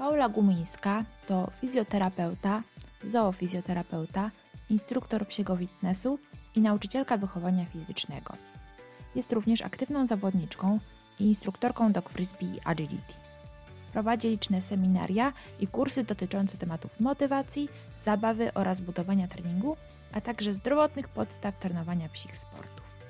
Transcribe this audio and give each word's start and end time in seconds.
Paula 0.00 0.28
Gumińska 0.28 1.04
to 1.26 1.50
fizjoterapeuta, 1.60 2.62
zoofizjoterapeuta, 3.08 4.30
instruktor 4.70 5.26
psiego 5.26 5.56
fitnessu 5.56 6.18
i 6.54 6.60
nauczycielka 6.60 7.16
wychowania 7.16 7.64
fizycznego. 7.64 8.34
Jest 9.14 9.32
również 9.32 9.62
aktywną 9.62 10.06
zawodniczką 10.06 10.78
i 11.18 11.24
instruktorką 11.24 11.92
dog 11.92 12.10
frisbee 12.10 12.46
i 12.46 12.60
agility. 12.64 13.14
Prowadzi 13.92 14.28
liczne 14.28 14.62
seminaria 14.62 15.32
i 15.60 15.66
kursy 15.66 16.04
dotyczące 16.04 16.58
tematów 16.58 17.00
motywacji, 17.00 17.68
zabawy 18.04 18.54
oraz 18.54 18.80
budowania 18.80 19.28
treningu, 19.28 19.76
a 20.12 20.20
także 20.20 20.52
zdrowotnych 20.52 21.08
podstaw 21.08 21.58
trenowania 21.58 22.08
psich 22.08 22.36
sportów. 22.36 23.00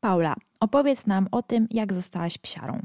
Paula, 0.00 0.34
opowiedz 0.64 1.06
nam 1.06 1.28
o 1.32 1.42
tym, 1.42 1.66
jak 1.70 1.92
zostałaś 1.92 2.38
psiarą. 2.38 2.80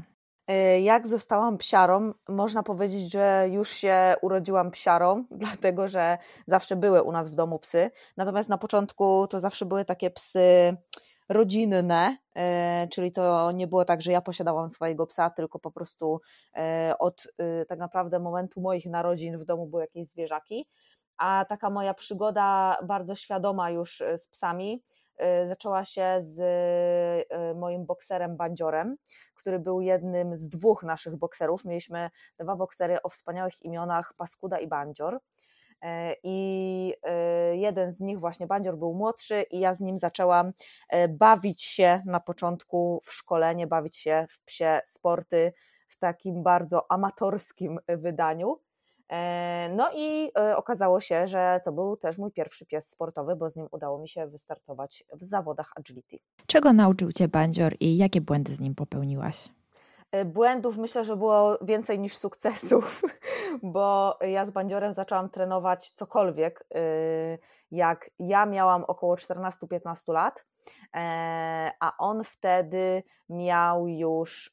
E, 0.48 0.80
jak 0.80 1.06
zostałam 1.06 1.58
psiarą, 1.58 2.12
można 2.28 2.62
powiedzieć, 2.62 3.12
że 3.12 3.48
już 3.50 3.68
się 3.70 4.14
urodziłam 4.22 4.70
psiarą, 4.70 5.24
dlatego 5.44 5.88
że 5.88 6.18
zawsze 6.46 6.76
były 6.76 7.02
u 7.02 7.12
nas 7.12 7.30
w 7.30 7.34
domu 7.34 7.58
psy. 7.58 7.90
Natomiast 8.16 8.48
na 8.48 8.58
początku 8.58 9.26
to 9.30 9.40
zawsze 9.40 9.66
były 9.66 9.84
takie 9.84 10.10
psy 10.10 10.76
rodzinne, 11.28 12.16
e, 12.34 12.88
czyli 12.88 13.12
to 13.12 13.52
nie 13.52 13.66
było 13.66 13.84
tak, 13.84 14.02
że 14.02 14.12
ja 14.12 14.20
posiadałam 14.20 14.70
swojego 14.70 15.06
psa, 15.06 15.30
tylko 15.30 15.58
po 15.58 15.70
prostu 15.70 16.20
e, 16.56 16.94
od 16.98 17.26
tak 17.68 17.78
naprawdę 17.78 18.18
momentu 18.18 18.60
moich 18.60 18.86
narodzin 18.86 19.38
w 19.38 19.44
domu 19.44 19.66
były 19.66 19.82
jakieś 19.82 20.06
zwierzaki. 20.06 20.66
A 21.18 21.44
taka 21.48 21.70
moja 21.70 21.94
przygoda 21.94 22.76
bardzo 22.82 23.14
świadoma 23.14 23.70
już 23.70 24.02
z 24.16 24.28
psami 24.28 24.82
zaczęła 25.46 25.84
się 25.84 26.16
z 26.20 26.38
y, 26.40 27.54
moim 27.54 27.86
bokserem 27.86 28.36
Bandziorem, 28.36 28.96
który 29.34 29.58
był 29.58 29.80
jednym 29.80 30.36
z 30.36 30.48
dwóch 30.48 30.82
naszych 30.82 31.16
bokserów. 31.18 31.64
Mieliśmy 31.64 32.10
dwa 32.38 32.56
boksery 32.56 33.02
o 33.02 33.08
wspaniałych 33.08 33.62
imionach 33.62 34.14
Paskuda 34.18 34.58
i 34.58 34.68
Bandzior. 34.68 35.14
Y, 35.14 35.18
I 36.22 36.94
jeden 37.52 37.92
z 37.92 38.00
nich, 38.00 38.20
właśnie 38.20 38.46
Bandzior, 38.46 38.76
był 38.76 38.94
młodszy, 38.94 39.44
i 39.50 39.60
ja 39.60 39.74
z 39.74 39.80
nim 39.80 39.98
zaczęłam 39.98 40.52
bawić 41.08 41.62
się 41.62 42.02
na 42.06 42.20
początku 42.20 43.00
w 43.04 43.12
szkolenie, 43.12 43.66
bawić 43.66 43.96
się 43.96 44.26
w 44.30 44.44
psie 44.44 44.80
sporty 44.84 45.52
w 45.88 45.98
takim 45.98 46.42
bardzo 46.42 46.92
amatorskim 46.92 47.78
wydaniu. 47.88 48.60
E, 49.10 49.68
no 49.76 49.90
i 49.94 50.30
e, 50.38 50.56
okazało 50.56 51.00
się, 51.00 51.26
że 51.26 51.60
to 51.64 51.72
był 51.72 51.96
też 51.96 52.18
mój 52.18 52.32
pierwszy 52.32 52.66
pies 52.66 52.90
sportowy, 52.90 53.36
bo 53.36 53.50
z 53.50 53.56
nim 53.56 53.68
udało 53.70 53.98
mi 53.98 54.08
się 54.08 54.26
wystartować 54.26 55.04
w 55.12 55.22
zawodach 55.22 55.72
agility. 55.76 56.18
Czego 56.46 56.72
nauczył 56.72 57.12
Cię 57.12 57.28
Bandzior 57.28 57.74
i 57.80 57.96
jakie 57.96 58.20
błędy 58.20 58.52
z 58.52 58.60
nim 58.60 58.74
popełniłaś? 58.74 59.48
E, 60.12 60.24
błędów 60.24 60.76
myślę, 60.76 61.04
że 61.04 61.16
było 61.16 61.58
więcej 61.62 61.98
niż 61.98 62.16
sukcesów, 62.16 63.02
bo 63.62 64.18
ja 64.20 64.46
z 64.46 64.50
bandziorem 64.50 64.92
zaczęłam 64.92 65.30
trenować 65.30 65.90
cokolwiek, 65.90 66.66
jak 67.70 68.10
ja 68.18 68.46
miałam 68.46 68.84
około 68.84 69.14
14-15 69.14 70.12
lat 70.12 70.44
E, 70.96 71.70
a 71.80 71.96
on 71.98 72.24
wtedy 72.24 73.02
miał 73.28 73.88
już 73.88 74.52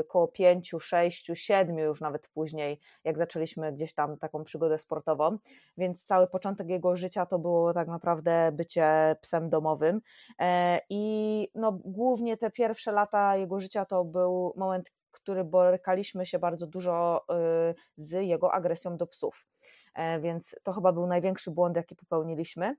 około 0.00 0.28
5, 0.28 0.74
6, 0.80 1.30
7 1.34 1.78
już 1.78 2.00
nawet 2.00 2.28
później, 2.28 2.80
jak 3.04 3.18
zaczęliśmy 3.18 3.72
gdzieś 3.72 3.94
tam 3.94 4.18
taką 4.18 4.44
przygodę 4.44 4.78
sportową, 4.78 5.38
więc 5.76 6.04
cały 6.04 6.26
początek 6.26 6.68
jego 6.68 6.96
życia 6.96 7.26
to 7.26 7.38
było 7.38 7.74
tak 7.74 7.88
naprawdę 7.88 8.52
bycie 8.52 9.16
psem 9.20 9.50
domowym. 9.50 10.00
E, 10.40 10.80
i 10.90 11.48
no 11.54 11.72
głównie 11.72 12.36
te 12.36 12.50
pierwsze 12.50 12.92
lata 12.92 13.36
jego 13.36 13.60
życia 13.60 13.84
to 13.84 14.04
był 14.04 14.52
moment, 14.56 14.92
który 15.12 15.44
borykaliśmy 15.44 16.26
się 16.26 16.38
bardzo 16.38 16.66
dużo 16.66 17.24
y, 17.70 17.74
z 17.96 18.12
jego 18.26 18.52
agresją 18.52 18.96
do 18.96 19.06
psów. 19.06 19.46
E, 19.94 20.20
więc 20.20 20.56
to 20.62 20.72
chyba 20.72 20.92
był 20.92 21.06
największy 21.06 21.50
błąd, 21.50 21.76
jaki 21.76 21.96
popełniliśmy 21.96 22.76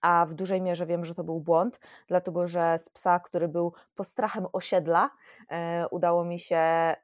a 0.00 0.26
w 0.26 0.34
dużej 0.34 0.60
mierze 0.60 0.86
wiem, 0.86 1.04
że 1.04 1.14
to 1.14 1.24
był 1.24 1.40
błąd, 1.40 1.80
dlatego 2.08 2.46
że 2.46 2.78
z 2.78 2.88
psa, 2.90 3.20
który 3.20 3.48
był 3.48 3.72
postrachem 3.96 4.46
osiedla, 4.52 5.10
e, 5.50 5.86
udało 5.90 6.24
mi 6.24 6.38
się 6.38 6.56
e, 6.56 6.96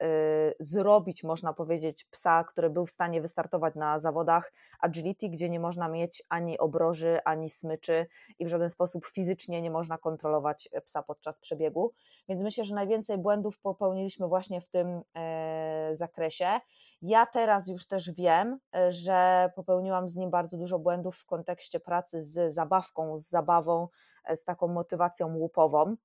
zrobić, 0.60 1.25
można 1.25 1.53
powiedzieć, 1.53 2.05
psa, 2.05 2.44
który 2.44 2.71
był 2.71 2.87
w 2.87 2.91
stanie 2.91 3.21
wystartować 3.21 3.75
na 3.75 3.99
zawodach 3.99 4.53
agility, 4.81 5.28
gdzie 5.28 5.49
nie 5.49 5.60
można 5.60 5.88
mieć 5.88 6.22
ani 6.28 6.59
obroży, 6.59 7.19
ani 7.25 7.50
smyczy 7.50 8.06
i 8.38 8.44
w 8.44 8.49
żaden 8.49 8.71
sposób 8.71 9.06
fizycznie 9.06 9.62
nie 9.62 9.71
można 9.71 9.99
kontrolować 9.99 10.69
psa 10.84 11.03
podczas 11.03 11.38
przebiegu. 11.38 11.93
Więc 12.28 12.41
myślę, 12.41 12.65
że 12.65 12.75
najwięcej 12.75 13.19
błędów 13.19 13.59
popełniliśmy 13.59 14.28
właśnie 14.28 14.61
w 14.61 14.69
tym 14.69 15.03
e, 15.16 15.91
zakresie. 15.93 16.61
Ja 17.06 17.26
teraz 17.26 17.66
już 17.66 17.87
też 17.87 18.10
wiem, 18.10 18.59
e, 18.76 18.91
że 18.91 19.50
popełniłam 19.56 20.09
z 20.09 20.16
nim 20.16 20.31
bardzo 20.31 20.56
dużo 20.56 20.78
błędów 20.78 21.16
w 21.16 21.26
kontekście 21.26 21.81
pracy 21.81 22.22
z 22.22 22.54
zabawką, 22.54 23.19
z 23.19 23.28
zabawą, 23.28 23.88
e, 24.25 24.37
z 24.37 24.44
taką 24.44 24.69
motywacją 24.69 25.34
łupową. 25.34 25.97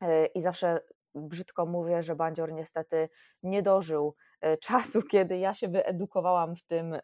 E, 0.00 0.26
I 0.26 0.40
zawsze 0.42 0.80
brzydko 1.14 1.66
mówię, 1.66 2.02
że 2.02 2.16
bandzior 2.16 2.52
niestety 2.52 3.08
nie 3.42 3.62
dożył 3.62 4.14
czasu, 4.66 5.02
kiedy 5.02 5.38
ja 5.38 5.54
się 5.54 5.68
wyedukowałam 5.68 6.56
w 6.56 6.62
tym 6.62 6.96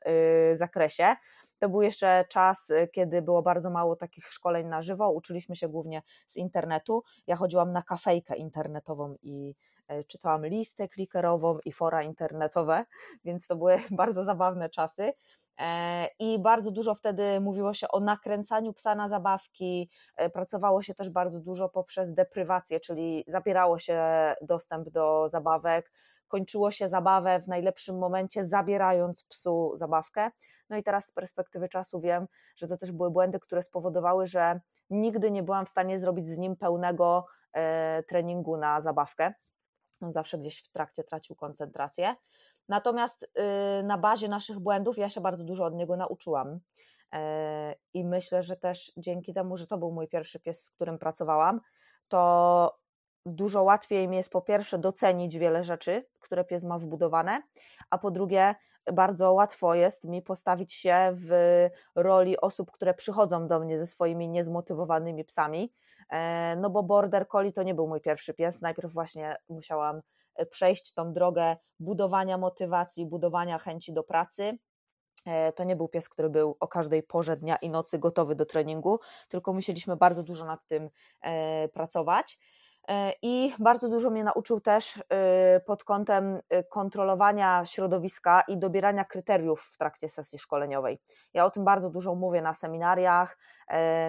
zakresie. 0.55 1.17
To 1.59 1.69
był 1.69 1.83
jeszcze 1.83 2.25
czas, 2.29 2.73
kiedy 2.93 3.23
było 3.23 3.43
bardzo 3.43 3.71
mało 3.71 3.97
takich 3.97 4.27
szkoleń 4.27 4.67
na 4.67 4.83
żywo, 4.83 5.11
uczyliśmy 5.11 5.57
się 5.57 5.69
głównie 5.69 6.03
z 6.29 6.37
internetu. 6.37 7.03
Ja 7.27 7.37
chodziłam 7.37 7.73
na 7.73 7.83
kafejkę 7.83 8.37
internetową 8.37 9.15
i 9.23 9.55
czytałam 10.07 10.47
listę 10.47 10.89
klikerową 10.89 11.59
i 11.65 11.73
fora 11.73 12.03
internetowe, 12.03 12.85
więc 13.25 13.47
to 13.47 13.57
były 13.57 13.77
bardzo 13.91 14.25
zabawne 14.25 14.69
czasy. 14.71 15.13
E, 15.59 16.09
I 16.19 16.39
bardzo 16.39 16.71
dużo 16.71 16.95
wtedy 16.95 17.41
mówiło 17.41 17.75
się 17.75 17.89
o 17.89 18.01
nakręcaniu 18.01 18.73
psa 18.73 18.95
na 18.95 19.09
zabawki. 19.09 19.91
E, 20.17 20.31
pracowało 20.31 20.83
się 20.83 20.95
też 20.95 21.11
bardzo 21.11 21.41
dużo 21.41 21.69
poprzez 21.69 22.15
deprywację, 22.15 22.81
czyli 22.81 23.25
zabierało 23.27 23.79
się 23.79 24.03
dostęp 24.43 24.89
do 24.89 25.29
zabawek, 25.29 25.93
kończyło 26.29 26.71
się 26.71 26.89
zabawę 26.89 27.41
w 27.41 27.49
najlepszym 27.49 27.99
momencie, 27.99 28.45
zabierając 28.45 29.25
psu 29.25 29.73
zabawkę. 29.75 30.31
No 30.71 30.77
i 30.77 30.83
teraz 30.83 31.07
z 31.07 31.13
perspektywy 31.13 31.69
czasu 31.69 32.01
wiem, 32.01 32.27
że 32.57 32.67
to 32.67 32.77
też 32.77 32.93
były 32.93 33.11
błędy, 33.11 33.39
które 33.39 33.63
spowodowały, 33.63 34.27
że 34.27 34.61
nigdy 34.91 35.31
nie 35.31 35.43
byłam 35.43 35.67
w 35.67 35.69
stanie 35.69 35.99
zrobić 35.99 36.27
z 36.27 36.39
nim 36.39 36.57
pełnego 36.57 37.27
treningu 38.09 38.57
na 38.57 38.81
zabawkę 38.81 39.33
zawsze 40.09 40.39
gdzieś 40.39 40.59
w 40.59 40.69
trakcie 40.69 41.05
tracił 41.05 41.37
koncentrację. 41.37 42.15
Natomiast 42.69 43.23
y, 43.23 43.83
na 43.83 43.99
bazie 43.99 44.29
naszych 44.29 44.59
błędów 44.59 44.99
ja 44.99 45.09
się 45.09 45.21
bardzo 45.21 45.45
dużo 45.45 45.65
od 45.65 45.75
niego 45.75 45.97
nauczyłam. 45.97 46.61
E, 47.13 47.75
I 47.95 48.05
myślę, 48.05 48.43
że 48.43 48.57
też 48.57 48.93
dzięki 48.97 49.35
temu, 49.35 49.57
że 49.57 49.67
to 49.67 49.79
był 49.79 49.93
mój 49.93 50.09
pierwszy 50.09 50.41
pies, 50.41 50.65
z 50.65 50.71
którym 50.71 50.99
pracowałam, 50.99 51.61
to 52.09 52.79
dużo 53.27 53.63
łatwiej 53.63 54.09
mi 54.09 54.17
jest 54.17 54.33
po 54.33 54.43
pierwsze 54.43 54.79
docenić 54.79 55.39
wiele 55.39 55.65
rzeczy, 55.65 56.07
które 56.19 56.45
pies 56.45 56.65
ma 56.65 56.79
wbudowane, 56.79 57.43
a 57.91 57.99
po 57.99 58.11
drugie 58.11 58.55
bardzo 58.93 59.33
łatwo 59.33 59.75
jest 59.75 60.05
mi 60.05 60.23
postawić 60.23 60.73
się 60.73 61.13
w 61.15 61.31
roli 61.95 62.41
osób, 62.41 62.71
które 62.71 62.95
przychodzą 62.95 63.49
do 63.49 63.61
mnie 63.61 63.79
ze 63.79 63.87
swoimi 63.87 64.29
niezmotywowanymi 64.29 65.25
psami, 65.25 65.73
no 66.57 66.71
bo 66.71 66.83
Border 66.83 67.29
Collie 67.29 67.53
to 67.53 67.63
nie 67.63 67.75
był 67.75 67.89
mój 67.89 68.01
pierwszy 68.01 68.35
pies, 68.35 68.63
najpierw 68.63 68.93
właśnie 68.93 69.37
musiałam 69.49 70.01
e, 70.35 70.47
przejść 70.47 70.95
tą 70.95 71.13
drogę 71.13 71.57
budowania 71.81 72.39
motywacji, 72.39 73.07
budowania 73.07 73.59
chęci 73.59 73.93
do 73.93 74.03
pracy, 74.03 74.59
e, 75.27 75.53
to 75.53 75.65
nie 75.65 75.77
był 75.77 75.89
pies, 75.89 76.09
który 76.09 76.31
był 76.31 76.57
o 76.61 76.69
każdej 76.69 77.03
porze 77.03 77.37
dnia 77.37 77.57
i 77.57 77.71
nocy 77.71 77.99
gotowy 77.99 78.35
do 78.35 78.47
treningu, 78.47 78.99
tylko 79.29 79.53
musieliśmy 79.53 79.97
bardzo 79.97 80.23
dużo 80.23 80.45
nad 80.45 80.67
tym 80.67 80.91
pracować. 81.73 82.39
E, 82.89 83.13
I 83.23 83.55
bardzo 83.59 83.89
dużo 83.89 84.11
mnie 84.11 84.25
nauczył 84.25 84.61
też 84.61 85.03
e, 85.09 85.61
pod 85.61 85.85
kątem 85.85 86.41
e, 86.49 86.65
kontrolowania 86.65 87.65
środowiska 87.65 88.41
i 88.41 88.59
dobierania 88.59 89.05
kryteriów 89.05 89.61
w 89.63 89.77
trakcie 89.77 90.09
sesji 90.09 90.39
szkoleniowej. 90.39 91.01
Ja 91.35 91.45
o 91.45 91.51
tym 91.51 91.65
bardzo 91.65 91.91
dużo 91.91 92.15
mówię 92.15 92.43
na 92.43 92.55
seminariach, 92.55 93.39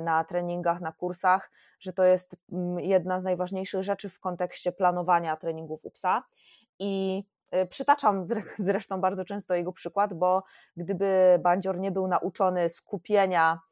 na 0.02 0.24
treningach, 0.24 0.82
na 0.82 0.92
kursach, 0.92 1.52
że 1.80 1.94
to 1.94 2.04
jest 2.04 2.36
mm, 2.52 2.80
jedna 2.80 3.20
z 3.20 3.24
najważniejszych 3.24 3.84
rzeczy 3.84 4.10
w 4.10 4.20
kontekście 4.20 4.72
planowania 4.72 5.36
treningów 5.36 5.86
u 5.86 5.92
psa. 5.92 6.24
I 6.80 7.24
Przytaczam 7.70 8.24
zresztą 8.58 9.02
bardzo 9.02 9.26
często 9.26 9.56
jego 9.56 9.74
przykład, 9.74 10.14
bo 10.14 10.44
gdyby 10.78 11.40
bandzior 11.44 11.80
nie 11.80 11.92
był 11.92 12.08
nauczony 12.08 12.70
skupienia 12.70 13.60
E, 13.60 13.69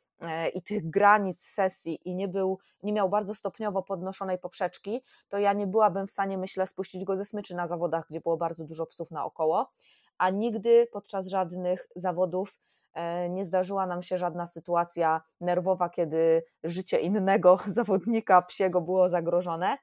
i 0.54 0.62
tych 0.62 0.90
granic 0.90 1.42
sesji 1.42 2.00
i 2.06 2.16
nie 2.16 2.28
był, 2.28 2.60
nie 2.84 2.94
miał 2.94 3.10
bardzo 3.10 3.36
stopniowo 3.36 3.84
podnoszonej 3.84 4.38
poprzeczki, 4.38 5.04
to 5.30 5.38
ja 5.38 5.54
nie 5.54 5.68
byłabym 5.68 6.08
w 6.08 6.12
stanie, 6.12 6.38
myślę, 6.38 6.68
spuścić 6.68 7.04
go 7.04 7.18
ze 7.18 7.26
smyczy 7.26 7.56
na 7.56 7.68
zawodach, 7.68 8.06
gdzie 8.10 8.22
było 8.22 8.38
bardzo 8.38 8.64
dużo 8.64 8.86
psów 8.86 9.12
naokoło, 9.12 9.72
a 10.18 10.30
nigdy 10.30 10.88
podczas 10.92 11.28
żadnych 11.28 11.88
zawodów 11.96 12.60
e, 12.94 13.30
nie 13.30 13.46
zdarzyła 13.46 13.86
nam 13.86 14.02
się 14.02 14.18
żadna 14.18 14.48
sytuacja 14.48 15.22
nerwowa, 15.42 15.90
kiedy 15.90 16.44
życie 16.64 17.00
innego 17.00 17.60
zawodnika 17.68 18.42
psiego 18.42 18.82
było 18.82 19.10
zagrożone, 19.10 19.78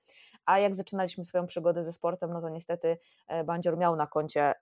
a 0.47 0.59
jak 0.59 0.75
zaczynaliśmy 0.75 1.25
swoją 1.25 1.47
przygodę 1.47 1.85
ze 1.85 1.93
sportem, 1.93 2.33
no 2.33 2.41
to 2.41 2.49
niestety 2.49 2.99
Bandzior 3.45 3.79
miał 3.79 3.97
na 3.97 4.07
koncie 4.07 4.55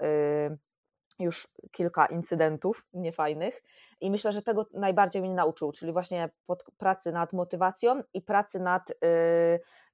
już 1.18 1.48
kilka 1.70 2.06
incydentów 2.06 2.86
niefajnych 2.94 3.62
i 4.00 4.10
myślę, 4.10 4.32
że 4.32 4.42
tego 4.42 4.66
najbardziej 4.74 5.22
mnie 5.22 5.34
nauczył, 5.34 5.72
czyli 5.72 5.92
właśnie 5.92 6.30
pracy 6.76 7.12
nad 7.12 7.32
motywacją 7.32 8.02
i 8.14 8.22
pracy 8.22 8.60
nad 8.60 8.90
y, 8.90 8.94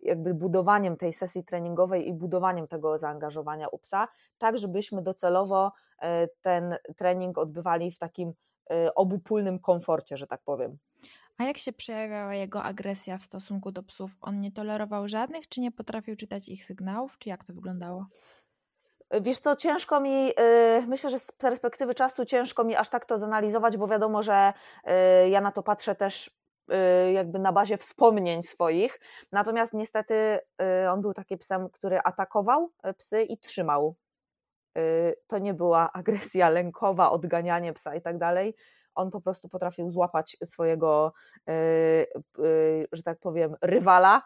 jakby 0.03 0.35
budowaniem 0.35 0.97
tej 0.97 1.13
sesji 1.13 1.45
treningowej 1.45 2.09
i 2.09 2.13
budowaniem 2.13 2.67
tego 2.67 2.99
zaangażowania 2.99 3.69
u 3.69 3.79
psa, 3.79 4.09
tak 4.39 4.59
żebyśmy 4.59 5.03
docelowo 5.03 5.73
y, 5.73 6.07
ten 6.41 6.77
trening 6.97 7.39
odbywali 7.39 7.91
w 7.91 7.99
takim 7.99 8.29
y, 8.29 8.95
obupólnym 8.95 9.59
komforcie, 9.59 10.17
że 10.17 10.27
tak 10.27 10.43
powiem. 10.43 10.79
A 11.39 11.45
jak 11.45 11.59
się 11.59 11.73
przejawiała 11.73 12.35
jego 12.35 12.63
agresja 12.63 13.19
w 13.19 13.23
stosunku 13.23 13.73
do 13.73 13.83
psów? 13.83 14.17
On 14.21 14.41
nie 14.41 14.53
tolerował 14.53 15.09
żadnych, 15.09 15.49
czy 15.49 15.61
nie 15.61 15.73
potrafił 15.73 16.17
czytać 16.17 16.49
ich 16.49 16.65
sygnałów, 16.65 17.19
czy 17.19 17.29
jak 17.29 17.45
to 17.45 17.55
wyglądało? 17.55 18.07
Wiesz 19.11 19.39
co, 19.39 19.57
ciężko 19.57 20.01
mi, 20.01 20.31
y, 20.31 20.87
myślę, 20.87 21.11
że 21.11 21.19
z 21.19 21.33
perspektywy 21.33 21.95
czasu 21.95 22.25
ciężko 22.25 22.65
mi 22.65 22.77
aż 22.77 22.89
tak 22.89 23.05
to 23.05 23.19
zanalizować, 23.19 23.77
bo 23.77 23.89
wiadomo, 23.89 24.23
że 24.23 24.53
y, 25.25 25.29
ja 25.29 25.41
na 25.41 25.53
to 25.53 25.63
patrzę 25.63 25.95
też 25.95 26.31
y, 27.07 27.13
jakby 27.13 27.39
na 27.39 27.53
bazie 27.53 27.77
wspomnień 27.77 28.43
swoich. 28.43 29.01
Natomiast 29.33 29.73
niestety 29.73 30.39
on 30.91 31.01
był 31.01 31.15
takim 31.15 31.39
psem, 31.39 31.71
który 31.71 31.99
atakował 32.05 32.71
psy 32.97 33.23
i 33.23 33.39
trzymał. 33.39 33.95
To 35.27 35.39
nie 35.39 35.55
była 35.55 35.93
agresja 36.01 36.49
lękowa, 36.49 37.11
odganianie 37.11 37.73
psa 37.73 37.95
i 37.95 38.01
tak 38.03 38.19
dalej. 38.19 38.55
On 38.95 39.11
po 39.11 39.21
prostu 39.21 39.49
potrafił 39.49 39.91
złapać 39.91 40.37
swojego, 40.45 41.13
że 42.93 43.03
tak 43.05 43.19
powiem, 43.19 43.57
rywala 43.63 44.23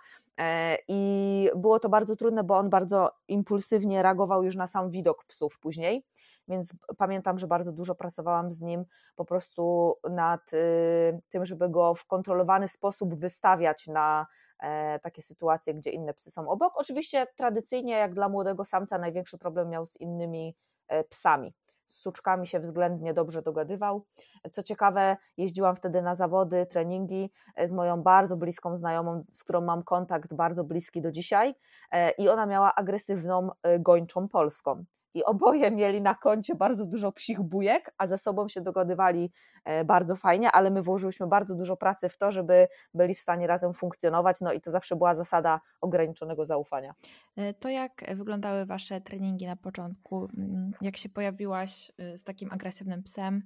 I 0.89 1.51
było 1.57 1.81
to 1.81 1.89
bardzo 1.89 2.17
trudne, 2.17 2.45
bo 2.45 2.59
on 2.59 2.71
bardzo 2.71 3.11
impulsywnie 3.29 4.03
reagował 4.03 4.45
już 4.45 4.57
na 4.57 4.67
sam 4.67 4.91
widok 4.91 5.25
psów 5.25 5.59
później. 5.59 6.05
Więc 6.49 6.75
pamiętam, 6.99 7.39
że 7.39 7.47
bardzo 7.47 7.73
dużo 7.73 7.95
pracowałam 7.95 8.53
z 8.53 8.61
nim 8.61 8.85
po 9.17 9.25
prostu 9.25 9.95
nad 10.11 10.53
y, 10.53 11.21
tym, 11.29 11.45
żeby 11.45 11.69
go 11.69 11.95
w 11.95 12.07
kontrolowany 12.07 12.69
sposób 12.69 13.15
wystawiać 13.15 13.87
na 13.87 14.27
e, 14.59 14.99
takie 14.99 15.23
sytuacje, 15.23 15.75
gdzie 15.75 15.91
inne 15.91 16.15
psy 16.15 16.31
są 16.31 16.49
obok. 16.49 16.73
Oczywiście 16.77 17.27
tradycyjnie, 17.37 17.95
jak 17.95 18.15
dla 18.15 18.29
młodego 18.29 18.65
samca, 18.65 18.99
największy 18.99 19.39
problem 19.39 19.69
miał 19.69 19.87
z 19.87 19.97
innymi 19.97 20.57
e, 20.89 21.05
psami 21.05 21.55
z 21.87 22.01
suczkami 22.01 22.47
się 22.47 22.61
względnie 22.61 23.15
dobrze 23.15 23.43
dogadywał. 23.43 24.07
Co 24.51 24.63
ciekawe, 24.63 25.17
jeździłam 25.37 25.77
wtedy 25.77 26.03
na 26.03 26.15
zawody, 26.15 26.67
treningi 26.67 27.31
e, 27.57 27.69
z 27.69 27.73
moją 27.73 28.03
bardzo 28.03 28.37
bliską 28.37 28.77
znajomą, 28.77 29.25
z 29.33 29.45
którą 29.45 29.61
mam 29.61 29.83
kontakt 29.83 30.35
bardzo 30.35 30.65
bliski 30.65 31.03
do 31.03 31.13
dzisiaj 31.13 31.55
e, 31.91 32.11
i 32.11 32.29
ona 32.29 32.47
miała 32.47 32.75
agresywną 32.75 33.51
e, 33.63 33.79
gończą 33.81 34.29
polską 34.29 34.85
i 35.15 35.25
oboje 35.25 35.71
mieli 35.71 36.03
na 36.03 36.15
koncie 36.15 36.55
bardzo 36.55 36.87
dużo 36.87 37.13
psich 37.13 37.41
bujek, 37.41 37.95
a 37.99 38.07
ze 38.07 38.19
sobą 38.19 38.49
się 38.49 38.61
dogadywali 38.61 39.33
e, 39.65 39.85
bardzo 39.85 40.17
fajnie, 40.17 40.53
ale 40.53 40.71
my 40.71 40.83
włożyliśmy 40.83 41.27
bardzo 41.27 41.55
dużo 41.55 41.77
pracy 41.77 42.09
w 42.09 42.19
to, 42.19 42.33
żeby 42.33 42.69
byli 42.95 43.15
w 43.15 43.19
stanie 43.19 43.47
razem 43.47 43.73
funkcjonować, 43.75 44.41
no 44.41 44.53
i 44.53 44.61
to 44.61 44.71
zawsze 44.71 44.97
była 44.97 45.15
zasada 45.15 45.61
ograniczonego 45.81 46.45
zaufania. 46.45 46.95
E, 47.37 47.55
to 47.55 47.69
jak 47.69 48.05
wyglądały 48.17 48.67
Wasze 48.67 49.01
treningi 49.01 49.47
na 49.47 49.57
początku? 49.57 50.29
Mm, 50.39 50.73
jak 50.81 50.97
się 50.97 51.09
pojawiłaś 51.09 51.93
e, 51.99 52.19
z 52.19 52.25
takim 52.25 52.53
agresywnym 52.53 53.03
psem, 53.03 53.43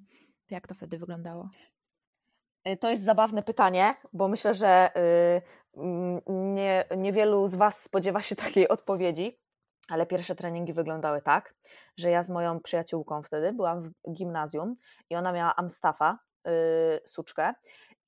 to 0.47 0.55
jak 0.55 0.67
to 0.67 0.75
wtedy 0.75 0.99
wyglądało? 0.99 1.49
To 2.81 2.91
jest 2.91 3.05
zabawne 3.05 3.43
pytanie, 3.43 3.95
bo 4.13 4.29
myślę, 4.29 4.55
że 4.55 4.91
nie, 6.27 6.85
niewielu 6.97 7.47
z 7.47 7.55
Was 7.55 7.83
spodziewa 7.83 8.23
się 8.23 8.37
takiej 8.37 8.69
odpowiedzi. 8.69 9.39
Ale 9.88 10.06
pierwsze 10.06 10.35
treningi 10.35 10.73
wyglądały 10.73 11.23
tak, 11.23 11.55
że 11.97 12.11
ja 12.11 12.23
z 12.23 12.31
moją 12.31 12.61
przyjaciółką 12.61 13.23
wtedy 13.23 13.53
byłam 13.53 13.83
w 13.83 14.12
gimnazjum 14.12 14.77
i 15.11 15.17
ona 15.17 15.33
miała 15.33 15.56
Amstafa, 15.56 16.19
yy, 16.44 16.53
suczkę, 17.05 17.55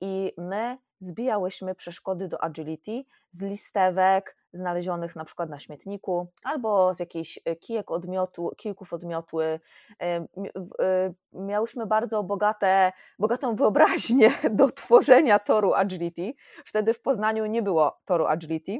i 0.00 0.32
my 0.38 0.78
zbijałyśmy 0.98 1.74
przeszkody 1.74 2.28
do 2.28 2.42
agility 2.42 3.04
z 3.30 3.42
listewek 3.42 4.36
znalezionych 4.52 5.16
na 5.16 5.24
przykład 5.24 5.50
na 5.50 5.58
śmietniku 5.58 6.26
albo 6.42 6.94
z 6.94 6.98
jakichś 6.98 7.38
y, 7.48 7.56
kijek 7.56 7.90
odmiotu, 7.90 8.50
kijków 8.56 8.92
odmiotły. 8.92 9.60
Y, 10.02 11.14
miałyśmy 11.32 11.86
bardzo 11.86 12.22
bogate, 12.22 12.92
bogatą 13.18 13.54
wyobraźnię 13.54 14.30
do 14.50 14.70
tworzenia 14.70 15.38
toru 15.38 15.74
agility. 15.74 16.32
Wtedy 16.64 16.94
w 16.94 17.00
Poznaniu 17.00 17.46
nie 17.46 17.62
było 17.62 18.00
toru 18.04 18.26
agility 18.26 18.78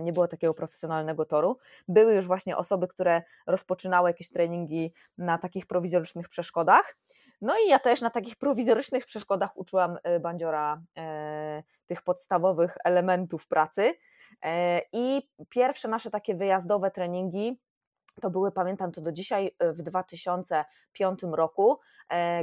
nie 0.00 0.12
było 0.12 0.28
takiego 0.28 0.54
profesjonalnego 0.54 1.24
toru. 1.24 1.58
Były 1.88 2.14
już 2.14 2.26
właśnie 2.26 2.56
osoby, 2.56 2.88
które 2.88 3.22
rozpoczynały 3.46 4.10
jakieś 4.10 4.30
treningi 4.30 4.92
na 5.18 5.38
takich 5.38 5.66
prowizorycznych 5.66 6.28
przeszkodach. 6.28 6.96
No 7.40 7.54
i 7.66 7.68
ja 7.68 7.78
też 7.78 8.00
na 8.00 8.10
takich 8.10 8.36
prowizorycznych 8.36 9.06
przeszkodach 9.06 9.56
uczyłam 9.56 9.98
e, 10.02 10.20
bandziora 10.20 10.82
e, 10.96 11.62
tych 11.86 12.02
podstawowych 12.02 12.76
elementów 12.84 13.46
pracy. 13.46 13.94
I 14.92 15.22
pierwsze 15.48 15.88
nasze 15.88 16.10
takie 16.10 16.34
wyjazdowe 16.34 16.90
treningi 16.90 17.58
to 18.20 18.30
były, 18.30 18.52
pamiętam 18.52 18.92
to 18.92 19.00
do 19.00 19.12
dzisiaj, 19.12 19.56
w 19.60 19.82
2005 19.82 21.20
roku, 21.32 21.78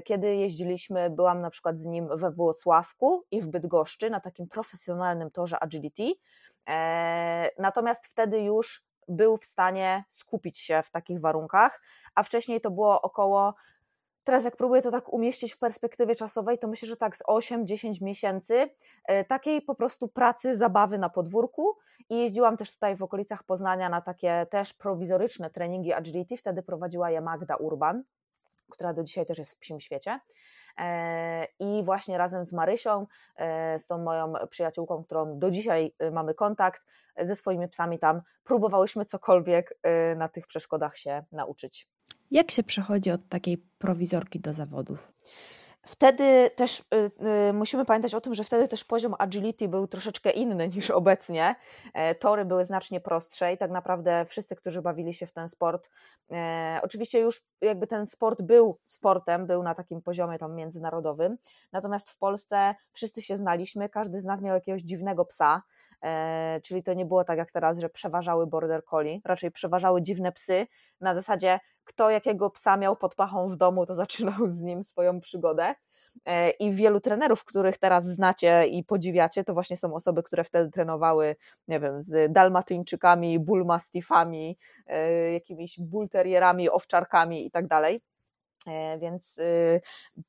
kiedy 0.04 0.36
jeździliśmy, 0.36 1.10
byłam 1.10 1.42
na 1.42 1.50
przykład 1.50 1.78
z 1.78 1.86
nim 1.86 2.08
we 2.18 2.32
Włocławku 2.32 3.24
i 3.32 3.42
w 3.42 3.48
Bydgoszczy 3.48 4.10
na 4.10 4.20
takim 4.20 4.48
profesjonalnym 4.48 5.32
torze 5.32 5.60
agility. 5.60 6.14
E, 6.70 7.50
natomiast 7.58 8.08
wtedy 8.08 8.42
już 8.42 8.86
był 9.08 9.38
w 9.38 9.46
stanie 9.46 10.04
skupić 10.08 10.60
się 10.60 10.82
w 10.84 10.92
takich 10.92 11.22
warunkach, 11.22 11.82
a 12.16 12.24
wcześniej 12.24 12.62
to 12.62 12.72
było 12.72 13.02
około 13.02 13.54
Teraz 14.24 14.44
jak 14.44 14.56
próbuję 14.56 14.82
to 14.82 14.92
tak 14.92 15.14
umieścić 15.14 15.54
w 15.54 15.60
perspektywie 15.60 16.16
czasowej, 16.16 16.58
to 16.58 16.68
myślę, 16.68 16.88
że 16.88 16.98
tak 16.98 17.18
z 17.18 17.24
8-10 17.24 18.02
miesięcy 18.02 18.70
e, 19.06 19.26
takiej 19.26 19.62
po 19.62 19.76
prostu 19.76 20.08
pracy, 20.08 20.58
zabawy 20.58 20.98
na 20.98 21.10
podwórku 21.10 21.78
i 22.10 22.18
jeździłam 22.18 22.58
też 22.58 22.74
tutaj 22.74 22.96
w 22.96 23.04
okolicach 23.04 23.44
Poznania 23.44 23.90
na 23.90 24.02
takie 24.02 24.48
też 24.50 24.74
prowizoryczne 24.74 25.50
treningi 25.50 25.94
agility, 25.94 26.38
wtedy 26.38 26.64
prowadziła 26.64 27.12
je 27.12 27.22
Magda 27.22 27.56
Urban, 27.56 28.04
która 28.70 28.94
do 28.94 29.04
dzisiaj 29.04 29.26
też 29.26 29.38
jest 29.38 29.54
w 29.56 29.60
psim 29.60 29.80
świecie. 29.80 30.20
E, 30.80 31.48
i 31.60 31.84
właśnie 31.84 32.18
razem 32.18 32.46
z 32.46 32.54
Marysią, 32.54 33.08
e, 33.36 33.80
z 33.80 33.88
tą 33.88 33.98
moją 33.98 34.34
przyjaciółką, 34.50 35.04
którą 35.04 35.40
do 35.40 35.52
dzisiaj 35.52 35.94
e, 36.00 36.12
mamy 36.12 36.34
kontakt, 36.34 36.86
ze 37.22 37.36
swoimi 37.36 37.68
psami 37.68 38.00
tam 38.00 38.22
próbowałyśmy 38.44 39.06
cokolwiek 39.06 39.80
na 40.18 40.30
tych 40.30 40.48
przeszkodach 40.48 40.98
się 40.98 41.24
nauczyć. 41.32 41.88
Jak 42.32 42.52
się 42.52 42.64
przechodzi 42.64 43.12
od 43.12 43.30
takiej 43.30 43.58
prowizorki 43.58 44.40
do 44.40 44.54
zawodów? 44.54 45.12
Wtedy 45.86 46.50
też 46.56 46.80
y, 46.80 47.12
y, 47.50 47.54
musimy 47.54 47.86
pamiętać 47.86 48.16
o 48.16 48.22
tym, 48.22 48.34
że 48.34 48.44
wtedy 48.44 48.68
też 48.68 48.84
poziom 48.84 49.16
agility 49.20 49.68
był 49.68 49.88
troszeczkę 49.88 50.30
inny 50.30 50.68
niż 50.68 50.92
obecnie. 50.92 51.56
E, 51.94 52.16
tory 52.16 52.46
były 52.46 52.66
znacznie 52.66 53.02
prostsze 53.02 53.54
i 53.54 53.58
tak 53.58 53.72
naprawdę 53.72 54.26
wszyscy, 54.26 54.56
którzy 54.56 54.82
bawili 54.82 55.14
się 55.14 55.26
w 55.26 55.32
ten 55.32 55.50
sport, 55.50 55.90
e, 56.32 56.80
oczywiście 56.84 57.20
już 57.20 57.42
jakby 57.62 57.88
ten 57.88 58.08
sport 58.08 58.42
był 58.42 58.80
sportem, 58.84 59.48
był 59.48 59.64
na 59.64 59.76
takim 59.76 60.02
poziomie 60.02 60.40
tam 60.40 60.56
międzynarodowym, 60.56 61.38
natomiast 61.72 62.10
w 62.10 62.18
Polsce 62.18 62.76
wszyscy 62.94 63.22
się 63.22 63.38
znaliśmy, 63.38 63.90
każdy 63.90 64.22
z 64.22 64.26
nas 64.26 64.42
miał 64.42 64.56
jakiegoś 64.56 64.82
dziwnego 64.82 65.26
psa, 65.26 65.62
czyli 66.64 66.84
to 66.84 66.94
nie 66.94 67.06
było 67.06 67.24
tak 67.24 67.38
jak 67.38 67.52
teraz, 67.52 67.80
że 67.80 67.90
przeważały 67.90 68.48
border 68.48 68.84
collie, 68.86 69.20
raczej 69.26 69.52
przeważały 69.52 70.02
dziwne 70.02 70.32
psy 70.32 70.68
na 71.02 71.16
zasadzie 71.16 71.60
kto 71.84 72.10
jakiego 72.10 72.50
psa 72.50 72.78
miał 72.78 72.96
pod 72.96 73.16
pachą 73.16 73.50
w 73.50 73.56
domu, 73.56 73.86
to 73.86 73.96
zaczynał 73.96 74.48
z 74.48 74.62
nim 74.62 74.84
swoją 74.84 75.20
przygodę. 75.20 75.76
E, 76.26 76.50
I 76.50 76.72
wielu 76.72 77.00
trenerów, 77.00 77.46
których 77.46 77.78
teraz 77.78 78.06
znacie 78.06 78.68
i 78.68 78.84
podziwiacie, 78.84 79.44
to 79.44 79.54
właśnie 79.54 79.78
są 79.78 79.94
osoby, 79.94 80.24
które 80.24 80.44
wtedy 80.44 80.70
trenowały, 80.70 81.36
nie 81.68 81.80
wiem, 81.80 82.02
z 82.02 82.32
dalmatyńczykami, 82.32 83.40
bullmastifami, 83.40 84.58
e, 84.88 85.32
jakimiś 85.32 85.80
bullterierami, 85.80 86.70
owczarkami 86.70 87.46
i 87.46 87.52
tak 87.52 87.68
dalej. 87.68 88.00
E, 88.68 88.98
więc 89.00 89.38
y, 89.38 89.82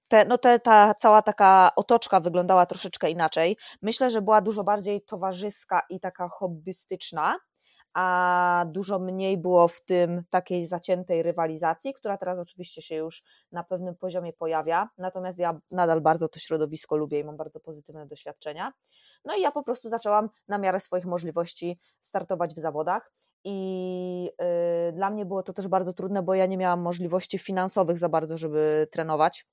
te, 0.08 0.24
no 0.24 0.38
te, 0.38 0.60
ta 0.60 0.94
cała 0.94 1.22
taka 1.22 1.70
otoczka 1.76 2.20
wyglądała 2.20 2.66
troszeczkę 2.66 3.10
inaczej. 3.10 3.56
Myślę, 3.82 4.10
że 4.10 4.22
była 4.22 4.40
dużo 4.40 4.64
bardziej 4.64 5.02
towarzyska 5.02 5.82
i 5.90 6.00
taka 6.00 6.28
hobbystyczna 6.28 7.36
a 7.94 8.64
dużo 8.68 8.98
mniej 8.98 9.38
było 9.38 9.68
w 9.68 9.80
tym 9.80 10.22
takiej 10.30 10.66
zaciętej 10.66 11.22
rywalizacji, 11.22 11.94
która 11.94 12.16
teraz 12.16 12.38
oczywiście 12.38 12.82
się 12.82 12.94
już 12.94 13.22
na 13.52 13.64
pewnym 13.64 13.96
poziomie 13.96 14.32
pojawia. 14.32 14.88
Natomiast 14.98 15.38
ja 15.38 15.60
nadal 15.70 16.00
bardzo 16.00 16.28
to 16.28 16.38
środowisko 16.38 16.96
lubię 16.96 17.20
i 17.20 17.24
mam 17.24 17.36
bardzo 17.36 17.60
pozytywne 17.60 18.06
doświadczenia. 18.06 18.72
No 19.24 19.36
i 19.36 19.40
ja 19.40 19.52
po 19.52 19.62
prostu 19.62 19.88
zaczęłam 19.88 20.28
na 20.48 20.58
miarę 20.58 20.80
swoich 20.80 21.06
możliwości 21.06 21.78
startować 22.00 22.54
w 22.54 22.58
zawodach. 22.58 23.12
I 23.44 24.30
yy, 24.86 24.92
dla 24.92 25.10
mnie 25.10 25.24
było 25.24 25.42
to 25.42 25.52
też 25.52 25.68
bardzo 25.68 25.92
trudne, 25.92 26.22
bo 26.22 26.34
ja 26.34 26.46
nie 26.46 26.56
miałam 26.56 26.80
możliwości 26.80 27.38
finansowych 27.38 27.98
za 27.98 28.08
bardzo, 28.08 28.38
żeby 28.38 28.86
trenować. 28.90 29.46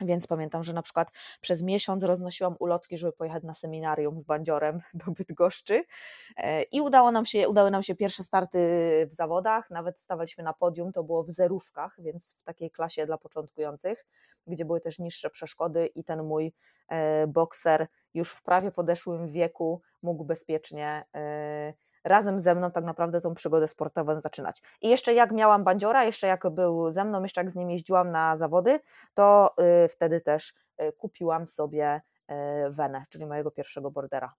Więc 0.00 0.26
pamiętam, 0.26 0.64
że 0.64 0.72
na 0.72 0.82
przykład 0.82 1.08
przez 1.40 1.62
miesiąc 1.62 2.04
roznosiłam 2.04 2.56
ulotki, 2.58 2.96
żeby 2.96 3.12
pojechać 3.12 3.42
na 3.44 3.54
seminarium 3.54 4.20
z 4.20 4.24
bandziorem 4.24 4.80
do 4.94 5.12
Bydgoszczy. 5.12 5.84
E, 6.36 6.62
i 6.62 6.80
udało 6.80 7.10
nam 7.10 7.26
się, 7.26 7.48
udały 7.48 7.70
nam 7.70 7.82
się 7.82 7.94
pierwsze 7.94 8.22
starty 8.22 8.58
w 9.10 9.14
zawodach, 9.14 9.70
nawet 9.70 10.00
stawaliśmy 10.00 10.44
na 10.44 10.52
podium, 10.52 10.92
to 10.92 11.04
było 11.04 11.22
w 11.22 11.30
zerówkach, 11.30 11.96
więc 11.98 12.36
w 12.38 12.44
takiej 12.44 12.70
klasie 12.70 13.06
dla 13.06 13.18
początkujących, 13.18 14.06
gdzie 14.46 14.64
były 14.64 14.80
też 14.80 14.98
niższe 14.98 15.30
przeszkody 15.30 15.86
i 15.86 16.04
ten 16.04 16.22
mój 16.22 16.52
e, 16.88 17.26
bokser 17.26 17.86
już 18.14 18.32
w 18.32 18.42
prawie 18.42 18.70
podeszłym 18.70 19.28
wieku 19.28 19.80
mógł 20.02 20.24
bezpiecznie 20.24 21.04
e, 21.14 21.74
razem 22.04 22.40
ze 22.40 22.54
mną 22.54 22.70
tak 22.70 22.84
naprawdę 22.84 23.20
tą 23.20 23.34
przygodę 23.34 23.68
sportową 23.68 24.20
zaczynać. 24.20 24.62
I 24.80 24.88
jeszcze 24.88 25.14
jak 25.14 25.32
miałam 25.32 25.64
bandziora, 25.64 26.04
jeszcze 26.04 26.26
jak 26.26 26.50
był 26.50 26.90
ze 26.90 27.04
mną, 27.04 27.22
jeszcze 27.22 27.40
jak 27.40 27.50
z 27.50 27.54
nim 27.54 27.70
jeździłam 27.70 28.10
na 28.10 28.36
zawody, 28.36 28.80
to 29.14 29.54
y, 29.84 29.88
wtedy 29.88 30.20
też 30.20 30.54
y, 30.82 30.92
kupiłam 30.92 31.48
sobie 31.48 32.00
y, 32.30 32.34
Wenę, 32.70 33.04
czyli 33.08 33.26
mojego 33.26 33.50
pierwszego 33.50 33.90
bordera. 33.90 34.34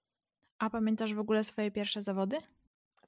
A 0.60 0.70
pamiętasz 0.70 1.14
w 1.14 1.20
ogóle 1.20 1.44
swoje 1.44 1.72
pierwsze 1.72 2.04
zawody? 2.04 2.38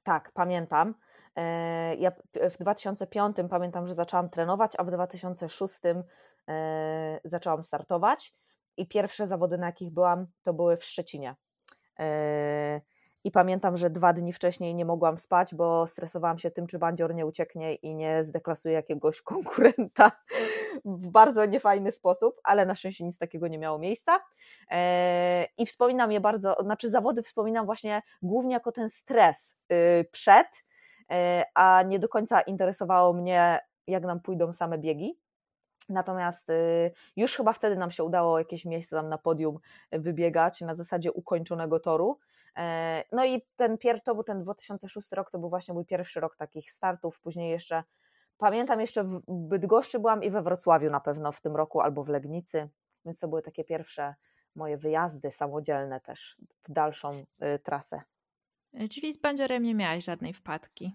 Tak, 0.02 0.32
pamiętam. 0.34 0.94
E, 1.36 1.94
ja 1.94 2.12
w 2.50 2.58
2005 2.58 3.36
pamiętam, 3.50 3.86
że 3.86 3.94
zaczęłam 3.94 4.30
trenować, 4.30 4.72
a 4.78 4.84
w 4.84 4.90
2006 4.90 5.74
e, 6.48 7.20
zaczęłam 7.24 7.62
startować. 7.62 8.32
I 8.76 8.86
pierwsze 8.88 9.26
zawody, 9.26 9.58
na 9.58 9.66
jakich 9.66 9.90
byłam, 9.90 10.26
to 10.42 10.54
były 10.54 10.76
w 10.76 10.84
Szczecinie. 10.84 11.36
I 13.26 13.30
pamiętam, 13.30 13.76
że 13.76 13.90
dwa 13.90 14.12
dni 14.12 14.32
wcześniej 14.32 14.74
nie 14.74 14.84
mogłam 14.84 15.18
spać, 15.18 15.54
bo 15.54 15.86
stresowałam 15.86 16.38
się 16.38 16.50
tym, 16.50 16.66
czy 16.66 16.78
bandzior 16.78 17.14
nie 17.14 17.26
ucieknie 17.26 17.74
i 17.74 17.94
nie 17.94 18.24
zdeklasuje 18.24 18.74
jakiegoś 18.74 19.22
konkurenta 19.32 20.12
w 20.84 21.08
bardzo 21.08 21.46
niefajny 21.46 21.92
sposób, 21.92 22.40
ale 22.44 22.66
na 22.66 22.74
szczęście 22.74 23.04
nic 23.04 23.18
takiego 23.18 23.48
nie 23.48 23.58
miało 23.58 23.78
miejsca. 23.78 24.20
E, 24.70 25.46
I 25.58 25.66
wspominam 25.66 26.12
je 26.12 26.20
bardzo, 26.20 26.56
znaczy 26.62 26.90
zawody 26.90 27.22
wspominam 27.22 27.66
właśnie 27.66 28.02
głównie 28.22 28.54
jako 28.54 28.72
ten 28.72 28.88
stres 28.88 29.58
y, 29.72 30.04
przed, 30.12 30.64
e, 31.10 31.44
a 31.54 31.82
nie 31.82 31.98
do 31.98 32.08
końca 32.08 32.40
interesowało 32.40 33.12
mnie, 33.12 33.58
jak 33.86 34.04
nam 34.04 34.20
pójdą 34.20 34.52
same 34.52 34.78
biegi. 34.78 35.18
Natomiast 35.88 36.50
y, 36.50 36.92
już 37.16 37.36
chyba 37.36 37.52
wtedy 37.52 37.76
nam 37.76 37.90
się 37.90 38.04
udało 38.04 38.38
jakieś 38.38 38.64
miejsce 38.64 38.96
tam 38.96 39.08
na 39.08 39.18
podium 39.18 39.58
wybiegać 39.92 40.60
na 40.60 40.74
zasadzie 40.74 41.12
ukończonego 41.12 41.80
toru. 41.80 42.18
E, 42.56 43.04
no 43.12 43.24
i 43.24 43.42
ten 43.56 43.78
pier, 43.78 44.00
to 44.00 44.14
był 44.14 44.24
ten 44.24 44.42
2006 44.42 45.12
rok, 45.12 45.30
to 45.30 45.38
był 45.38 45.48
właśnie 45.48 45.74
mój 45.74 45.84
pierwszy 45.84 46.20
rok 46.20 46.36
takich 46.36 46.70
startów, 46.70 47.20
później 47.20 47.50
jeszcze 47.50 47.82
pamiętam 48.38 48.80
jeszcze 48.80 49.04
w 49.04 49.20
Bydgoszczy 49.28 49.98
byłam 49.98 50.22
i 50.22 50.30
we 50.30 50.42
Wrocławiu 50.42 50.90
na 50.90 51.00
pewno 51.00 51.32
w 51.32 51.40
tym 51.40 51.56
roku 51.56 51.80
albo 51.80 52.04
w 52.04 52.08
Legnicy, 52.08 52.68
więc 53.04 53.20
to 53.20 53.28
były 53.28 53.42
takie 53.42 53.64
pierwsze 53.64 54.14
moje 54.54 54.76
wyjazdy 54.76 55.30
samodzielne 55.30 56.00
też 56.00 56.36
w 56.64 56.72
dalszą 56.72 57.12
y, 57.14 57.58
trasę. 57.58 58.00
E, 58.74 58.88
czyli 58.88 59.12
z 59.12 59.16
bandziorem 59.16 59.62
nie 59.62 59.74
miałaś 59.74 60.04
żadnej 60.04 60.34
wpadki? 60.34 60.92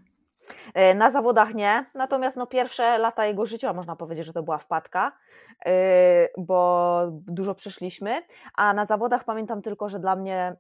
E, 0.74 0.96
na 0.96 1.10
zawodach 1.10 1.54
nie, 1.54 1.86
natomiast 1.96 2.38
no 2.38 2.48
pierwsze 2.48 2.98
lata 2.98 3.26
jego 3.26 3.46
życia 3.46 3.74
można 3.74 3.96
powiedzieć, 3.96 4.26
że 4.26 4.34
to 4.34 4.44
była 4.44 4.58
wpadka, 4.58 5.18
bo 6.38 7.02
dużo 7.12 7.56
przeszliśmy, 7.56 8.22
a 8.56 8.74
na 8.74 8.86
zawodach 8.86 9.24
pamiętam 9.24 9.62
tylko, 9.62 9.90
że 9.90 10.00
dla 10.00 10.16
mnie 10.16 10.56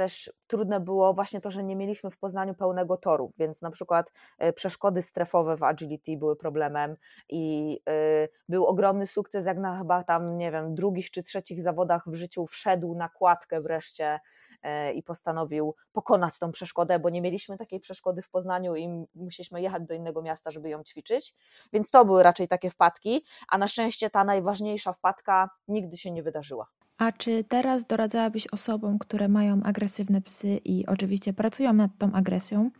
też 0.00 0.32
trudne 0.46 0.80
było 0.80 1.14
właśnie 1.14 1.40
to, 1.40 1.50
że 1.50 1.62
nie 1.62 1.76
mieliśmy 1.76 2.10
w 2.10 2.18
Poznaniu 2.18 2.54
pełnego 2.54 2.96
toru, 2.96 3.32
więc 3.38 3.62
na 3.62 3.70
przykład 3.70 4.12
e, 4.38 4.52
przeszkody 4.52 5.02
strefowe 5.02 5.56
w 5.56 5.62
agility 5.62 6.16
były 6.16 6.36
problemem 6.36 6.96
i 7.28 7.74
e, 7.88 8.28
był 8.48 8.66
ogromny 8.66 9.06
sukces, 9.06 9.46
jak 9.46 9.58
na 9.58 9.78
chyba 9.78 10.04
tam, 10.04 10.26
nie 10.26 10.52
wiem, 10.52 10.74
drugich 10.74 11.10
czy 11.10 11.22
trzecich 11.22 11.62
zawodach 11.62 12.04
w 12.06 12.14
życiu 12.14 12.46
wszedł 12.46 12.94
na 12.94 13.08
kładkę 13.08 13.60
wreszcie 13.60 14.20
e, 14.62 14.92
i 14.92 15.02
postanowił 15.02 15.74
pokonać 15.92 16.38
tą 16.38 16.52
przeszkodę, 16.52 16.98
bo 16.98 17.10
nie 17.10 17.22
mieliśmy 17.22 17.58
takiej 17.58 17.80
przeszkody 17.80 18.22
w 18.22 18.30
Poznaniu 18.30 18.76
i 18.76 19.06
musieliśmy 19.14 19.62
jechać 19.62 19.82
do 19.82 19.94
innego 19.94 20.22
miasta, 20.22 20.50
żeby 20.50 20.68
ją 20.68 20.84
ćwiczyć, 20.84 21.34
więc 21.72 21.90
to 21.90 22.04
były 22.04 22.22
raczej 22.22 22.48
takie 22.48 22.70
wpadki, 22.70 23.24
a 23.48 23.58
na 23.58 23.68
szczęście 23.68 24.10
ta 24.10 24.24
najważniejsza 24.24 24.92
wpadka 24.92 25.50
nigdy 25.68 25.96
się 25.96 26.10
nie 26.10 26.22
wydarzyła. 26.22 26.79
A 27.00 27.12
czy 27.12 27.44
teraz 27.44 27.84
doradzałabyś 27.84 28.46
osobom, 28.52 28.98
które 28.98 29.28
mają 29.28 29.62
agresywne 29.62 30.20
psy 30.20 30.60
i 30.64 30.86
oczywiście 30.86 31.32
pracują 31.32 31.72
nad 31.72 31.90
tą 31.98 32.12
agresją, 32.12 32.70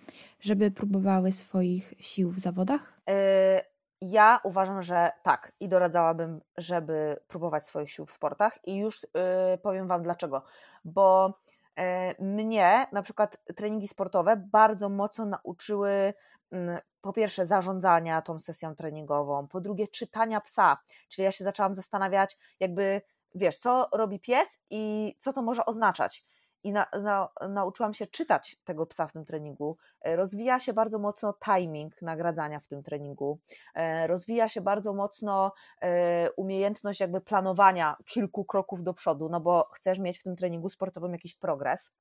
żeby 0.40 0.70
próbowały 0.70 1.32
swoich 1.32 1.94
sił 1.98 2.30
w 2.30 2.38
zawodach? 2.38 3.00
E, 3.10 3.64
ja 4.00 4.40
uważam, 4.44 4.82
że 4.82 5.10
tak 5.22 5.52
i 5.60 5.68
doradzałabym, 5.68 6.40
żeby 6.56 7.16
próbować 7.28 7.66
swoich 7.66 7.90
sił 7.90 8.06
w 8.06 8.12
sportach 8.12 8.58
i 8.64 8.76
już 8.76 9.06
e, 9.14 9.58
powiem 9.58 9.88
Wam 9.88 10.02
dlaczego. 10.02 10.42
Bo 10.84 11.38
e, 11.76 12.24
mnie 12.24 12.86
na 12.92 13.02
przykład 13.02 13.38
treningi 13.56 13.88
sportowe 13.88 14.36
bardzo 14.36 14.88
mocno 14.88 15.24
nauczyły 15.26 16.14
mm, 16.50 16.78
po 17.00 17.12
pierwsze 17.12 17.46
zarządzania 17.46 18.22
tą 18.22 18.38
sesją 18.38 18.74
treningową, 18.74 19.48
po 19.48 19.60
drugie 19.60 19.88
czytania 19.88 20.40
psa, 20.40 20.78
czyli 21.08 21.24
ja 21.24 21.32
się 21.32 21.44
zaczęłam 21.44 21.74
zastanawiać 21.74 22.36
jakby 22.60 23.00
wiesz, 23.34 23.56
co 23.56 23.88
robi 23.92 24.20
pies 24.20 24.62
i 24.70 25.14
co 25.18 25.32
to 25.32 25.42
może 25.42 25.66
oznaczać. 25.66 26.24
I 26.62 26.72
na, 26.72 26.86
na, 27.02 27.28
nauczyłam 27.48 27.94
się 27.94 28.06
czytać 28.06 28.56
tego 28.64 28.86
psa 28.86 29.06
w 29.06 29.12
tym 29.12 29.24
treningu. 29.24 29.76
E, 30.00 30.16
rozwija 30.16 30.60
się 30.60 30.72
bardzo 30.72 30.98
mocno 30.98 31.34
timing 31.44 32.02
nagradzania 32.02 32.60
w 32.60 32.66
tym 32.66 32.82
treningu. 32.82 33.40
E, 33.74 34.06
rozwija 34.06 34.48
się 34.48 34.60
bardzo 34.60 34.92
mocno 34.92 35.52
e, 35.82 36.30
umiejętność 36.30 37.00
jakby 37.00 37.20
planowania 37.20 37.96
kilku 38.06 38.44
kroków 38.44 38.82
do 38.82 38.94
przodu, 38.94 39.28
no 39.28 39.40
bo 39.40 39.68
chcesz 39.72 39.98
mieć 39.98 40.18
w 40.18 40.22
tym 40.22 40.36
treningu 40.36 40.68
sportowym 40.68 41.12
jakiś 41.12 41.34
progres. 41.34 41.92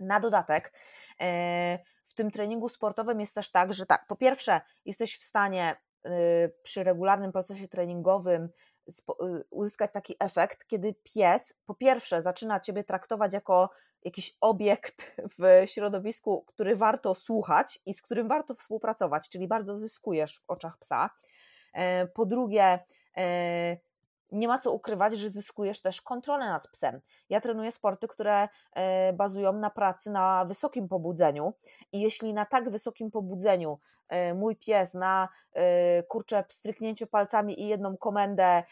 Na 0.00 0.20
dodatek, 0.20 0.72
w 2.08 2.14
tym 2.14 2.30
treningu 2.30 2.68
sportowym 2.68 3.20
jest 3.20 3.34
też 3.34 3.50
tak, 3.50 3.74
że 3.74 3.86
tak, 3.86 4.06
po 4.06 4.16
pierwsze, 4.16 4.60
jesteś 4.84 5.18
w 5.18 5.24
stanie 5.24 5.76
przy 6.62 6.84
regularnym 6.84 7.32
procesie 7.32 7.68
treningowym 7.68 8.48
uzyskać 9.50 9.92
taki 9.92 10.16
efekt, 10.18 10.66
kiedy 10.66 10.94
pies 11.14 11.54
po 11.66 11.74
pierwsze 11.74 12.22
zaczyna 12.22 12.60
ciebie 12.60 12.84
traktować 12.84 13.32
jako 13.32 13.70
jakiś 14.04 14.36
obiekt 14.40 15.16
w 15.38 15.62
środowisku, 15.66 16.44
który 16.46 16.76
warto 16.76 17.14
słuchać 17.14 17.78
i 17.86 17.94
z 17.94 18.02
którym 18.02 18.28
warto 18.28 18.54
współpracować, 18.54 19.28
czyli 19.28 19.48
bardzo 19.48 19.76
zyskujesz 19.76 20.38
w 20.38 20.44
oczach 20.48 20.78
psa. 20.78 21.10
E, 21.72 22.06
po 22.06 22.26
drugie, 22.26 22.78
e, 23.16 23.76
nie 24.32 24.48
ma 24.48 24.58
co 24.58 24.72
ukrywać, 24.72 25.14
że 25.14 25.30
zyskujesz 25.30 25.80
też 25.80 26.02
kontrolę 26.02 26.48
nad 26.48 26.68
psem. 26.68 27.00
Ja 27.28 27.40
trenuję 27.40 27.72
sporty, 27.72 28.08
które 28.08 28.48
e, 28.72 29.12
bazują 29.12 29.52
na 29.52 29.70
pracy 29.70 30.10
na 30.10 30.44
wysokim 30.44 30.88
pobudzeniu 30.88 31.54
i 31.92 32.00
jeśli 32.00 32.34
na 32.34 32.44
tak 32.44 32.70
wysokim 32.70 33.10
pobudzeniu 33.10 33.78
mój 34.34 34.56
pies 34.56 34.94
na 34.94 35.28
e, 35.52 36.02
kurczę 36.02 36.44
stryknięcie 36.48 37.06
palcami 37.06 37.62
i 37.62 37.68
jedną 37.68 37.96
komendę 37.96 38.62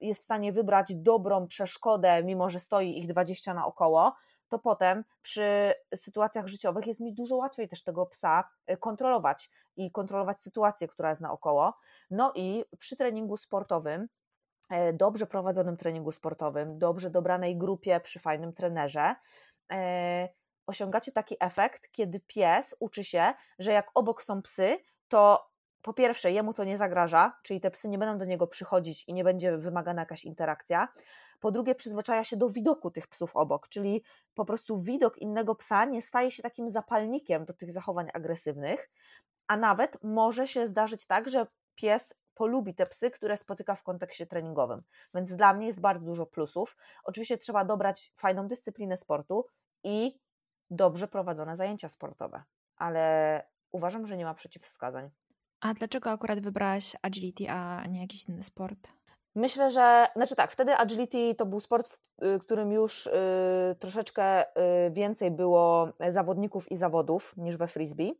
jest 0.00 0.20
w 0.20 0.24
stanie 0.24 0.52
wybrać 0.52 0.94
dobrą 0.94 1.46
przeszkodę, 1.46 2.24
mimo 2.24 2.50
że 2.50 2.60
stoi 2.60 2.98
ich 2.98 3.08
20 3.08 3.54
naokoło, 3.54 4.14
to 4.48 4.58
potem 4.58 5.04
przy 5.22 5.74
sytuacjach 5.94 6.46
życiowych 6.46 6.86
jest 6.86 7.00
mi 7.00 7.14
dużo 7.14 7.36
łatwiej 7.36 7.68
też 7.68 7.84
tego 7.84 8.06
psa 8.06 8.48
kontrolować 8.80 9.50
i 9.76 9.90
kontrolować 9.90 10.40
sytuację, 10.40 10.88
która 10.88 11.08
jest 11.10 11.22
naokoło. 11.22 11.74
No 12.10 12.32
i 12.34 12.64
przy 12.78 12.96
treningu 12.96 13.36
sportowym 13.36 14.08
E, 14.70 14.92
dobrze 14.92 15.26
prowadzonym 15.26 15.76
treningu 15.76 16.12
sportowym, 16.12 16.78
dobrze 16.78 17.10
dobranej 17.10 17.56
grupie 17.56 18.00
przy 18.00 18.18
fajnym 18.18 18.52
trenerze, 18.52 19.14
e, 19.72 20.28
osiągacie 20.68 21.12
taki 21.12 21.36
efekt, 21.40 21.92
kiedy 21.92 22.20
pies 22.20 22.76
uczy 22.80 23.04
się, 23.04 23.34
że 23.58 23.72
jak 23.72 23.90
obok 23.94 24.22
są 24.22 24.42
psy, 24.42 24.78
to 25.08 25.50
po 25.82 25.92
pierwsze 25.92 26.32
jemu 26.32 26.54
to 26.54 26.64
nie 26.64 26.76
zagraża, 26.76 27.38
czyli 27.42 27.60
te 27.60 27.70
psy 27.70 27.88
nie 27.88 27.98
będą 27.98 28.18
do 28.18 28.24
niego 28.24 28.46
przychodzić 28.46 29.04
i 29.08 29.14
nie 29.14 29.24
będzie 29.24 29.58
wymagana 29.58 30.02
jakaś 30.02 30.24
interakcja. 30.24 30.88
Po 31.40 31.50
drugie, 31.50 31.74
przyzwyczaja 31.74 32.24
się 32.24 32.36
do 32.36 32.50
widoku 32.50 32.90
tych 32.90 33.06
psów 33.06 33.36
obok, 33.36 33.68
czyli 33.68 34.02
po 34.34 34.44
prostu 34.44 34.78
widok 34.78 35.18
innego 35.18 35.54
psa 35.54 35.84
nie 35.84 36.02
staje 36.02 36.30
się 36.30 36.42
takim 36.42 36.70
zapalnikiem 36.70 37.44
do 37.44 37.52
tych 37.52 37.72
zachowań 37.72 38.08
agresywnych, 38.14 38.90
a 39.46 39.56
nawet 39.56 40.02
może 40.02 40.46
się 40.46 40.68
zdarzyć 40.68 41.06
tak, 41.06 41.28
że 41.28 41.46
pies 41.74 42.14
polubi 42.34 42.74
te 42.74 42.86
psy, 42.86 43.10
które 43.10 43.36
spotyka 43.36 43.74
w 43.74 43.82
kontekście 43.82 44.26
treningowym. 44.26 44.82
Więc 45.14 45.36
dla 45.36 45.54
mnie 45.54 45.66
jest 45.66 45.80
bardzo 45.80 46.04
dużo 46.04 46.26
plusów. 46.26 46.76
Oczywiście 47.04 47.38
trzeba 47.38 47.64
dobrać 47.64 48.12
fajną 48.16 48.48
dyscyplinę 48.48 48.96
sportu 48.96 49.46
i 49.84 50.20
dobrze 50.70 51.08
prowadzone 51.08 51.56
zajęcia 51.56 51.88
sportowe, 51.88 52.42
ale 52.76 53.42
uważam, 53.72 54.06
że 54.06 54.16
nie 54.16 54.24
ma 54.24 54.34
przeciwwskazań. 54.34 55.10
A 55.60 55.74
dlaczego 55.74 56.10
akurat 56.10 56.40
wybrałaś 56.40 56.96
agility, 57.02 57.50
a 57.50 57.86
nie 57.86 58.00
jakiś 58.00 58.24
inny 58.24 58.42
sport? 58.42 58.88
Myślę, 59.34 59.70
że, 59.70 60.06
znaczy 60.16 60.36
tak, 60.36 60.52
wtedy 60.52 60.76
agility 60.76 61.34
to 61.34 61.46
był 61.46 61.60
sport, 61.60 61.88
w 61.88 62.24
y, 62.24 62.38
którym 62.38 62.72
już 62.72 63.06
y, 63.06 63.10
troszeczkę 63.78 64.44
y, 64.86 64.90
więcej 64.90 65.30
było 65.30 65.88
zawodników 66.08 66.72
i 66.72 66.76
zawodów 66.76 67.36
niż 67.36 67.56
we 67.56 67.66
frisbee. 67.66 68.14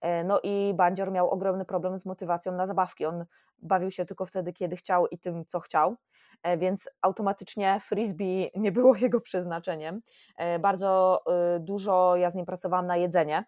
E, 0.00 0.24
no 0.24 0.40
i 0.42 0.74
Bandzior 0.74 1.12
miał 1.12 1.30
ogromny 1.30 1.64
problem 1.64 1.98
z 1.98 2.06
motywacją 2.06 2.52
na 2.52 2.66
zabawki. 2.66 3.06
On 3.06 3.24
bawił 3.58 3.90
się 3.90 4.04
tylko 4.04 4.24
wtedy, 4.26 4.52
kiedy 4.52 4.76
chciał 4.76 5.06
i 5.06 5.18
tym, 5.18 5.44
co 5.44 5.60
chciał, 5.60 5.96
e, 6.42 6.58
więc 6.58 6.90
automatycznie 7.02 7.80
frisbee 7.80 8.50
nie 8.56 8.72
było 8.72 8.96
jego 8.96 9.20
przeznaczeniem. 9.20 10.00
E, 10.36 10.58
bardzo 10.58 11.22
dużo 11.60 12.16
ja 12.16 12.30
z 12.30 12.34
nim 12.34 12.46
pracowałam 12.46 12.86
na 12.86 12.96
jedzenie 12.96 13.44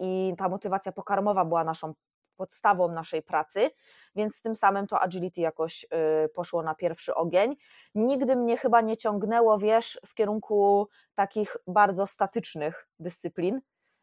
i 0.00 0.34
ta 0.38 0.48
motywacja 0.48 0.92
pokarmowa 0.92 1.44
była 1.44 1.64
naszą 1.64 1.94
podstawą 2.40 2.88
naszej 2.88 3.22
pracy, 3.22 3.70
więc 4.14 4.42
tym 4.42 4.56
samym 4.56 4.86
to 4.86 5.00
agility 5.00 5.40
jakoś 5.40 5.84
y, 6.24 6.28
poszło 6.28 6.62
na 6.62 6.74
pierwszy 6.74 7.14
ogień. 7.14 7.56
Nigdy 7.94 8.36
mnie 8.36 8.56
chyba 8.56 8.80
nie 8.80 8.96
ciągnęło, 8.96 9.58
wiesz, 9.58 10.00
w 10.06 10.14
kierunku 10.14 10.88
takich 11.14 11.56
bardzo 11.66 12.06
statycznych 12.06 12.88
dyscyplin. 12.98 13.60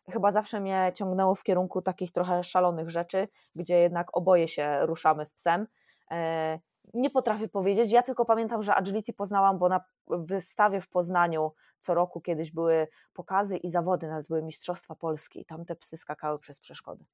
Chyba 0.10 0.32
zawsze 0.32 0.60
mnie 0.60 0.92
ciągnęło 0.94 1.36
w 1.36 1.44
kierunku 1.44 1.82
takich 1.82 2.12
trochę 2.12 2.44
szalonych 2.44 2.90
rzeczy, 2.90 3.28
gdzie 3.56 3.80
jednak 3.80 4.18
oboje 4.18 4.48
się 4.48 4.78
ruszamy 4.82 5.26
z 5.26 5.34
psem. 5.34 5.68
E, 6.12 6.60
nie 6.94 7.10
potrafię 7.10 7.48
powiedzieć. 7.48 7.92
Ja 7.92 8.02
tylko 8.04 8.26
pamiętam, 8.26 8.64
że 8.64 8.76
agility 8.76 9.14
poznałam, 9.14 9.58
bo 9.58 9.70
na 9.70 9.82
wystawie 10.08 10.82
w 10.82 10.90
Poznaniu 10.90 11.52
co 11.80 11.94
roku 11.94 12.22
kiedyś 12.22 12.52
były 12.52 12.88
pokazy 13.14 13.58
i 13.58 13.70
zawody, 13.70 14.08
nawet 14.08 14.28
były 14.28 14.44
Mistrzostwa 14.44 14.96
Polskie 14.96 15.40
i 15.40 15.46
tam 15.46 15.66
te 15.66 15.76
psy 15.76 15.98
skakały 15.98 16.40
przez 16.40 16.60
przeszkody. 16.60 17.06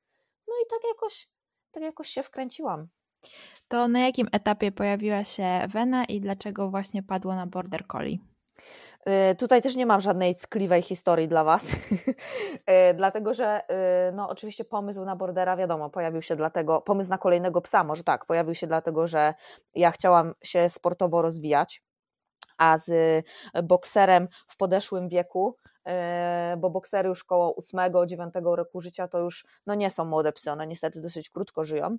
I 0.64 0.70
tak 0.70 0.80
jakoś, 0.88 1.30
tak 1.72 1.84
jakoś 1.84 2.08
się 2.08 2.24
wkręciłam. 2.24 2.88
To 3.68 3.88
na 3.88 4.00
jakim 4.00 4.28
etapie 4.32 4.72
pojawiła 4.72 5.24
się 5.24 5.68
Wena 5.70 6.06
i 6.06 6.22
dlaczego 6.22 6.70
właśnie 6.70 7.04
padło 7.04 7.36
na 7.36 7.48
Border 7.48 7.88
Collie? 7.88 8.18
Y, 9.32 9.36
tutaj 9.36 9.62
też 9.62 9.76
nie 9.76 9.86
mam 9.86 10.02
żadnej 10.02 10.36
ckliwej 10.36 10.82
historii 10.82 11.28
dla 11.28 11.44
Was, 11.44 11.74
y, 11.74 12.94
dlatego 12.94 13.34
że 13.34 13.62
y, 14.10 14.12
no, 14.14 14.30
oczywiście 14.30 14.66
pomysł 14.66 15.06
na 15.06 15.16
bordera, 15.16 15.58
wiadomo, 15.58 15.90
pojawił 15.90 16.22
się 16.22 16.36
dlatego, 16.36 16.82
pomysł 16.82 17.10
na 17.10 17.18
kolejnego 17.18 17.62
psa, 17.62 17.84
może 17.84 18.04
tak, 18.04 18.26
pojawił 18.26 18.56
się 18.56 18.68
dlatego, 18.68 19.08
że 19.08 19.34
ja 19.76 19.92
chciałam 19.92 20.34
się 20.44 20.70
sportowo 20.70 21.22
rozwijać, 21.22 21.84
a 22.58 22.78
z 22.78 23.26
bokserem 23.64 24.28
w 24.48 24.58
podeszłym 24.58 25.10
wieku 25.10 25.58
bo 26.58 26.70
boksery 26.70 27.10
już 27.10 27.24
koło 27.24 27.56
8-9 27.74 28.56
roku 28.56 28.82
życia 28.82 29.08
to 29.08 29.20
już 29.20 29.46
no 29.66 29.76
nie 29.76 29.90
są 29.90 30.06
młode 30.06 30.32
psy, 30.32 30.52
one 30.52 30.68
niestety 30.68 31.02
dosyć 31.02 31.30
krótko 31.30 31.66
żyją. 31.66 31.98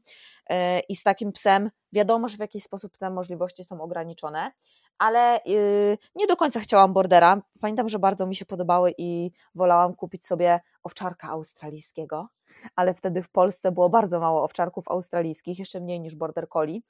E, 0.51 0.81
i 0.81 0.97
z 0.97 1.03
takim 1.03 1.33
psem 1.33 1.71
wiadomo, 1.93 2.29
że 2.29 2.37
w 2.37 2.41
jakiś 2.41 2.65
sposób 2.65 2.99
te 2.99 3.11
możliwości 3.11 3.65
są 3.65 3.81
ograniczone, 3.81 4.53
ale 4.99 5.41
y, 5.47 5.97
nie 6.15 6.27
do 6.27 6.37
końca 6.37 6.61
chciałam 6.61 6.93
bordera. 6.93 7.43
Pamiętam, 7.61 7.89
że 7.89 7.99
bardzo 7.99 8.27
mi 8.27 8.35
się 8.35 8.45
podobały 8.45 8.95
i 8.99 9.31
wolałam 9.55 9.95
kupić 9.95 10.27
sobie 10.27 10.61
owczarka 10.83 11.29
australijskiego, 11.29 12.29
ale 12.77 12.95
wtedy 12.95 13.23
w 13.23 13.29
Polsce 13.29 13.73
było 13.73 13.91
bardzo 13.91 14.21
mało 14.21 14.43
owczarków 14.43 14.89
australijskich, 14.89 15.59
jeszcze 15.59 15.81
mniej 15.81 16.01
niż 16.01 16.15
border 16.15 16.49
collie. 16.49 16.81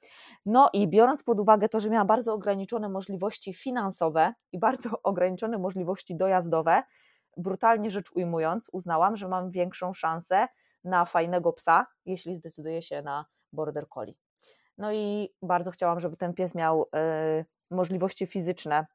No 0.45 0.69
i 0.73 0.87
biorąc 0.87 1.23
pod 1.23 1.39
uwagę 1.39 1.69
to, 1.69 1.79
że 1.79 1.89
miałam 1.89 2.07
bardzo 2.07 2.33
ograniczone 2.33 2.89
możliwości 2.89 3.53
finansowe 3.53 4.33
i 4.51 4.59
bardzo 4.59 4.89
ograniczone 5.03 5.57
możliwości 5.57 6.15
dojazdowe, 6.15 6.83
brutalnie 7.37 7.91
rzecz 7.91 8.11
ujmując, 8.15 8.69
uznałam, 8.71 9.15
że 9.15 9.27
mam 9.27 9.51
większą 9.51 9.93
szansę 9.93 10.47
na 10.83 11.05
fajnego 11.05 11.53
psa, 11.53 11.87
jeśli 12.05 12.35
zdecyduję 12.35 12.81
się 12.81 13.01
na 13.01 13.25
border 13.53 13.89
collie. 13.89 14.13
No 14.77 14.93
i 14.93 15.29
bardzo 15.41 15.71
chciałam, 15.71 15.99
żeby 15.99 16.17
ten 16.17 16.33
pies 16.33 16.55
miał 16.55 16.81
y, 16.81 17.45
możliwości 17.71 18.27
fizyczne 18.27 18.85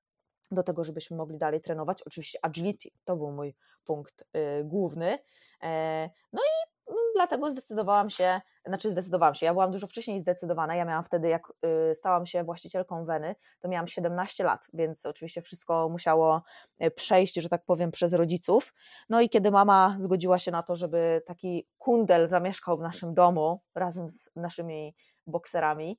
do 0.50 0.62
tego, 0.62 0.84
żebyśmy 0.84 1.16
mogli 1.16 1.38
dalej 1.38 1.60
trenować. 1.60 2.02
Oczywiście 2.02 2.38
agility 2.42 2.88
to 3.04 3.16
był 3.16 3.32
mój 3.32 3.54
punkt 3.84 4.22
y, 4.36 4.64
główny. 4.64 5.18
E, 5.62 6.10
no 6.32 6.42
i 6.42 6.70
no, 6.90 6.96
dlatego 7.14 7.50
zdecydowałam 7.50 8.10
się, 8.10 8.40
znaczy 8.66 8.90
zdecydowałam 8.90 9.34
się, 9.34 9.46
ja 9.46 9.52
byłam 9.52 9.70
dużo 9.70 9.86
wcześniej 9.86 10.20
zdecydowana, 10.20 10.76
ja 10.76 10.84
miałam 10.84 11.04
wtedy, 11.04 11.28
jak 11.28 11.52
y, 11.90 11.94
stałam 11.94 12.26
się 12.26 12.44
właścicielką 12.44 13.04
Weny, 13.04 13.34
to 13.60 13.68
miałam 13.68 13.88
17 13.88 14.44
lat, 14.44 14.66
więc 14.72 15.06
oczywiście 15.06 15.40
wszystko 15.42 15.88
musiało 15.88 16.42
y, 16.84 16.90
przejść, 16.90 17.34
że 17.34 17.48
tak 17.48 17.64
powiem, 17.64 17.90
przez 17.90 18.12
rodziców. 18.12 18.74
No 19.08 19.20
i 19.20 19.28
kiedy 19.28 19.50
mama 19.50 19.96
zgodziła 19.98 20.38
się 20.38 20.50
na 20.50 20.62
to, 20.62 20.76
żeby 20.76 21.22
taki 21.26 21.66
kundel 21.78 22.28
zamieszkał 22.28 22.78
w 22.78 22.80
naszym 22.80 23.14
domu 23.14 23.60
razem 23.75 24.10
z 24.10 24.30
naszymi 24.36 24.95
bokserami, 25.26 25.99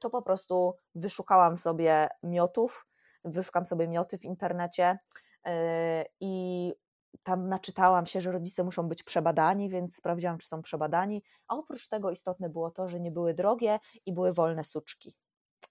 to 0.00 0.10
po 0.10 0.22
prostu 0.22 0.74
wyszukałam 0.94 1.56
sobie 1.56 2.08
miotów, 2.22 2.86
wyszukam 3.24 3.66
sobie 3.66 3.88
mioty 3.88 4.18
w 4.18 4.24
internecie 4.24 4.98
e, 5.46 6.04
i 6.20 6.74
tam 7.22 7.48
naczytałam 7.48 8.06
się, 8.06 8.20
że 8.20 8.32
rodzice 8.32 8.64
muszą 8.64 8.88
być 8.88 9.02
przebadani, 9.02 9.70
więc 9.70 9.96
sprawdziłam, 9.96 10.38
czy 10.38 10.46
są 10.46 10.62
przebadani, 10.62 11.22
a 11.48 11.56
oprócz 11.56 11.88
tego 11.88 12.10
istotne 12.10 12.48
było 12.48 12.70
to, 12.70 12.88
że 12.88 13.00
nie 13.00 13.10
były 13.10 13.34
drogie 13.34 13.78
i 14.06 14.12
były 14.12 14.32
wolne 14.32 14.64
suczki. 14.64 15.16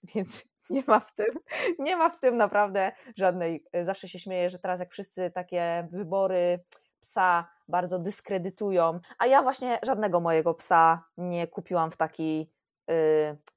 Więc 0.15 0.45
nie 0.69 0.83
ma 0.87 0.99
w 0.99 1.15
tym, 1.15 1.35
nie 1.79 1.95
ma 1.95 2.09
w 2.09 2.19
tym 2.19 2.37
naprawdę 2.37 2.91
żadnej, 3.15 3.65
e, 3.71 3.85
zawsze 3.85 4.07
się 4.07 4.19
śmieję, 4.19 4.49
że 4.49 4.59
teraz 4.59 4.79
jak 4.79 4.91
wszyscy 4.91 5.31
takie 5.31 5.87
wybory 5.91 6.63
psa 6.99 7.49
bardzo 7.67 7.99
dyskredytują, 7.99 8.99
a 9.19 9.25
ja 9.25 9.41
właśnie 9.41 9.79
żadnego 9.83 10.19
mojego 10.19 10.53
psa 10.53 11.03
nie 11.17 11.47
kupiłam 11.47 11.91
w 11.91 11.97
taki 11.97 12.51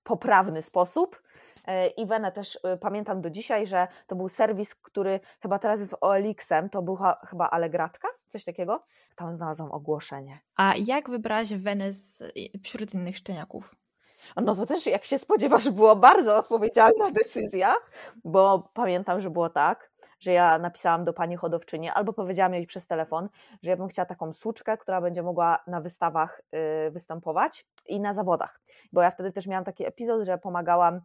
poprawny 0.03 0.63
sposób. 0.63 1.23
Y, 1.69 1.87
I 1.97 2.07
Wenę 2.07 2.33
też 2.33 2.55
y, 2.57 2.77
pamiętam 2.81 3.21
do 3.21 3.31
dzisiaj, 3.31 3.67
że 3.67 3.89
to 4.07 4.17
był 4.17 4.29
serwis, 4.29 4.75
który 4.75 5.21
chyba 5.43 5.59
teraz 5.59 5.81
jest 5.81 5.97
OLX-em, 6.01 6.69
to 6.69 6.83
była 6.83 7.17
chyba 7.27 7.51
Allegratka, 7.51 8.09
coś 8.27 8.45
takiego. 8.45 8.85
Tam 9.17 9.35
znalazłam 9.35 9.73
ogłoszenie. 9.73 10.41
A 10.57 10.75
jak 10.77 11.11
wybrałaś 11.11 11.55
Wenę 11.55 11.91
wśród 12.63 12.95
innych 12.95 13.17
szczeniaków? 13.17 13.75
No 14.37 14.57
to 14.57 14.67
też, 14.67 14.87
jak 14.87 15.05
się 15.05 15.19
spodziewasz, 15.19 15.71
było 15.71 15.97
bardzo 15.97 16.37
odpowiedzialna 16.37 17.11
decyzja, 17.11 17.75
bo 18.25 18.71
pamiętam, 18.75 19.21
że 19.21 19.31
było 19.31 19.49
tak, 19.49 19.91
że 20.21 20.33
ja 20.33 20.59
napisałam 20.59 21.05
do 21.05 21.13
pani 21.13 21.37
hodowczyni 21.37 21.91
albo 21.91 22.13
powiedziałam 22.13 22.55
jej 22.55 22.67
przez 22.67 22.87
telefon, 22.87 23.29
że 23.63 23.71
ja 23.71 23.77
bym 23.77 23.89
chciała 23.89 24.07
taką 24.07 24.33
suczkę, 24.33 24.77
która 24.79 25.01
będzie 25.01 25.23
mogła 25.23 25.59
na 25.67 25.81
wystawach 25.81 26.43
występować 26.91 27.67
i 27.87 28.01
na 28.01 28.15
zawodach. 28.15 28.61
Bo 28.93 29.03
ja 29.03 29.11
wtedy 29.11 29.33
też 29.33 29.47
miałam 29.47 29.65
taki 29.65 29.87
epizod, 29.87 30.27
że 30.27 30.39
pomagałam 30.39 31.01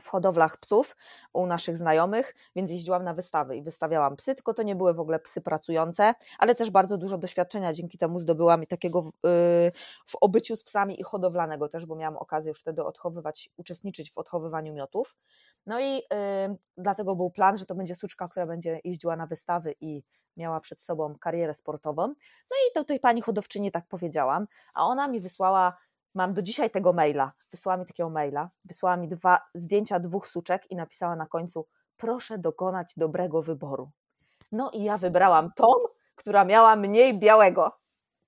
w 0.00 0.08
hodowlach 0.08 0.56
psów 0.56 0.96
u 1.32 1.46
naszych 1.46 1.76
znajomych, 1.76 2.34
więc 2.56 2.70
jeździłam 2.70 3.04
na 3.04 3.14
wystawy 3.14 3.56
i 3.56 3.62
wystawiałam 3.62 4.16
psy, 4.16 4.34
tylko 4.34 4.54
to 4.54 4.62
nie 4.62 4.76
były 4.76 4.94
w 4.94 5.00
ogóle 5.00 5.18
psy 5.18 5.40
pracujące, 5.40 6.14
ale 6.38 6.54
też 6.54 6.70
bardzo 6.70 6.98
dużo 6.98 7.18
doświadczenia 7.18 7.72
dzięki 7.72 7.98
temu 7.98 8.18
zdobyłam 8.18 8.62
i 8.62 8.66
takiego 8.66 9.02
w, 9.02 9.06
yy, 9.06 9.72
w 10.06 10.16
obyciu 10.20 10.56
z 10.56 10.64
psami 10.64 11.00
i 11.00 11.02
hodowlanego 11.02 11.68
też, 11.68 11.86
bo 11.86 11.96
miałam 11.96 12.16
okazję 12.16 12.48
już 12.48 12.60
wtedy 12.60 12.84
odchowywać, 12.84 13.50
uczestniczyć 13.56 14.12
w 14.12 14.18
odchowywaniu 14.18 14.74
miotów. 14.74 15.16
No 15.66 15.80
i 15.80 15.94
yy, 15.94 16.02
dlatego 16.76 17.16
był 17.16 17.30
plan, 17.30 17.56
że 17.56 17.66
to 17.66 17.74
będzie 17.74 17.94
suczka, 17.94 18.28
która 18.28 18.46
będzie 18.46 18.80
jeździła 18.84 19.16
na 19.16 19.26
wystawy 19.26 19.74
i 19.80 20.02
miała 20.36 20.60
przed 20.60 20.82
sobą 20.82 21.18
karierę 21.18 21.54
sportową. 21.54 22.06
No 22.50 22.56
i 22.70 22.74
do 22.74 22.84
tej 22.84 23.00
pani 23.00 23.20
hodowczyni 23.20 23.70
tak 23.70 23.86
powiedziałam, 23.88 24.46
a 24.74 24.86
ona 24.86 25.08
mi 25.08 25.20
wysłała 25.20 25.76
Mam 26.14 26.34
do 26.34 26.42
dzisiaj 26.42 26.70
tego 26.70 26.92
maila. 26.92 27.32
Wysłała 27.50 27.76
mi 27.76 27.86
takiego 27.86 28.10
maila, 28.10 28.50
wysłała 28.64 28.96
mi 28.96 29.08
dwa 29.08 29.38
zdjęcia 29.54 30.00
dwóch 30.00 30.26
suczek 30.26 30.70
i 30.70 30.76
napisała 30.76 31.16
na 31.16 31.26
końcu: 31.26 31.66
Proszę 31.96 32.38
dokonać 32.38 32.94
dobrego 32.96 33.42
wyboru. 33.42 33.90
No 34.52 34.70
i 34.70 34.82
ja 34.82 34.98
wybrałam 34.98 35.52
tą, 35.56 35.66
która 36.14 36.44
miała 36.44 36.76
mniej 36.76 37.18
białego. 37.18 37.72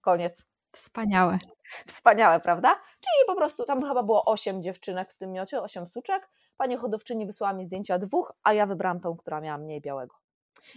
Koniec. 0.01 0.47
Wspaniałe. 0.73 1.39
Wspaniałe, 1.87 2.41
prawda? 2.41 2.75
Czyli 2.75 3.27
po 3.27 3.35
prostu 3.35 3.65
tam 3.65 3.83
chyba 3.83 4.03
było 4.03 4.25
osiem 4.25 4.63
dziewczynek 4.63 5.13
w 5.13 5.19
tym 5.19 5.33
miocie, 5.33 5.63
osiem 5.63 5.89
suczek. 5.89 6.29
Pani 6.57 6.77
hodowczyni 6.77 7.27
wysłała 7.27 7.53
mi 7.53 7.65
zdjęcia 7.65 7.99
dwóch, 7.99 8.33
a 8.43 8.53
ja 8.53 8.67
wybrałam 8.67 9.01
tą, 9.01 9.17
która 9.17 9.41
miała 9.41 9.59
mniej 9.59 9.81
białego. 9.81 10.17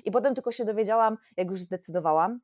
I 0.05 0.11
potem 0.11 0.35
tylko 0.35 0.51
się 0.51 0.65
dowiedziałam, 0.65 1.17
jak 1.37 1.47
już 1.47 1.59
zdecydowałam, 1.59 2.39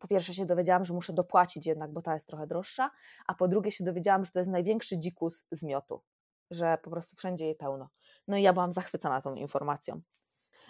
po 0.00 0.08
pierwsze 0.08 0.34
się 0.34 0.46
dowiedziałam, 0.46 0.84
że 0.84 0.94
muszę 0.94 1.12
dopłacić 1.12 1.66
jednak, 1.66 1.92
bo 1.92 2.02
ta 2.02 2.14
jest 2.14 2.28
trochę 2.28 2.46
droższa, 2.46 2.90
a 3.26 3.34
po 3.34 3.48
drugie 3.48 3.70
się 3.70 3.84
dowiedziałam, 3.84 4.24
że 4.24 4.30
to 4.30 4.38
jest 4.38 4.50
największy 4.50 4.98
dzikus 4.98 5.46
z 5.50 5.62
miotu, 5.62 6.02
że 6.50 6.78
po 6.82 6.90
prostu 6.90 7.16
wszędzie 7.16 7.44
jej 7.44 7.54
pełno. 7.54 7.88
No 8.28 8.36
i 8.36 8.42
ja 8.42 8.52
byłam 8.52 8.72
zachwycona 8.72 9.20
tą 9.20 9.34
informacją. 9.34 10.00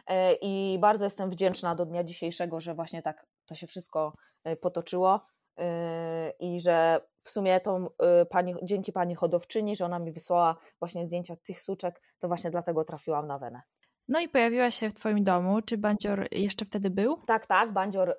E, 0.07 0.33
I 0.33 0.79
bardzo 0.79 1.05
jestem 1.05 1.31
wdzięczna 1.31 1.75
do 1.75 1.87
dnia 1.87 2.05
dzisiejszego, 2.05 2.61
że 2.61 2.75
właśnie 2.75 3.03
tak 3.03 3.27
to 3.47 3.55
się 3.55 3.67
wszystko 3.67 4.13
e, 4.45 4.57
potoczyło 4.57 5.21
e, 5.59 6.31
i 6.31 6.61
że 6.61 7.01
w 7.23 7.31
sumie 7.31 7.61
tą 7.61 7.87
pani, 8.31 8.55
dzięki 8.63 8.93
pani 8.93 9.15
hodowczyni, 9.15 9.77
że 9.77 9.85
ona 9.85 9.99
mi 9.99 10.13
wysłała 10.13 10.57
właśnie 10.79 11.07
zdjęcia 11.07 11.37
tych 11.37 11.61
suczek, 11.61 12.03
to 12.19 12.29
właśnie 12.29 12.51
dlatego 12.51 12.85
trafiłam 12.85 13.27
na 13.27 13.39
Wenę. 13.39 13.63
No 14.09 14.21
i 14.21 14.29
pojawiła 14.29 14.71
się 14.71 14.91
w 14.91 14.95
Twoim 14.95 15.25
domu. 15.25 15.63
Czy 15.63 15.79
Bandzior 15.79 16.29
jeszcze 16.33 16.65
wtedy 16.65 16.91
był? 16.91 17.17
Tak, 17.27 17.47
tak, 17.47 17.73
Bandzior. 17.73 18.11
Y, 18.11 18.15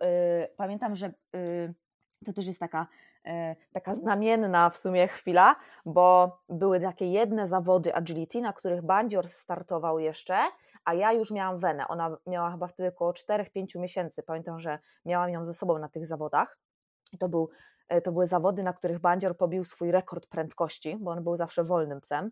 pamiętam, 0.58 0.96
że 0.96 1.14
y, 1.36 1.74
to 2.26 2.34
też 2.34 2.48
jest 2.48 2.60
taka, 2.60 2.88
e, 3.26 3.56
taka 3.72 3.94
znamienna 3.94 4.70
w 4.70 4.78
sumie 4.78 5.08
chwila, 5.08 5.56
bo 5.86 6.38
były 6.50 6.80
takie 6.80 7.12
jedne 7.12 7.48
zawody 7.48 7.96
agility, 7.96 8.42
na 8.42 8.54
których 8.54 8.82
Bandzior 8.82 9.28
startował 9.28 10.00
jeszcze, 10.00 10.38
a 10.86 10.94
ja 10.94 11.14
już 11.14 11.32
miałam 11.32 11.58
wenę. 11.58 11.88
Ona 11.88 12.18
miała 12.28 12.52
chyba 12.52 12.68
wtedy 12.68 12.90
około 12.90 13.14
4-5 13.14 13.80
miesięcy. 13.80 14.24
Pamiętam, 14.24 14.60
że 14.60 14.80
miałam 15.06 15.30
ją 15.30 15.46
ze 15.46 15.54
sobą 15.54 15.80
na 15.80 15.90
tych 15.90 16.06
zawodach. 16.06 16.58
To, 17.20 17.30
był, 17.30 17.50
e, 17.88 18.02
to 18.02 18.12
były 18.12 18.28
zawody, 18.28 18.64
na 18.64 18.74
których 18.74 19.00
Bandzior 19.00 19.38
pobił 19.38 19.64
swój 19.64 19.92
rekord 19.92 20.28
prędkości, 20.28 20.98
bo 21.00 21.12
on 21.12 21.24
był 21.24 21.36
zawsze 21.36 21.64
wolnym 21.64 22.02
psem. 22.02 22.32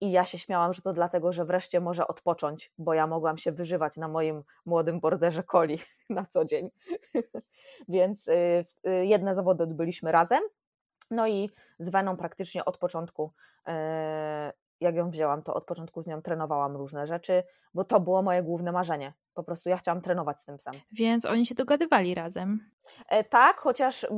I 0.00 0.12
ja 0.12 0.24
się 0.24 0.38
śmiałam, 0.38 0.72
że 0.72 0.82
to 0.82 0.92
dlatego, 0.92 1.32
że 1.32 1.44
wreszcie 1.44 1.80
może 1.80 2.06
odpocząć, 2.06 2.72
bo 2.78 2.94
ja 2.94 3.06
mogłam 3.06 3.38
się 3.38 3.52
wyżywać 3.52 3.96
na 3.96 4.08
moim 4.08 4.42
młodym 4.66 5.00
borderze 5.00 5.42
coli 5.42 5.78
na 6.10 6.24
co 6.26 6.44
dzień. 6.44 6.70
Więc 7.88 8.28
y, 8.28 8.64
y, 8.88 9.06
jedne 9.06 9.34
zawody 9.34 9.62
odbyliśmy 9.62 10.12
razem. 10.12 10.42
No 11.10 11.28
i 11.28 11.50
z 11.78 11.90
Weną 11.90 12.16
praktycznie 12.16 12.64
od 12.64 12.78
początku 12.78 13.32
e, 13.68 14.52
jak 14.84 14.96
ją 14.96 15.10
wzięłam, 15.10 15.42
to 15.42 15.54
od 15.54 15.64
początku 15.64 16.02
z 16.02 16.06
nią 16.06 16.22
trenowałam 16.22 16.76
różne 16.76 17.06
rzeczy, 17.06 17.42
bo 17.74 17.84
to 17.84 18.00
było 18.00 18.22
moje 18.22 18.42
główne 18.42 18.72
marzenie. 18.72 19.12
Po 19.34 19.44
prostu 19.44 19.68
ja 19.68 19.76
chciałam 19.76 20.00
trenować 20.00 20.40
z 20.40 20.44
tym 20.44 20.56
psem. 20.56 20.74
Więc 20.92 21.24
oni 21.24 21.46
się 21.46 21.54
dogadywali 21.54 22.14
razem. 22.14 22.70
E, 23.08 23.24
tak, 23.24 23.58
chociaż 23.58 24.04
y, 24.04 24.08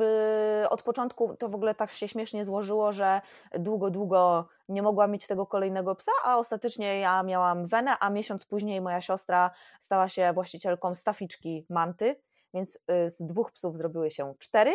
od 0.71 0.83
początku 0.83 1.37
to 1.37 1.49
w 1.49 1.55
ogóle 1.55 1.75
tak 1.75 1.91
się 1.91 2.09
śmiesznie 2.09 2.45
złożyło, 2.45 2.93
że 2.93 3.21
długo, 3.59 3.91
długo 3.91 4.49
nie 4.69 4.83
mogłam 4.83 5.11
mieć 5.11 5.27
tego 5.27 5.47
kolejnego 5.47 5.95
psa, 5.95 6.13
a 6.25 6.37
ostatecznie 6.37 7.01
ja 7.01 7.23
miałam 7.23 7.67
wenę, 7.67 7.97
a 8.01 8.11
miesiąc 8.11 8.45
później 8.45 8.81
moja 8.81 9.01
siostra 9.01 9.51
stała 9.81 10.09
się 10.09 10.33
właścicielką 10.33 10.95
staficzki 10.95 11.67
Manty 11.71 12.17
więc 12.55 12.79
y, 13.07 13.11
z 13.11 13.23
dwóch 13.23 13.53
psów 13.53 13.77
zrobiły 13.77 14.11
się 14.11 14.35
cztery. 14.39 14.75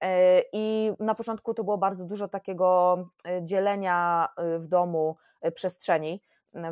E, 0.00 0.42
I 0.52 0.92
na 1.00 1.14
początku 1.14 1.54
to 1.54 1.64
było 1.64 1.78
bardzo 1.78 2.04
dużo 2.04 2.28
takiego 2.28 2.96
y, 3.28 3.44
dzielenia 3.44 4.28
y, 4.56 4.58
w 4.58 4.66
domu 4.66 5.16
przestrzeni. 5.54 6.22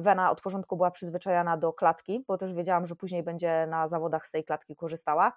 Wena 0.00 0.30
od 0.30 0.40
początku 0.40 0.76
była 0.76 0.90
przyzwyczajona 0.90 1.56
do 1.56 1.72
klatki, 1.72 2.24
bo 2.28 2.38
też 2.38 2.54
wiedziałam, 2.54 2.86
że 2.86 2.96
później 2.96 3.22
będzie 3.22 3.66
na 3.66 3.88
zawodach 3.88 4.26
z 4.26 4.30
tej 4.30 4.44
klatki 4.44 4.76
korzystała. 4.76 5.32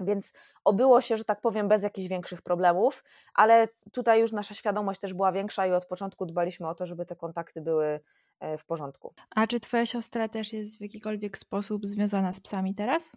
Więc 0.00 0.32
obyło 0.64 1.00
się, 1.00 1.16
że 1.16 1.24
tak 1.24 1.40
powiem, 1.40 1.68
bez 1.68 1.82
jakichś 1.82 2.08
większych 2.08 2.42
problemów, 2.42 3.04
ale 3.34 3.68
tutaj 3.92 4.20
już 4.20 4.32
nasza 4.32 4.54
świadomość 4.54 5.00
też 5.00 5.14
była 5.14 5.32
większa 5.32 5.66
i 5.66 5.72
od 5.72 5.86
początku 5.86 6.26
dbaliśmy 6.26 6.68
o 6.68 6.74
to, 6.74 6.86
żeby 6.86 7.06
te 7.06 7.16
kontakty 7.16 7.60
były 7.60 8.00
e, 8.40 8.58
w 8.58 8.64
porządku. 8.64 9.14
A 9.30 9.46
czy 9.46 9.60
Twoja 9.60 9.86
siostra 9.86 10.28
też 10.28 10.52
jest 10.52 10.78
w 10.78 10.80
jakikolwiek 10.80 11.38
sposób 11.38 11.86
związana 11.86 12.32
z 12.32 12.40
psami 12.40 12.74
teraz? 12.74 13.12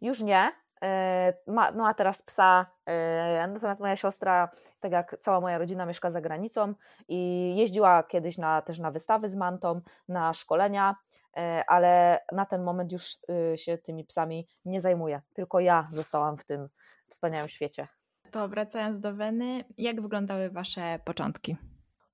Już 0.00 0.22
nie, 0.22 0.52
E, 0.82 1.32
ma, 1.46 1.72
no 1.72 1.86
a 1.86 1.94
teraz 1.94 2.22
psa, 2.22 2.66
e, 2.86 3.48
natomiast 3.48 3.80
moja 3.80 3.96
siostra, 3.96 4.48
tak 4.80 4.92
jak 4.92 5.16
cała 5.20 5.40
moja 5.40 5.58
rodzina, 5.58 5.86
mieszka 5.86 6.10
za 6.10 6.20
granicą 6.20 6.74
i 7.08 7.52
jeździła 7.56 8.02
kiedyś 8.02 8.38
na, 8.38 8.62
też 8.62 8.78
na 8.78 8.90
wystawy 8.90 9.28
z 9.28 9.36
mantą, 9.36 9.80
na 10.08 10.32
szkolenia, 10.32 10.96
e, 11.36 11.64
ale 11.66 12.18
na 12.32 12.46
ten 12.46 12.62
moment 12.62 12.92
już 12.92 13.18
się 13.54 13.78
tymi 13.78 14.04
psami 14.04 14.46
nie 14.64 14.80
zajmuję. 14.80 15.20
Tylko 15.32 15.60
ja 15.60 15.88
zostałam 15.90 16.36
w 16.36 16.44
tym 16.44 16.68
wspaniałym 17.08 17.48
świecie. 17.48 17.88
To 18.30 18.48
wracając 18.48 19.00
do 19.00 19.14
Weny, 19.14 19.64
jak 19.78 20.02
wyglądały 20.02 20.50
Wasze 20.50 20.98
początki? 21.04 21.56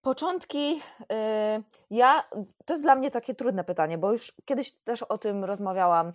Początki, 0.02 0.80
y, 1.02 1.62
ja, 1.90 2.24
to 2.64 2.72
jest 2.72 2.82
dla 2.82 2.94
mnie 2.94 3.10
takie 3.10 3.34
trudne 3.34 3.64
pytanie, 3.64 3.98
bo 3.98 4.12
już 4.12 4.32
kiedyś 4.44 4.72
też 4.72 5.02
o 5.02 5.18
tym 5.18 5.44
rozmawiałam 5.44 6.08
y, 6.08 6.12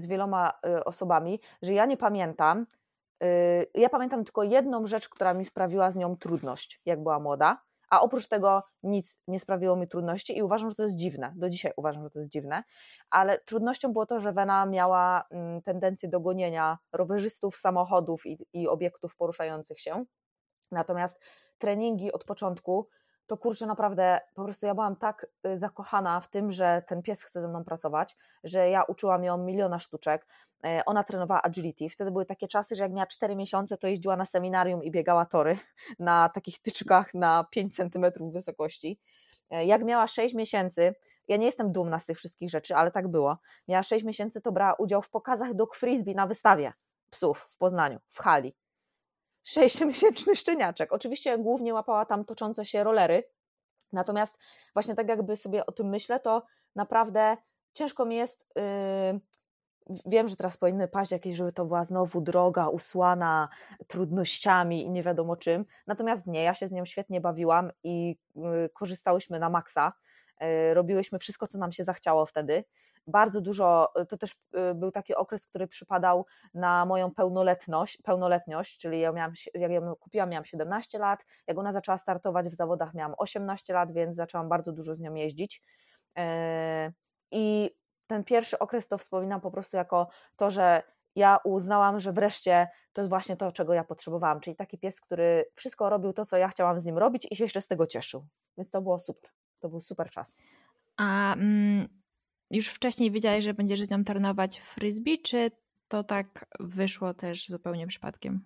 z 0.00 0.06
wieloma 0.06 0.52
y, 0.66 0.84
osobami, 0.84 1.40
że 1.62 1.72
ja 1.72 1.86
nie 1.86 1.96
pamiętam. 1.96 2.66
Ja 3.74 3.88
pamiętam 3.88 4.24
tylko 4.24 4.42
jedną 4.42 4.86
rzecz, 4.86 5.08
która 5.08 5.34
mi 5.34 5.44
sprawiła 5.44 5.90
z 5.90 5.96
nią 5.96 6.16
trudność, 6.16 6.80
jak 6.86 7.02
była 7.02 7.18
młoda, 7.18 7.62
a 7.90 8.00
oprócz 8.00 8.26
tego 8.26 8.62
nic 8.82 9.20
nie 9.28 9.40
sprawiło 9.40 9.76
mi 9.76 9.88
trudności 9.88 10.38
i 10.38 10.42
uważam, 10.42 10.68
że 10.70 10.74
to 10.74 10.82
jest 10.82 10.96
dziwne. 10.96 11.32
Do 11.36 11.50
dzisiaj 11.50 11.72
uważam, 11.76 12.02
że 12.02 12.10
to 12.10 12.18
jest 12.18 12.30
dziwne, 12.30 12.64
ale 13.10 13.38
trudnością 13.38 13.92
było 13.92 14.06
to, 14.06 14.20
że 14.20 14.32
Wena 14.32 14.66
miała 14.66 15.24
mm, 15.30 15.62
tendencję 15.62 16.08
do 16.08 16.20
gonienia 16.20 16.78
rowerzystów, 16.92 17.56
samochodów 17.56 18.26
i, 18.26 18.38
i 18.52 18.68
obiektów 18.68 19.16
poruszających 19.16 19.80
się. 19.80 20.04
Natomiast 20.70 21.20
treningi 21.58 22.12
od 22.12 22.24
początku, 22.24 22.88
to 23.26 23.36
kurczę, 23.36 23.66
naprawdę 23.66 24.20
po 24.34 24.44
prostu 24.44 24.66
ja 24.66 24.74
byłam 24.74 24.96
tak 24.96 25.26
y, 25.46 25.58
zakochana 25.58 26.20
w 26.20 26.28
tym, 26.28 26.50
że 26.50 26.82
ten 26.86 27.02
pies 27.02 27.22
chce 27.22 27.40
ze 27.40 27.48
mną 27.48 27.64
pracować, 27.64 28.16
że 28.44 28.70
ja 28.70 28.82
uczyłam 28.82 29.24
ją 29.24 29.38
miliona 29.38 29.78
sztuczek. 29.78 30.26
E, 30.64 30.82
ona 30.86 31.04
trenowała 31.04 31.42
agility. 31.42 31.88
Wtedy 31.88 32.10
były 32.10 32.26
takie 32.26 32.48
czasy, 32.48 32.76
że 32.76 32.82
jak 32.82 32.92
miała 32.92 33.06
4 33.06 33.36
miesiące, 33.36 33.76
to 33.76 33.86
jeździła 33.86 34.16
na 34.16 34.26
seminarium 34.26 34.84
i 34.84 34.90
biegała 34.90 35.26
tory 35.26 35.58
na 35.98 36.28
takich 36.28 36.58
tyczkach 36.58 37.14
na 37.14 37.44
5 37.50 37.76
centymetrów 37.76 38.32
wysokości. 38.32 39.00
E, 39.50 39.64
jak 39.64 39.84
miała 39.84 40.06
6 40.06 40.34
miesięcy, 40.34 40.94
ja 41.28 41.36
nie 41.36 41.46
jestem 41.46 41.72
dumna 41.72 41.98
z 41.98 42.06
tych 42.06 42.16
wszystkich 42.16 42.50
rzeczy, 42.50 42.76
ale 42.76 42.90
tak 42.90 43.08
było. 43.08 43.38
Miała 43.68 43.82
6 43.82 44.04
miesięcy, 44.04 44.40
to 44.40 44.52
brała 44.52 44.74
udział 44.74 45.02
w 45.02 45.10
pokazach 45.10 45.54
dog 45.54 45.74
frisbee 45.74 46.14
na 46.14 46.26
wystawie 46.26 46.72
psów 47.10 47.46
w 47.50 47.58
Poznaniu, 47.58 47.98
w 48.08 48.18
hali 48.18 48.54
sześciomiesięczny 49.44 50.36
szczeniaczek. 50.36 50.92
Oczywiście 50.92 51.38
głównie 51.38 51.74
łapała 51.74 52.06
tam 52.06 52.24
toczące 52.24 52.64
się 52.64 52.84
rolery, 52.84 53.22
natomiast 53.92 54.38
właśnie 54.74 54.94
tak 54.94 55.08
jakby 55.08 55.36
sobie 55.36 55.66
o 55.66 55.72
tym 55.72 55.88
myślę, 55.88 56.20
to 56.20 56.42
naprawdę 56.76 57.36
ciężko 57.72 58.04
mi 58.04 58.16
jest... 58.16 58.46
Yy, 58.56 59.20
wiem, 60.06 60.28
że 60.28 60.36
teraz 60.36 60.56
powinny 60.56 60.88
paść 60.88 61.12
jakieś, 61.12 61.36
żeby 61.36 61.52
to 61.52 61.64
była 61.64 61.84
znowu 61.84 62.20
droga 62.20 62.68
usłana 62.68 63.48
trudnościami 63.86 64.84
i 64.84 64.90
nie 64.90 65.02
wiadomo 65.02 65.36
czym. 65.36 65.64
Natomiast 65.86 66.26
nie, 66.26 66.42
ja 66.42 66.54
się 66.54 66.68
z 66.68 66.72
nią 66.72 66.84
świetnie 66.84 67.20
bawiłam 67.20 67.70
i 67.82 68.18
yy, 68.36 68.68
korzystałyśmy 68.74 69.38
na 69.38 69.50
maksa. 69.50 69.92
Yy, 70.40 70.74
robiłyśmy 70.74 71.18
wszystko, 71.18 71.46
co 71.46 71.58
nam 71.58 71.72
się 71.72 71.84
zachciało 71.84 72.26
wtedy 72.26 72.64
bardzo 73.06 73.40
dużo, 73.40 73.92
to 74.08 74.16
też 74.16 74.32
y, 74.32 74.74
był 74.74 74.90
taki 74.90 75.14
okres, 75.14 75.46
który 75.46 75.66
przypadał 75.66 76.26
na 76.54 76.86
moją 76.86 77.10
pełnoletność, 77.10 77.98
pełnoletność 78.02 78.78
czyli 78.78 79.00
ja 79.00 79.12
miałam, 79.12 79.32
jak 79.54 79.72
ją 79.72 79.96
kupiłam, 79.96 80.30
miałam 80.30 80.44
17 80.44 80.98
lat, 80.98 81.26
jak 81.46 81.58
ona 81.58 81.72
zaczęła 81.72 81.98
startować 81.98 82.48
w 82.48 82.54
zawodach, 82.54 82.94
miałam 82.94 83.14
18 83.18 83.72
lat, 83.74 83.92
więc 83.92 84.16
zaczęłam 84.16 84.48
bardzo 84.48 84.72
dużo 84.72 84.94
z 84.94 85.00
nią 85.00 85.14
jeździć. 85.14 85.62
E, 86.18 86.92
I 87.30 87.70
ten 88.06 88.24
pierwszy 88.24 88.58
okres 88.58 88.88
to 88.88 88.98
wspominam 88.98 89.40
po 89.40 89.50
prostu 89.50 89.76
jako 89.76 90.08
to, 90.36 90.50
że 90.50 90.82
ja 91.16 91.38
uznałam, 91.44 92.00
że 92.00 92.12
wreszcie 92.12 92.68
to 92.92 93.00
jest 93.00 93.08
właśnie 93.08 93.36
to, 93.36 93.52
czego 93.52 93.74
ja 93.74 93.84
potrzebowałam, 93.84 94.40
czyli 94.40 94.56
taki 94.56 94.78
pies, 94.78 95.00
który 95.00 95.44
wszystko 95.54 95.90
robił 95.90 96.12
to, 96.12 96.24
co 96.24 96.36
ja 96.36 96.48
chciałam 96.48 96.80
z 96.80 96.84
nim 96.84 96.98
robić 96.98 97.26
i 97.30 97.36
się 97.36 97.44
jeszcze 97.44 97.60
z 97.60 97.66
tego 97.66 97.86
cieszył. 97.86 98.26
Więc 98.58 98.70
to 98.70 98.82
było 98.82 98.98
super. 98.98 99.30
To 99.64 99.68
był 99.68 99.80
super 99.80 100.10
czas. 100.10 100.38
A 100.96 101.34
mm, 101.34 101.88
już 102.50 102.68
wcześniej 102.68 103.10
wiedziałeś, 103.10 103.44
że 103.44 103.54
będziesz 103.54 103.80
z 103.80 103.90
nią 103.90 104.04
trenować 104.04 104.60
w 104.60 104.64
frisbee, 104.64 105.22
czy 105.22 105.50
to 105.88 106.04
tak 106.04 106.46
wyszło 106.60 107.14
też 107.14 107.48
zupełnie 107.48 107.86
przypadkiem? 107.86 108.40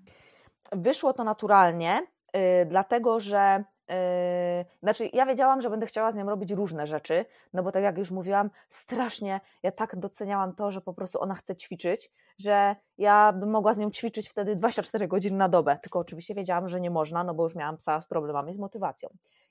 Wyszło 0.73 1.13
to 1.13 1.25
naturalnie, 1.25 2.07
yy, 2.35 2.41
dlatego 2.67 3.21
że 3.21 3.65
Yy, 3.89 4.65
znaczy, 4.83 5.11
ja 5.13 5.27
wiedziałam, 5.27 5.63
że 5.63 5.71
będę 5.71 5.87
chciała 5.87 6.13
z 6.13 6.17
nią 6.17 6.27
robić 6.27 6.51
różne 6.53 6.87
rzeczy, 6.87 7.25
no 7.53 7.63
bo 7.63 7.73
tak 7.73 7.83
jak 7.83 7.99
już 7.99 8.11
mówiłam, 8.11 8.51
strasznie 8.69 9.41
ja 9.63 9.73
tak 9.73 9.97
doceniałam 9.97 10.55
to, 10.55 10.71
że 10.71 10.81
po 10.81 10.95
prostu 10.95 11.23
ona 11.23 11.35
chce 11.35 11.57
ćwiczyć, 11.57 12.11
że 12.39 12.77
ja 12.99 13.33
bym 13.33 13.51
mogła 13.51 13.75
z 13.75 13.79
nią 13.79 13.91
ćwiczyć 13.91 14.29
wtedy 14.29 14.57
24 14.57 15.09
godziny 15.09 15.37
na 15.37 15.49
dobę. 15.49 15.79
Tylko 15.83 15.99
oczywiście 15.99 16.35
wiedziałam, 16.35 16.69
że 16.69 16.81
nie 16.81 16.91
można, 16.91 17.25
no 17.25 17.35
bo 17.35 17.43
już 17.43 17.55
miałam 17.55 17.77
psa 17.77 18.01
z 18.01 18.07
problemami 18.07 18.53
z 18.53 18.59
motywacją. 18.59 19.09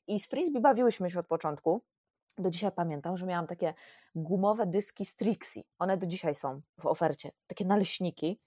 I 0.07 0.19
z 0.19 0.27
frisbee 0.27 0.61
bawiłyśmy 0.61 1.09
się 1.09 1.19
od 1.19 1.27
początku 1.27 1.81
do 2.37 2.49
dzisiaj 2.49 2.71
pamiętam, 2.71 3.17
że 3.17 3.25
miałam 3.25 3.47
takie 3.47 3.73
gumowe 4.15 4.65
dyski 4.65 5.05
Strixie. 5.05 5.63
One 5.79 5.97
do 5.97 6.07
dzisiaj 6.07 6.35
są 6.35 6.61
w 6.79 6.85
ofercie, 6.85 7.31
takie 7.47 7.65
naleśniki. 7.65 8.39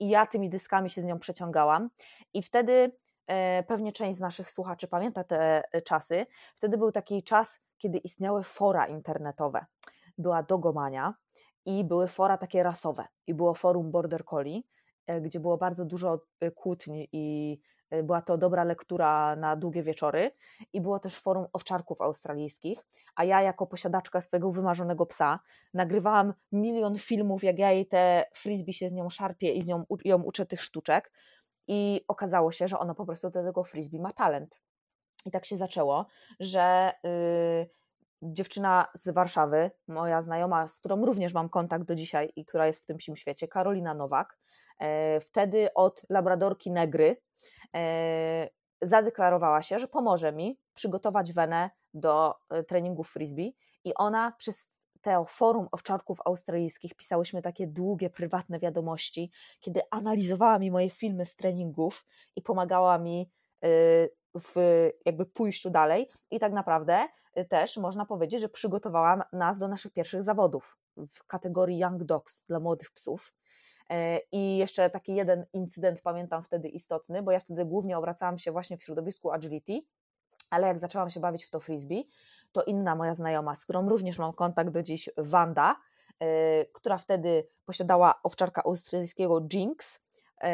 I 0.00 0.08
ja 0.08 0.26
tymi 0.26 0.50
dyskami 0.50 0.90
się 0.90 1.00
z 1.00 1.04
nią 1.04 1.18
przeciągałam. 1.18 1.90
I 2.34 2.42
wtedy 2.42 2.92
e, 3.26 3.62
pewnie 3.62 3.92
część 3.92 4.16
z 4.18 4.20
naszych 4.20 4.50
słuchaczy 4.50 4.88
pamięta 4.88 5.24
te 5.24 5.62
e, 5.72 5.82
czasy. 5.82 6.26
Wtedy 6.54 6.78
był 6.78 6.92
taki 6.92 7.22
czas, 7.22 7.60
kiedy 7.78 7.98
istniały 7.98 8.42
fora 8.42 8.86
internetowe. 8.86 9.66
Była 10.18 10.42
Dogomania 10.42 11.14
i 11.64 11.84
były 11.84 12.08
fora 12.08 12.38
takie 12.38 12.62
rasowe. 12.62 13.04
I 13.26 13.34
było 13.34 13.54
forum 13.54 13.90
Border 13.90 14.24
Collie, 14.24 14.60
e, 15.06 15.20
gdzie 15.20 15.40
było 15.40 15.56
bardzo 15.56 15.84
dużo 15.84 16.20
kłótni 16.54 17.08
i 17.12 17.58
była 18.02 18.22
to 18.22 18.38
dobra 18.38 18.64
lektura 18.64 19.36
na 19.36 19.56
długie 19.56 19.82
wieczory 19.82 20.30
i 20.72 20.80
było 20.80 20.98
też 20.98 21.18
forum 21.18 21.46
owczarków 21.52 22.00
australijskich, 22.00 22.86
a 23.16 23.24
ja 23.24 23.42
jako 23.42 23.66
posiadaczka 23.66 24.20
swojego 24.20 24.52
wymarzonego 24.52 25.06
psa 25.06 25.40
nagrywałam 25.74 26.34
milion 26.52 26.98
filmów, 26.98 27.44
jak 27.44 27.58
ja 27.58 27.72
jej 27.72 27.86
te 27.86 28.24
frisbee 28.34 28.72
się 28.72 28.88
z 28.88 28.92
nią 28.92 29.10
szarpię 29.10 29.52
i 29.52 29.62
z 29.62 29.66
nią 29.66 29.82
ją 30.04 30.22
uczę 30.22 30.46
tych 30.46 30.62
sztuczek 30.62 31.12
i 31.68 32.04
okazało 32.08 32.52
się, 32.52 32.68
że 32.68 32.78
ona 32.78 32.94
po 32.94 33.06
prostu 33.06 33.30
do 33.30 33.44
tego 33.44 33.64
frisbee 33.64 34.00
ma 34.00 34.12
talent. 34.12 34.60
I 35.26 35.30
tak 35.30 35.44
się 35.44 35.56
zaczęło, 35.56 36.06
że 36.40 36.92
yy, 37.04 37.70
dziewczyna 38.22 38.86
z 38.94 39.08
Warszawy, 39.08 39.70
moja 39.88 40.22
znajoma, 40.22 40.68
z 40.68 40.78
którą 40.78 41.06
również 41.06 41.34
mam 41.34 41.48
kontakt 41.48 41.84
do 41.84 41.94
dzisiaj 41.94 42.32
i 42.36 42.44
która 42.44 42.66
jest 42.66 42.82
w 42.82 42.86
tym 42.86 42.96
psim 42.96 43.16
świecie, 43.16 43.48
Karolina 43.48 43.94
Nowak, 43.94 44.38
Wtedy 45.20 45.74
od 45.74 46.02
labradorki 46.08 46.70
Negry 46.70 47.16
zadeklarowała 48.82 49.62
się, 49.62 49.78
że 49.78 49.88
pomoże 49.88 50.32
mi 50.32 50.58
przygotować 50.74 51.32
Wenę 51.32 51.70
do 51.94 52.34
treningów 52.68 53.10
frisbee 53.10 53.56
i 53.84 53.94
ona 53.94 54.32
przez 54.38 54.68
to 55.00 55.24
forum 55.24 55.68
owczarków 55.72 56.18
australijskich 56.24 56.94
pisałyśmy 56.94 57.42
takie 57.42 57.66
długie, 57.66 58.10
prywatne 58.10 58.58
wiadomości, 58.58 59.30
kiedy 59.60 59.80
analizowała 59.90 60.58
mi 60.58 60.70
moje 60.70 60.90
filmy 60.90 61.26
z 61.26 61.36
treningów 61.36 62.06
i 62.36 62.42
pomagała 62.42 62.98
mi 62.98 63.30
w 64.34 64.54
jakby 65.06 65.26
pójściu 65.26 65.70
dalej. 65.70 66.08
I 66.30 66.38
tak 66.38 66.52
naprawdę 66.52 67.08
też 67.48 67.76
można 67.76 68.06
powiedzieć, 68.06 68.40
że 68.40 68.48
przygotowała 68.48 69.24
nas 69.32 69.58
do 69.58 69.68
naszych 69.68 69.92
pierwszych 69.92 70.22
zawodów 70.22 70.78
w 70.96 71.26
kategorii 71.26 71.78
Young 71.78 72.04
Dogs 72.04 72.44
dla 72.44 72.60
młodych 72.60 72.90
psów. 72.90 73.32
Y, 73.92 74.20
I 74.32 74.56
jeszcze 74.56 74.90
taki 74.90 75.14
jeden 75.14 75.46
incydent 75.52 76.02
pamiętam 76.02 76.44
wtedy 76.44 76.68
istotny, 76.68 77.22
bo 77.22 77.32
ja 77.32 77.40
wtedy 77.40 77.64
głównie 77.64 77.98
obracałam 77.98 78.38
się 78.38 78.52
właśnie 78.52 78.76
w 78.78 78.82
środowisku 78.82 79.30
agility, 79.30 79.80
ale 80.50 80.66
jak 80.66 80.78
zaczęłam 80.78 81.10
się 81.10 81.20
bawić 81.20 81.44
w 81.44 81.50
to 81.50 81.60
frisbee, 81.60 82.08
to 82.52 82.62
inna 82.62 82.94
moja 82.94 83.14
znajoma, 83.14 83.54
z 83.54 83.64
którą 83.64 83.88
również 83.88 84.18
mam 84.18 84.32
kontakt 84.32 84.70
do 84.70 84.82
dziś, 84.82 85.10
Wanda, 85.16 85.76
yy, 86.20 86.26
która 86.72 86.98
wtedy 86.98 87.48
posiadała 87.64 88.14
owczarka 88.22 88.62
australijskiego 88.64 89.46
Jinx 89.52 90.00
yy, 90.42 90.48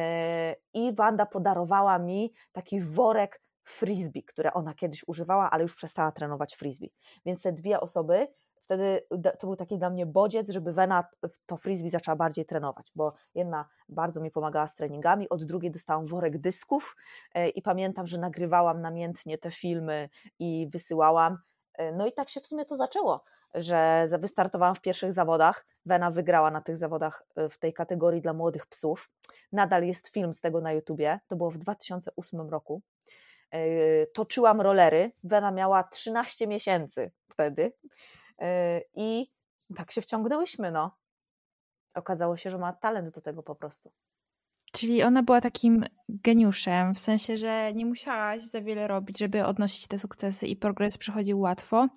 i 0.74 0.94
Wanda 0.94 1.26
podarowała 1.26 1.98
mi 1.98 2.32
taki 2.52 2.80
worek 2.80 3.40
frisbee, 3.64 4.22
które 4.22 4.52
ona 4.52 4.74
kiedyś 4.74 5.04
używała, 5.06 5.50
ale 5.50 5.62
już 5.62 5.74
przestała 5.74 6.12
trenować 6.12 6.56
frisbee. 6.56 6.92
Więc 7.26 7.42
te 7.42 7.52
dwie 7.52 7.80
osoby 7.80 8.28
wtedy 8.64 9.06
to 9.38 9.46
był 9.46 9.56
taki 9.56 9.78
dla 9.78 9.90
mnie 9.90 10.06
bodziec, 10.06 10.50
żeby 10.50 10.72
Wena 10.72 11.04
to 11.46 11.56
frisbee 11.56 11.88
zaczęła 11.88 12.16
bardziej 12.16 12.44
trenować, 12.46 12.92
bo 12.94 13.12
jedna 13.34 13.68
bardzo 13.88 14.20
mi 14.20 14.30
pomagała 14.30 14.66
z 14.66 14.74
treningami, 14.74 15.28
od 15.28 15.44
drugiej 15.44 15.70
dostałam 15.70 16.06
worek 16.06 16.38
dysków 16.38 16.96
yy, 17.34 17.48
i 17.48 17.62
pamiętam, 17.62 18.06
że 18.06 18.18
nagrywałam 18.18 18.80
namiętnie 18.80 19.38
te 19.38 19.50
filmy 19.50 20.08
i 20.38 20.68
wysyłałam 20.72 21.38
E, 21.74 21.92
no 21.92 22.06
i 22.06 22.12
tak 22.12 22.28
się 22.28 22.40
w 22.40 22.46
sumie 22.46 22.64
to 22.64 22.76
zaczęło, 22.76 23.24
że 23.54 24.06
wystartowałam 24.20 24.74
w 24.74 24.80
pierwszych 24.80 25.12
zawodach. 25.12 25.66
Wena 25.86 26.10
wygrała 26.10 26.50
na 26.50 26.60
tych 26.60 26.76
zawodach 26.76 27.22
e, 27.36 27.48
w 27.48 27.58
tej 27.58 27.72
kategorii 27.72 28.20
dla 28.20 28.32
młodych 28.32 28.66
psów. 28.66 29.10
Nadal 29.52 29.84
jest 29.84 30.08
film 30.08 30.34
z 30.34 30.40
tego 30.40 30.60
na 30.60 30.72
YouTubie. 30.72 31.20
To 31.26 31.36
było 31.36 31.50
w 31.50 31.58
2008 31.58 32.50
roku. 32.50 32.82
E, 33.50 34.06
toczyłam 34.06 34.60
rolery. 34.60 35.12
Wena 35.24 35.50
miała 35.50 35.82
13 35.82 36.46
miesięcy 36.46 37.10
wtedy. 37.28 37.72
I 38.94 39.30
tak 39.76 39.92
się 39.92 40.00
wciągnęłyśmy, 40.00 40.70
no. 40.70 40.98
Okazało 41.94 42.36
się, 42.36 42.50
że 42.50 42.58
ma 42.58 42.72
talent 42.72 43.10
do 43.10 43.20
tego 43.20 43.42
po 43.42 43.54
prostu. 43.54 43.92
Czyli 44.72 45.02
ona 45.02 45.22
była 45.22 45.40
takim 45.40 45.84
geniuszem, 46.08 46.94
w 46.94 46.98
sensie, 46.98 47.38
że 47.38 47.72
nie 47.74 47.86
musiałaś 47.86 48.42
za 48.42 48.60
wiele 48.60 48.88
robić, 48.88 49.18
żeby 49.18 49.44
odnosić 49.44 49.86
te 49.86 49.98
sukcesy 49.98 50.46
i 50.46 50.56
progres 50.56 50.98
przychodził 50.98 51.40
łatwo. 51.40 51.88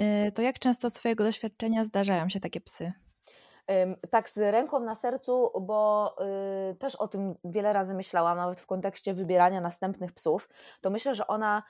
Y, 0.00 0.32
to 0.32 0.42
jak 0.42 0.58
często 0.58 0.90
z 0.90 0.92
Twojego 0.92 1.24
doświadczenia 1.24 1.84
zdarzają 1.84 2.28
się 2.28 2.40
takie 2.40 2.60
psy? 2.60 2.92
Tak, 4.10 4.30
z 4.30 4.38
ręką 4.38 4.80
na 4.80 4.94
sercu, 4.94 5.50
bo 5.60 6.14
y, 6.70 6.74
też 6.74 6.96
o 6.96 7.08
tym 7.08 7.34
wiele 7.44 7.72
razy 7.72 7.94
myślałam, 7.94 8.38
nawet 8.38 8.60
w 8.60 8.66
kontekście 8.66 9.14
wybierania 9.14 9.60
następnych 9.60 10.12
psów, 10.12 10.48
to 10.80 10.90
myślę, 10.90 11.14
że 11.14 11.26
ona 11.26 11.62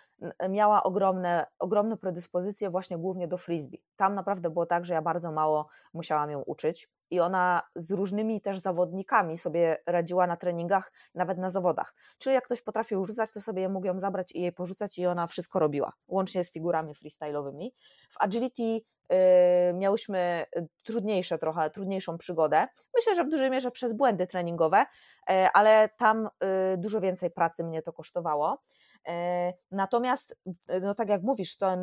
miała 0.49 0.83
ogromne, 0.83 1.47
ogromne 1.59 1.97
predyspozycje 1.97 2.71
właśnie 2.71 2.99
głównie 2.99 3.29
do 3.29 3.39
frisbee. 3.39 3.83
Tam 3.97 4.15
naprawdę 4.15 4.51
było 4.51 4.67
tak, 4.67 4.85
że 4.85 4.95
ja 4.95 5.03
bardzo 5.03 5.33
mało 5.33 5.69
musiałam 5.95 6.31
ją 6.31 6.43
uczyć 6.43 6.89
i 7.11 7.21
ona 7.21 7.63
z 7.77 7.91
różnymi 7.91 8.41
też 8.41 8.59
zawodnikami 8.59 9.39
sobie 9.39 9.83
radziła 9.87 10.27
na 10.27 10.37
treningach, 10.37 10.93
nawet 11.15 11.39
na 11.39 11.51
zawodach. 11.51 11.95
Czyli 12.19 12.35
jak 12.35 12.45
ktoś 12.45 12.63
potrafił 12.63 13.05
rzucać, 13.05 13.33
to 13.33 13.41
sobie 13.41 13.69
mógł 13.69 13.87
ją 13.87 14.01
zabrać 14.01 14.33
i 14.33 14.41
jej 14.41 14.53
porzucać 14.53 14.99
i 14.99 15.07
ona 15.07 15.27
wszystko 15.27 15.59
robiła, 15.59 15.93
łącznie 16.09 16.45
z 16.45 16.53
figurami 16.53 16.95
freestyle'owymi. 16.95 17.71
W 18.11 18.21
agility 18.21 18.81
miałyśmy 19.75 20.47
trudniejsze 20.83 21.39
trochę, 21.39 21.71
trudniejszą 21.71 22.19
przygodę. 22.19 22.67
Myślę, 22.95 23.15
że 23.15 23.25
w 23.25 23.29
dużej 23.29 23.51
mierze 23.51 23.71
przez 23.71 23.93
błędy 23.93 24.27
treningowe, 24.27 24.87
yy, 25.29 25.35
ale 25.55 25.89
tam 25.89 26.29
dużo 26.77 27.01
więcej 27.01 27.31
pracy 27.31 27.65
mnie 27.65 27.83
to 27.83 27.93
kosztowało. 27.93 28.63
Natomiast, 29.71 30.37
no 30.83 30.95
tak 30.95 31.09
jak 31.09 31.23
mówisz, 31.23 31.59
to 31.59 31.77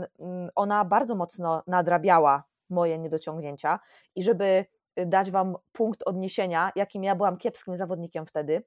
ona 0.55 0.85
bardzo 0.85 1.15
mocno 1.15 1.63
nadrabiała 1.67 2.43
moje 2.69 2.97
niedociągnięcia 2.97 3.79
i 4.15 4.23
żeby 4.23 4.65
dać 5.05 5.31
Wam 5.31 5.55
punkt 5.71 6.03
odniesienia, 6.03 6.71
jakim 6.75 7.03
ja 7.03 7.15
byłam 7.15 7.37
kiepskim 7.37 7.77
zawodnikiem 7.77 8.25
wtedy, 8.25 8.63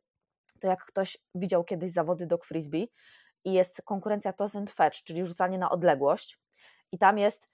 to 0.61 0.67
jak 0.67 0.85
ktoś 0.85 1.19
widział 1.35 1.65
kiedyś 1.65 1.93
zawody 1.93 2.27
dog 2.27 2.45
frisbee 2.45 2.93
i 3.45 3.53
jest 3.53 3.83
konkurencja 3.83 4.33
toss 4.33 4.57
and 4.57 4.71
fetch, 4.71 5.03
czyli 5.03 5.25
rzucanie 5.25 5.59
na 5.59 5.71
odległość 5.71 6.39
i 6.93 6.99
tam 6.99 7.19
jest 7.19 7.45
y, 7.45 7.49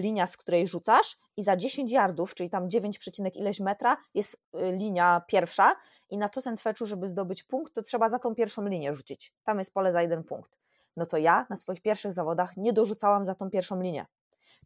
linia, 0.00 0.26
z 0.26 0.36
której 0.36 0.68
rzucasz 0.68 1.16
i 1.36 1.42
za 1.42 1.56
10 1.56 1.92
yardów, 1.92 2.34
czyli 2.34 2.50
tam 2.50 2.70
9, 2.70 2.98
ileś 3.34 3.60
metra 3.60 3.96
jest 4.14 4.34
y, 4.34 4.72
linia 4.72 5.22
pierwsza 5.26 5.76
i 6.10 6.18
na 6.18 6.30
fetchu, 6.62 6.86
żeby 6.86 7.08
zdobyć 7.08 7.42
punkt, 7.42 7.72
to 7.72 7.82
trzeba 7.82 8.08
za 8.08 8.18
tą 8.18 8.34
pierwszą 8.34 8.66
linię 8.66 8.94
rzucić. 8.94 9.34
Tam 9.44 9.58
jest 9.58 9.74
pole 9.74 9.92
za 9.92 10.02
jeden 10.02 10.24
punkt. 10.24 10.56
No 10.96 11.06
to 11.06 11.16
ja 11.16 11.46
na 11.50 11.56
swoich 11.56 11.80
pierwszych 11.80 12.12
zawodach 12.12 12.56
nie 12.56 12.72
dorzucałam 12.72 13.24
za 13.24 13.34
tą 13.34 13.50
pierwszą 13.50 13.80
linię. 13.80 14.06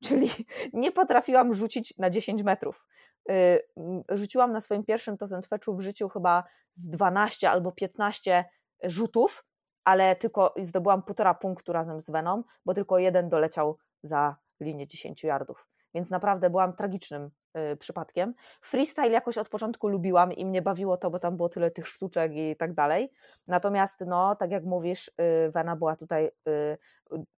Czyli 0.05 0.31
nie 0.73 0.93
potrafiłam 0.93 1.55
rzucić 1.55 1.99
na 1.99 2.11
10 2.11 2.43
metrów. 2.43 2.87
Y, 3.31 3.61
rzuciłam 4.09 4.53
na 4.53 4.61
swoim 4.61 4.85
pierwszym 4.85 5.17
tozentweczu 5.17 5.77
w 5.77 5.81
życiu 5.81 6.09
chyba 6.09 6.45
z 6.73 6.89
12 6.89 7.51
albo 7.51 7.73
15 7.73 8.45
rzutów, 8.83 9.45
ale 9.85 10.17
tylko 10.17 10.55
zdobyłam 10.63 11.03
półtora 11.03 11.35
punktu 11.35 11.73
razem 11.73 12.01
z 12.01 12.11
Venom, 12.11 12.45
bo 12.65 12.75
tylko 12.75 12.99
jeden 12.99 13.29
doleciał 13.29 13.79
za 14.03 14.37
linię 14.61 14.87
10 14.87 15.25
yardów. 15.25 15.69
Więc 15.95 16.11
naprawdę 16.11 16.51
byłam 16.51 16.77
tragicznym 16.77 17.31
y, 17.73 17.77
przypadkiem. 17.77 18.35
Freestyle 18.63 19.11
jakoś 19.11 19.39
od 19.39 19.49
początku 19.49 19.89
lubiłam 19.89 20.33
i 20.33 20.47
mnie 20.47 20.63
bawiło 20.63 20.97
to, 20.97 21.11
bo 21.11 21.19
tam 21.19 21.37
było 21.37 21.49
tyle 21.49 21.71
tych 21.71 21.89
sztuczek 21.89 22.33
i 22.35 22.57
tak 22.57 22.75
dalej. 22.75 23.11
Natomiast, 23.47 24.01
no, 24.07 24.37
tak 24.37 24.51
jak 24.51 24.65
mówisz, 24.65 25.09
y, 25.09 25.51
Wena 25.51 25.77
była 25.77 25.97
tutaj 25.97 26.31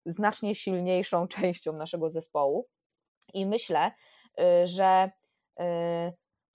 znacznie 0.07 0.55
silniejszą 0.55 1.29
częścią 1.37 1.73
naszego 1.73 2.11
zespołu. 2.11 2.67
I 3.35 3.47
myślę, 3.47 3.91
że 4.65 5.11
Y, 5.61 6.13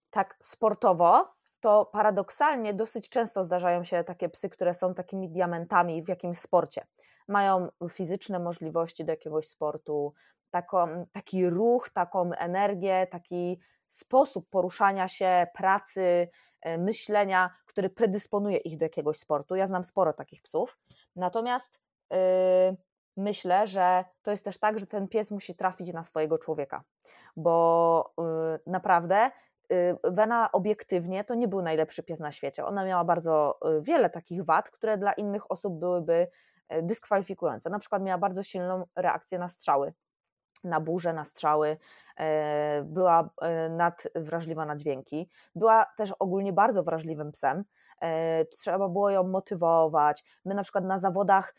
tak 0.10 0.38
sportowo, 0.40 1.34
to 1.62 1.86
paradoksalnie 1.86 2.74
dosyć 2.74 3.10
często 3.10 3.44
zdarzają 3.44 3.84
się 3.84 4.04
takie 4.04 4.30
psy, 4.30 4.50
które 4.50 4.74
są 4.74 4.94
takimi 4.94 5.30
diamentami 5.30 6.04
w 6.04 6.08
jakimś 6.08 6.38
sporcie. 6.38 6.86
Mają 7.28 7.68
fizyczne 7.90 8.40
możliwości 8.40 9.06
do 9.06 9.12
jakiegoś 9.12 9.48
sportu, 9.48 10.14
taką, 10.52 11.06
taki 11.12 11.50
ruch, 11.50 11.90
taką 11.90 12.34
energię, 12.34 13.08
taki 13.12 13.60
sposób 13.88 14.50
poruszania 14.50 15.08
się, 15.08 15.48
pracy, 15.54 16.30
y, 16.68 16.78
myślenia, 16.78 17.50
który 17.66 17.90
predysponuje 17.90 18.58
ich 18.58 18.78
do 18.78 18.86
jakiegoś 18.86 19.18
sportu. 19.18 19.56
Ja 19.56 19.68
znam 19.68 19.84
sporo 19.84 20.14
takich 20.14 20.42
psów. 20.42 20.80
Natomiast 21.16 21.80
yy, 22.12 22.18
myślę, 23.18 23.68
że 23.68 24.06
to 24.22 24.32
jest 24.32 24.46
też 24.46 24.60
tak, 24.60 24.80
że 24.80 24.88
ten 24.88 25.08
pies 25.08 25.32
musi 25.32 25.56
trafić 25.56 25.94
na 25.94 26.04
swojego 26.04 26.38
człowieka, 26.38 26.84
bo 27.36 28.14
y, 28.56 28.70
naprawdę 28.72 29.32
Wena 30.04 30.52
obiektywnie 30.52 31.24
to 31.24 31.36
nie 31.36 31.48
był 31.48 31.62
najlepszy 31.62 32.04
pies 32.04 32.20
na 32.20 32.32
świecie. 32.32 32.66
Ona 32.66 32.86
miała 32.86 33.04
bardzo 33.04 33.60
y, 33.78 33.82
wiele 33.82 34.10
takich 34.10 34.46
wad, 34.46 34.72
które 34.72 34.98
dla 34.98 35.14
innych 35.14 35.52
osób 35.52 35.80
byłyby 35.80 36.28
dyskwalifikujące. 36.84 37.70
Na 37.70 37.80
przykład 37.80 38.04
miała 38.04 38.18
bardzo 38.18 38.44
silną 38.44 38.86
reakcję 38.96 39.40
na 39.40 39.50
strzały 39.50 39.94
na 40.64 40.80
burze, 40.80 41.14
na 41.14 41.26
strzały, 41.26 41.78
e, 42.18 42.84
była 42.84 43.30
e, 43.42 43.70
nadwrażliwa 43.70 44.66
na 44.66 44.76
dźwięki. 44.76 45.30
Była 45.56 45.86
też 45.98 46.12
ogólnie 46.20 46.54
bardzo 46.54 46.84
wrażliwym 46.84 47.32
psem. 47.32 47.64
E, 48.02 48.46
trzeba 48.46 48.90
było 48.90 49.10
ją 49.10 49.24
motywować. 49.24 50.24
My 50.46 50.56
na 50.56 50.64
przykład 50.64 50.86
na 50.86 50.98
zawodach 50.98 51.56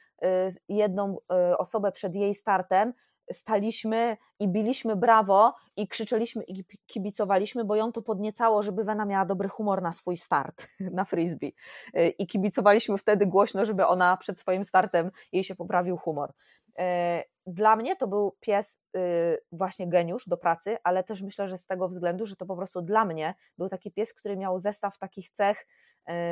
jedną 0.68 1.18
osobę 1.58 1.92
przed 1.92 2.14
jej 2.14 2.34
startem 2.34 2.92
staliśmy 3.32 4.16
i 4.38 4.48
biliśmy 4.48 4.96
brawo 4.96 5.54
i 5.76 5.88
krzyczeliśmy 5.88 6.42
i 6.48 6.64
kibicowaliśmy, 6.86 7.64
bo 7.64 7.76
ją 7.76 7.92
to 7.92 8.02
podniecało, 8.02 8.62
żeby 8.62 8.84
Wena 8.84 9.04
miała 9.04 9.24
dobry 9.24 9.48
humor 9.48 9.82
na 9.82 9.92
swój 9.92 10.16
start 10.16 10.66
na 10.80 11.04
frisbee. 11.04 11.54
I 12.18 12.26
kibicowaliśmy 12.26 12.98
wtedy 12.98 13.26
głośno, 13.26 13.66
żeby 13.66 13.86
ona 13.86 14.16
przed 14.16 14.40
swoim 14.40 14.64
startem 14.64 15.10
jej 15.32 15.44
się 15.44 15.54
poprawił 15.54 15.96
humor. 15.96 16.32
E, 16.78 17.24
dla 17.46 17.76
mnie 17.76 17.96
to 17.96 18.08
był 18.08 18.36
pies 18.40 18.82
y, 18.96 19.38
właśnie 19.52 19.88
geniusz 19.88 20.28
do 20.28 20.36
pracy, 20.36 20.76
ale 20.84 21.04
też 21.04 21.22
myślę, 21.22 21.48
że 21.48 21.58
z 21.58 21.66
tego 21.66 21.88
względu, 21.88 22.26
że 22.26 22.36
to 22.36 22.46
po 22.46 22.56
prostu 22.56 22.82
dla 22.82 23.04
mnie 23.04 23.34
był 23.58 23.68
taki 23.68 23.92
pies, 23.92 24.14
który 24.14 24.36
miał 24.36 24.58
zestaw 24.58 24.98
takich 24.98 25.30
cech, 25.30 25.66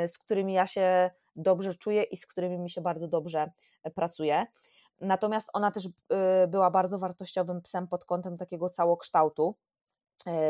z 0.07 0.17
którymi 0.17 0.53
ja 0.53 0.67
się 0.67 1.11
dobrze 1.35 1.75
czuję 1.75 2.03
i 2.03 2.17
z 2.17 2.25
którymi 2.25 2.59
mi 2.59 2.69
się 2.69 2.81
bardzo 2.81 3.07
dobrze 3.07 3.51
e, 3.83 3.91
pracuje. 3.91 4.45
Natomiast 5.01 5.49
ona 5.53 5.71
też 5.71 5.85
y, 5.85 5.89
była 6.47 6.71
bardzo 6.71 6.99
wartościowym 6.99 7.61
psem 7.61 7.87
pod 7.87 8.05
kątem 8.05 8.37
takiego 8.37 8.69
całokształtu. 8.69 9.55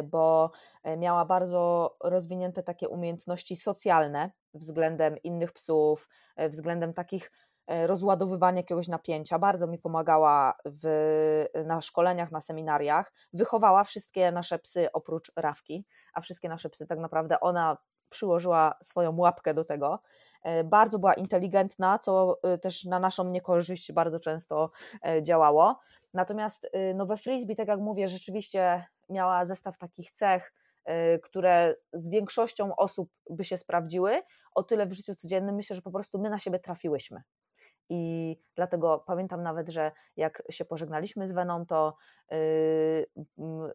bo 0.04 0.52
miała 0.98 1.26
bardzo 1.26 1.96
rozwinięte 2.04 2.64
takie 2.64 2.90
umiejętności 2.90 3.56
socjalne 3.56 4.32
względem 4.54 5.18
innych 5.18 5.52
psów, 5.54 6.10
względem 6.38 6.94
takich 6.94 7.32
rozładowywania 7.68 8.58
jakiegoś 8.58 8.88
napięcia. 8.88 9.40
Bardzo 9.40 9.68
mi 9.68 9.78
pomagała 9.78 10.54
w, 10.66 11.46
na 11.66 11.82
szkoleniach, 11.82 12.32
na 12.32 12.42
seminariach. 12.42 13.14
Wychowała 13.34 13.84
wszystkie 13.84 14.32
nasze 14.32 14.60
psy 14.60 14.92
oprócz 14.94 15.32
Rawki, 15.36 15.86
a 16.14 16.22
wszystkie 16.22 16.50
nasze 16.50 16.70
psy 16.70 16.88
tak 16.88 17.00
naprawdę 17.00 17.40
ona 17.40 17.78
przyłożyła 18.10 18.74
swoją 18.84 19.18
łapkę 19.18 19.54
do 19.54 19.64
tego. 19.66 20.00
E, 20.44 20.64
bardzo 20.64 21.00
była 21.00 21.14
inteligentna, 21.14 22.00
co 22.00 22.40
e, 22.44 22.58
też 22.58 22.86
na 22.86 23.00
naszą 23.00 23.30
niekorzyść 23.30 23.92
bardzo 23.92 24.20
często 24.20 24.70
e, 25.06 25.24
działało. 25.24 25.80
Natomiast 26.14 26.70
no 26.96 27.06
we 27.06 27.18
frisbee, 27.18 27.56
tak 27.56 27.68
jak 27.68 27.80
mówię, 27.80 28.08
rzeczywiście 28.08 28.86
miała 29.10 29.46
zestaw 29.46 29.78
takich 29.78 30.12
cech, 30.12 30.54
które 31.24 31.76
z 31.94 32.10
większością 32.10 32.76
osób 32.76 33.10
by 33.30 33.44
się 33.44 33.58
sprawdziły. 33.58 34.22
O 34.56 34.64
tyle 34.64 34.86
w 34.86 34.94
życiu 34.94 35.16
codziennym 35.16 35.56
myślę, 35.56 35.76
że 35.76 35.82
po 35.82 35.92
prostu 35.92 36.20
my 36.20 36.30
na 36.30 36.40
siebie 36.40 36.60
trafiłyśmy. 36.60 37.22
I 37.94 38.38
dlatego 38.56 39.04
pamiętam 39.08 39.44
nawet, 39.44 39.70
że 39.70 39.92
jak 40.16 40.44
się 40.50 40.66
pożegnaliśmy 40.66 41.28
z 41.28 41.32
Weną, 41.32 41.66
to 41.66 41.96
yy, 42.32 42.38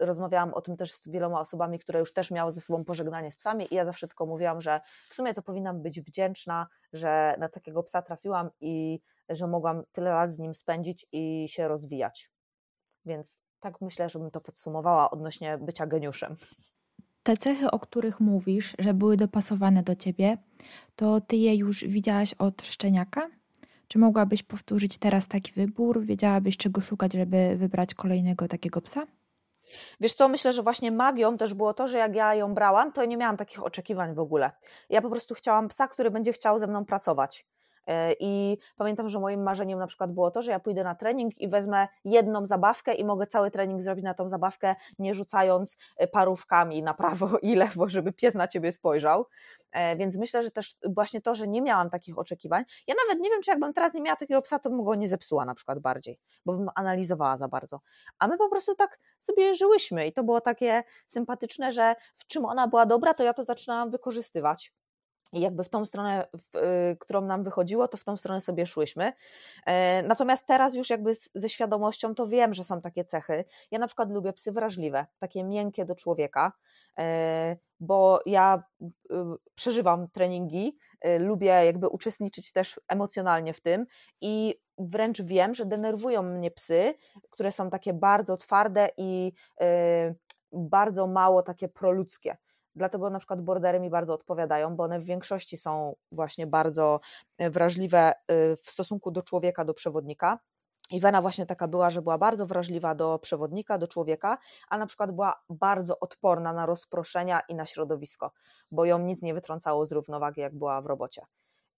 rozmawiałam 0.01 0.55
o 0.55 0.61
tym 0.61 0.77
też 0.77 0.93
z 0.93 1.09
wieloma 1.09 1.41
osobami, 1.41 1.79
które 1.79 1.99
już 1.99 2.13
też 2.13 2.31
miały 2.31 2.53
ze 2.53 2.61
sobą 2.61 2.85
pożegnanie 2.85 3.31
z 3.31 3.37
psami, 3.37 3.67
i 3.71 3.75
ja 3.75 3.85
zawsze 3.85 4.07
tylko 4.09 4.27
mówiłam, 4.27 4.61
że 4.61 4.81
w 5.09 5.15
sumie 5.15 5.35
to 5.35 5.43
powinnam 5.43 5.83
być 5.83 6.01
wdzięczna, 6.01 6.67
że 6.93 7.37
na 7.39 7.49
takiego 7.49 7.83
psa 7.83 8.03
trafiłam 8.03 8.51
i 8.61 9.01
że 9.29 9.47
mogłam 9.47 9.83
tyle 9.93 10.11
lat 10.11 10.33
z 10.33 10.39
nim 10.39 10.55
spędzić 10.55 11.07
i 11.13 11.47
się 11.49 11.69
rozwijać. 11.69 12.31
Więc 13.05 13.41
tak 13.61 13.81
myślę, 13.81 14.09
żebym 14.09 14.31
to 14.31 14.41
podsumowała 14.41 15.11
odnośnie 15.11 15.59
bycia 15.59 15.87
geniuszem. 15.87 16.37
Te 17.23 17.37
cechy, 17.37 17.71
o 17.71 17.79
których 17.79 18.21
mówisz, 18.21 18.75
że 18.79 18.95
były 18.95 19.17
dopasowane 19.17 19.83
do 19.83 19.97
ciebie, 19.97 20.39
to 20.97 21.21
ty 21.21 21.37
je 21.37 21.57
już 21.57 21.85
widziałaś 21.85 22.35
od 22.35 22.63
szczeniaka? 22.63 23.29
Czy 23.89 23.99
mogłabyś 23.99 24.43
powtórzyć 24.43 24.99
teraz 24.99 25.29
taki 25.29 25.53
wybór? 25.53 26.05
Wiedziałabyś, 26.05 26.57
czego 26.57 26.81
szukać, 26.81 27.13
żeby 27.13 27.57
wybrać 27.57 27.95
kolejnego 27.95 28.49
takiego 28.49 28.81
psa? 28.81 29.07
Wiesz 30.01 30.15
co, 30.15 30.29
myślę, 30.29 30.53
że 30.53 30.63
właśnie 30.63 30.93
magią 30.93 31.37
też 31.37 31.55
było 31.55 31.75
to, 31.75 31.89
że 31.89 31.99
jak 31.99 32.15
ja 32.15 32.35
ją 32.35 32.55
brałam, 32.55 32.93
to 32.93 33.05
nie 33.05 33.17
miałam 33.17 33.37
takich 33.37 33.63
oczekiwań 33.63 34.15
w 34.15 34.19
ogóle. 34.19 34.51
Ja 34.91 35.03
po 35.03 35.11
prostu 35.11 35.35
chciałam 35.35 35.69
psa, 35.69 35.89
który 35.89 36.11
będzie 36.11 36.33
chciał 36.33 36.59
ze 36.59 36.67
mną 36.67 36.85
pracować. 36.85 37.47
E, 37.87 38.13
I 38.21 38.59
pamiętam, 38.77 39.09
że 39.09 39.21
moim 39.21 39.43
marzeniem 39.43 39.79
na 39.79 39.87
przykład 39.87 40.13
było 40.13 40.31
to, 40.31 40.43
że 40.43 40.51
ja 40.51 40.61
pójdę 40.61 40.85
na 40.85 40.95
trening 40.95 41.41
i 41.41 41.49
wezmę 41.49 41.89
jedną 42.05 42.47
zabawkę 42.47 42.95
i 42.95 43.05
mogę 43.05 43.27
cały 43.27 43.51
trening 43.51 43.83
zrobić 43.83 44.05
na 44.05 44.15
tą 44.15 44.29
zabawkę, 44.29 44.75
nie 44.99 45.15
rzucając 45.15 45.77
e, 45.97 46.09
parówkami 46.09 46.83
na 46.83 46.95
prawo 46.95 47.39
i 47.43 47.55
lewo, 47.55 47.89
żeby 47.89 48.13
pies 48.13 48.35
na 48.35 48.49
ciebie 48.49 48.73
spojrzał. 48.73 49.27
E, 49.73 49.97
więc 49.97 50.17
myślę, 50.17 50.43
że 50.43 50.51
też 50.51 50.77
właśnie 50.89 51.21
to, 51.21 51.35
że 51.35 51.49
nie 51.49 51.63
miałam 51.63 51.91
takich 51.91 52.19
oczekiwań. 52.19 52.65
Ja 52.87 52.95
nawet 53.07 53.23
nie 53.23 53.31
wiem, 53.31 53.43
czy 53.43 53.51
jakbym 53.51 53.73
teraz 53.73 53.95
nie 53.95 54.03
miała 54.03 54.17
takiego 54.17 54.43
psa, 54.43 54.59
to 54.59 54.71
bym 54.71 54.85
go 54.85 54.95
nie 54.95 55.09
zepsuła 55.09 55.45
na 55.45 55.55
przykład 55.55 55.79
bardziej, 55.79 56.19
bo 56.47 56.53
bym 56.53 56.69
analizowała 56.75 57.37
za 57.37 57.49
bardzo. 57.49 57.81
A 58.19 58.29
my 58.29 58.39
po 58.39 58.49
prostu 58.49 58.75
tak 58.75 58.99
sobie 59.21 59.55
żyłyśmy 59.55 60.07
i 60.07 60.13
to 60.13 60.25
było 60.25 60.41
takie 60.41 60.85
sympatyczne, 61.07 61.73
że 61.73 61.95
w 62.15 62.27
czym 62.27 62.45
ona 62.45 62.69
była 62.69 62.87
dobra, 62.87 63.15
to 63.15 63.25
ja 63.25 63.35
to 63.35 63.45
zaczynałam 63.45 63.91
wykorzystywać. 63.91 64.73
I 65.33 65.41
jakby 65.41 65.65
w 65.65 65.69
tą 65.69 65.85
stronę, 65.85 66.27
w, 66.53 66.57
y, 66.57 66.97
którą 67.01 67.21
nam 67.21 67.45
wychodziło, 67.45 67.89
to 67.89 67.97
w 67.97 68.05
tą 68.05 68.17
stronę 68.17 68.41
sobie 68.41 68.67
szłyśmy. 68.67 69.13
E, 69.67 70.03
natomiast 70.03 70.47
teraz 70.47 70.75
już 70.75 70.91
jakby 70.91 71.13
ze 71.35 71.49
świadomością 71.49 72.15
to 72.15 72.29
wiem, 72.29 72.55
że 72.55 72.65
są 72.65 72.81
takie 72.81 73.05
cechy. 73.05 73.45
Ja 73.71 73.79
na 73.79 73.87
przykład 73.87 74.11
lubię 74.11 74.33
psy 74.33 74.53
wrażliwe, 74.53 75.07
takie 75.19 75.45
miękkie 75.45 75.85
do 75.85 75.95
człowieka, 75.95 76.53
e, 76.99 77.57
bo 77.81 78.21
ja 78.27 78.63
y, 78.83 78.87
przeżywam 79.55 80.09
treningi, 80.09 80.79
y, 81.07 81.19
lubię 81.19 81.47
jakby 81.47 81.89
uczestniczyć 81.89 82.53
też 82.53 82.81
emocjonalnie 82.89 83.53
w 83.53 83.61
tym 83.61 83.87
i 84.21 84.55
wręcz 84.79 85.23
wiem, 85.23 85.55
że 85.55 85.67
denerwują 85.67 86.23
mnie 86.23 86.51
psy, 86.51 86.95
które 87.31 87.53
są 87.53 87.71
takie 87.71 87.93
bardzo 87.93 88.37
twarde 88.37 88.89
i 88.97 89.33
bardzo 90.53 91.07
mało 91.07 91.43
takie 91.43 91.69
proludzkie 91.69 92.37
Dlatego 92.77 93.11
na 93.11 93.19
przykład 93.19 93.41
bordery 93.41 93.81
mi 93.81 93.91
bardzo 93.91 94.15
odpowiadają, 94.15 94.77
bo 94.77 94.85
one 94.85 95.01
w 95.01 95.05
większości 95.05 95.57
są 95.57 95.97
właśnie 96.13 96.47
bardzo 96.47 97.01
e, 97.39 97.51
wrażliwe 97.51 97.99
e, 97.99 98.13
w 98.57 98.71
stosunku 98.71 99.11
do 99.11 99.23
człowieka, 99.23 99.65
do 99.65 99.75
przewodnika. 99.75 100.39
I 100.91 101.01
Wena 101.01 101.23
właśnie 101.23 101.47
taka 101.47 101.69
była, 101.69 101.91
że 101.91 102.03
była 102.03 102.19
bardzo 102.19 102.47
wrażliwa 102.47 102.95
do 102.95 103.19
przewodnika, 103.19 103.79
do 103.79 103.89
człowieka, 103.89 104.39
a 104.69 104.79
na 104.79 104.87
przykład 104.87 105.13
była 105.13 105.43
bardzo 105.51 106.01
odporna 106.01 106.53
na 106.53 106.67
rozproszenia 106.67 107.41
i 107.49 107.55
na 107.55 107.67
środowisko, 107.67 108.31
bo 108.71 108.85
ją 108.85 108.99
nic 108.99 109.23
nie 109.23 109.35
wytrącało 109.35 109.87
z 109.87 109.93
równowagi, 109.93 110.41
jak 110.41 110.55
była 110.55 110.81
w 110.83 110.87
robocie. 110.87 111.23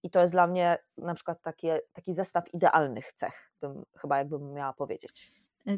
I 0.03 0.11
to 0.11 0.21
jest 0.21 0.33
dla 0.33 0.47
mnie 0.47 0.79
na 0.99 1.15
przykład 1.15 1.43
takie, 1.43 1.81
taki 1.93 2.15
zestaw 2.15 2.55
idealnych 2.55 3.13
cech, 3.13 3.53
bym, 3.61 3.85
chyba 4.01 4.19
jakbym 4.19 4.53
miała 4.53 4.73
powiedzieć. 4.73 5.31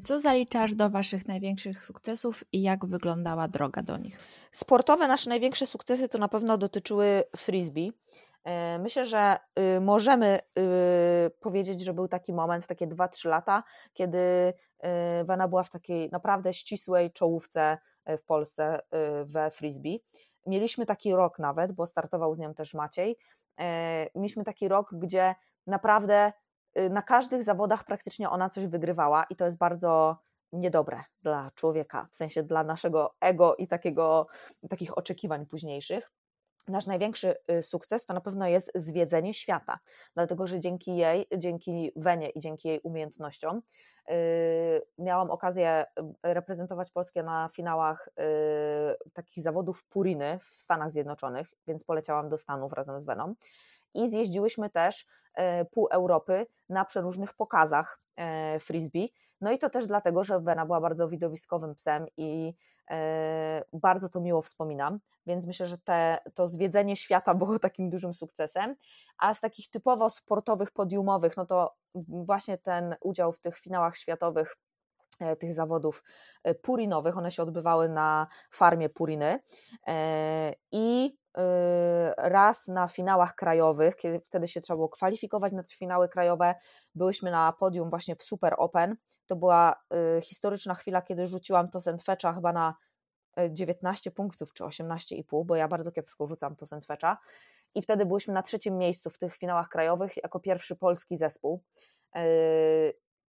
Co 0.05 0.19
zaliczasz 0.19 0.75
do 0.75 0.91
Waszych 0.91 1.29
największych 1.29 1.85
sukcesów 1.85 2.45
i 2.53 2.63
jak 2.63 2.87
wyglądała 2.87 3.49
droga 3.49 3.83
do 3.83 3.97
nich? 3.97 4.19
Sportowe 4.53 5.09
nasze 5.09 5.31
największe 5.31 5.67
sukcesy 5.67 6.09
to 6.09 6.19
na 6.19 6.29
pewno 6.29 6.59
dotyczyły 6.59 7.23
frisbee. 7.37 7.93
E, 8.45 8.79
myślę, 8.79 9.05
że 9.05 9.37
y, 9.77 9.81
możemy 9.81 10.39
y, 10.59 11.31
powiedzieć, 11.41 11.81
że 11.81 11.95
był 11.95 12.09
taki 12.09 12.33
moment, 12.33 12.67
takie 12.67 12.87
2-3 12.87 13.29
lata, 13.29 13.63
kiedy 13.93 14.19
y, 14.19 15.25
Wena 15.25 15.49
była 15.49 15.63
w 15.63 15.71
takiej 15.71 16.11
naprawdę 16.11 16.55
ścisłej 16.55 17.13
czołówce 17.13 17.79
e, 18.05 18.17
w 18.17 18.25
Polsce 18.25 18.81
we 19.25 19.51
frisbee. 19.51 20.03
Mieliśmy 20.47 20.87
taki 20.87 21.13
rok 21.13 21.39
nawet, 21.39 21.73
bo 21.73 21.87
startował 21.87 22.35
z 22.35 22.39
nią 22.39 22.55
też 22.55 22.75
Maciej. 22.75 23.17
E, 23.61 24.07
mieliśmy 24.15 24.45
taki 24.45 24.69
rok, 24.69 24.91
gdzie 24.93 25.35
naprawdę 25.67 26.33
na 26.91 27.03
każdych 27.03 27.43
zawodach 27.43 27.85
praktycznie 27.85 28.31
ona 28.31 28.51
coś 28.51 28.67
wygrywała 28.67 29.25
i 29.25 29.37
to 29.37 29.45
jest 29.45 29.59
bardzo 29.59 30.19
niedobre 30.53 31.03
dla 31.23 31.51
człowieka, 31.55 32.09
w 32.11 32.17
sensie 32.17 32.43
dla 32.43 32.65
naszego 32.65 33.15
ego 33.21 33.57
i 33.57 33.67
takiego, 33.67 34.27
takich 34.69 34.99
oczekiwań 34.99 35.47
późniejszych. 35.47 36.11
Nasz 36.69 36.87
największy 36.87 37.35
y, 37.51 37.63
sukces 37.63 38.07
to 38.07 38.15
na 38.15 38.21
pewno 38.21 38.49
jest 38.49 38.73
zwiedzenie 38.75 39.35
świata, 39.35 39.79
dlatego 40.15 40.47
że 40.47 40.61
dzięki 40.61 40.97
jej, 40.97 41.27
dzięki 41.39 41.93
Wenie 41.97 42.29
i 42.29 42.41
dzięki 42.41 42.69
jej 42.69 42.81
umiejętnościom 42.81 43.61
yy, 44.09 44.15
miałam 44.99 45.31
okazję 45.31 45.85
reprezentować 46.23 46.91
Polskę 46.91 47.23
na 47.23 47.49
finałach 47.53 48.09
yy, 48.17 48.25
takich 49.13 49.43
zawodów 49.45 49.85
Puriny 49.85 50.39
w 50.51 50.61
Stanach 50.61 50.91
Zjednoczonych, 50.91 51.49
więc 51.67 51.85
poleciałam 51.85 52.29
do 52.29 52.39
Stanów 52.39 52.73
razem 52.73 53.01
z 53.01 53.05
Weną 53.05 53.35
i 53.95 54.11
zjeździłyśmy 54.11 54.71
też 54.71 55.07
e, 55.35 55.65
pół 55.65 55.89
Europy 55.91 56.47
na 56.69 56.85
przeróżnych 56.85 57.35
pokazach 57.35 57.99
e, 58.17 58.61
frisbee. 58.61 59.13
No 59.41 59.53
i 59.53 59.59
to 59.59 59.71
też 59.71 59.87
dlatego, 59.87 60.25
że 60.25 60.41
Wena 60.41 60.67
była 60.67 60.81
bardzo 60.81 61.09
widowiskowym 61.09 61.75
psem 61.75 62.07
i 62.17 62.55
e, 62.91 63.63
bardzo 63.73 64.09
to 64.09 64.21
miło 64.21 64.43
wspominam, 64.43 64.99
więc 65.27 65.47
myślę, 65.47 65.67
że 65.67 65.79
te, 65.79 66.19
to 66.35 66.49
zwiedzenie 66.49 66.97
świata 66.97 67.35
było 67.45 67.59
takim 67.59 67.91
dużym 67.91 68.15
sukcesem. 68.15 68.77
A 69.19 69.35
z 69.35 69.41
takich 69.41 69.71
typowo 69.71 70.11
sportowych, 70.11 70.71
podiumowych, 70.71 71.37
no 71.37 71.47
to 71.47 71.75
właśnie 72.09 72.59
ten 72.59 72.97
udział 73.01 73.33
w 73.33 73.39
tych 73.39 73.59
finałach 73.59 73.97
światowych 73.97 74.57
tych 75.39 75.55
zawodów 75.55 76.05
purinowych, 76.63 77.19
one 77.19 77.31
się 77.31 77.43
odbywały 77.43 77.89
na 77.89 78.27
farmie 78.51 78.89
Puriny 78.89 79.39
i 80.73 81.17
raz 82.17 82.69
na 82.69 82.89
finałach 82.89 83.35
krajowych, 83.35 83.97
kiedy 83.97 84.21
wtedy 84.21 84.49
się 84.49 84.61
trzeba 84.61 84.77
było 84.77 84.89
kwalifikować 84.89 85.53
na 85.53 85.63
te 85.63 85.75
finały 85.75 86.09
krajowe. 86.09 86.55
Byłyśmy 86.95 87.31
na 87.31 87.53
podium 87.53 87.91
właśnie 87.91 88.17
w 88.17 88.23
Super 88.23 88.55
Open. 88.59 88.97
To 89.27 89.37
była 89.37 89.75
y, 90.19 90.21
historyczna 90.21 90.75
chwila, 90.75 91.03
kiedy 91.03 91.27
rzuciłam 91.27 91.71
to 91.71 91.81
Sandfetcha 91.81 92.33
chyba 92.33 92.53
na 92.53 92.75
19 93.51 94.11
y, 94.11 94.13
punktów 94.13 94.53
czy 94.53 94.65
18,5, 94.65 95.45
bo 95.45 95.57
ja 95.57 95.69
bardzo 95.69 95.93
kiepsko 95.93 96.27
rzucam 96.27 96.57
to 96.57 96.67
Sandfetcha. 96.67 97.17
I 97.75 97.83
wtedy 97.83 98.07
byliśmy 98.07 98.35
na 98.35 98.43
trzecim 98.43 98.79
miejscu 98.79 99.11
w 99.11 99.19
tych 99.19 99.37
finałach 99.37 99.69
krajowych 99.69 100.17
jako 100.17 100.41
pierwszy 100.41 100.77
polski 100.77 101.17
zespół. 101.17 101.63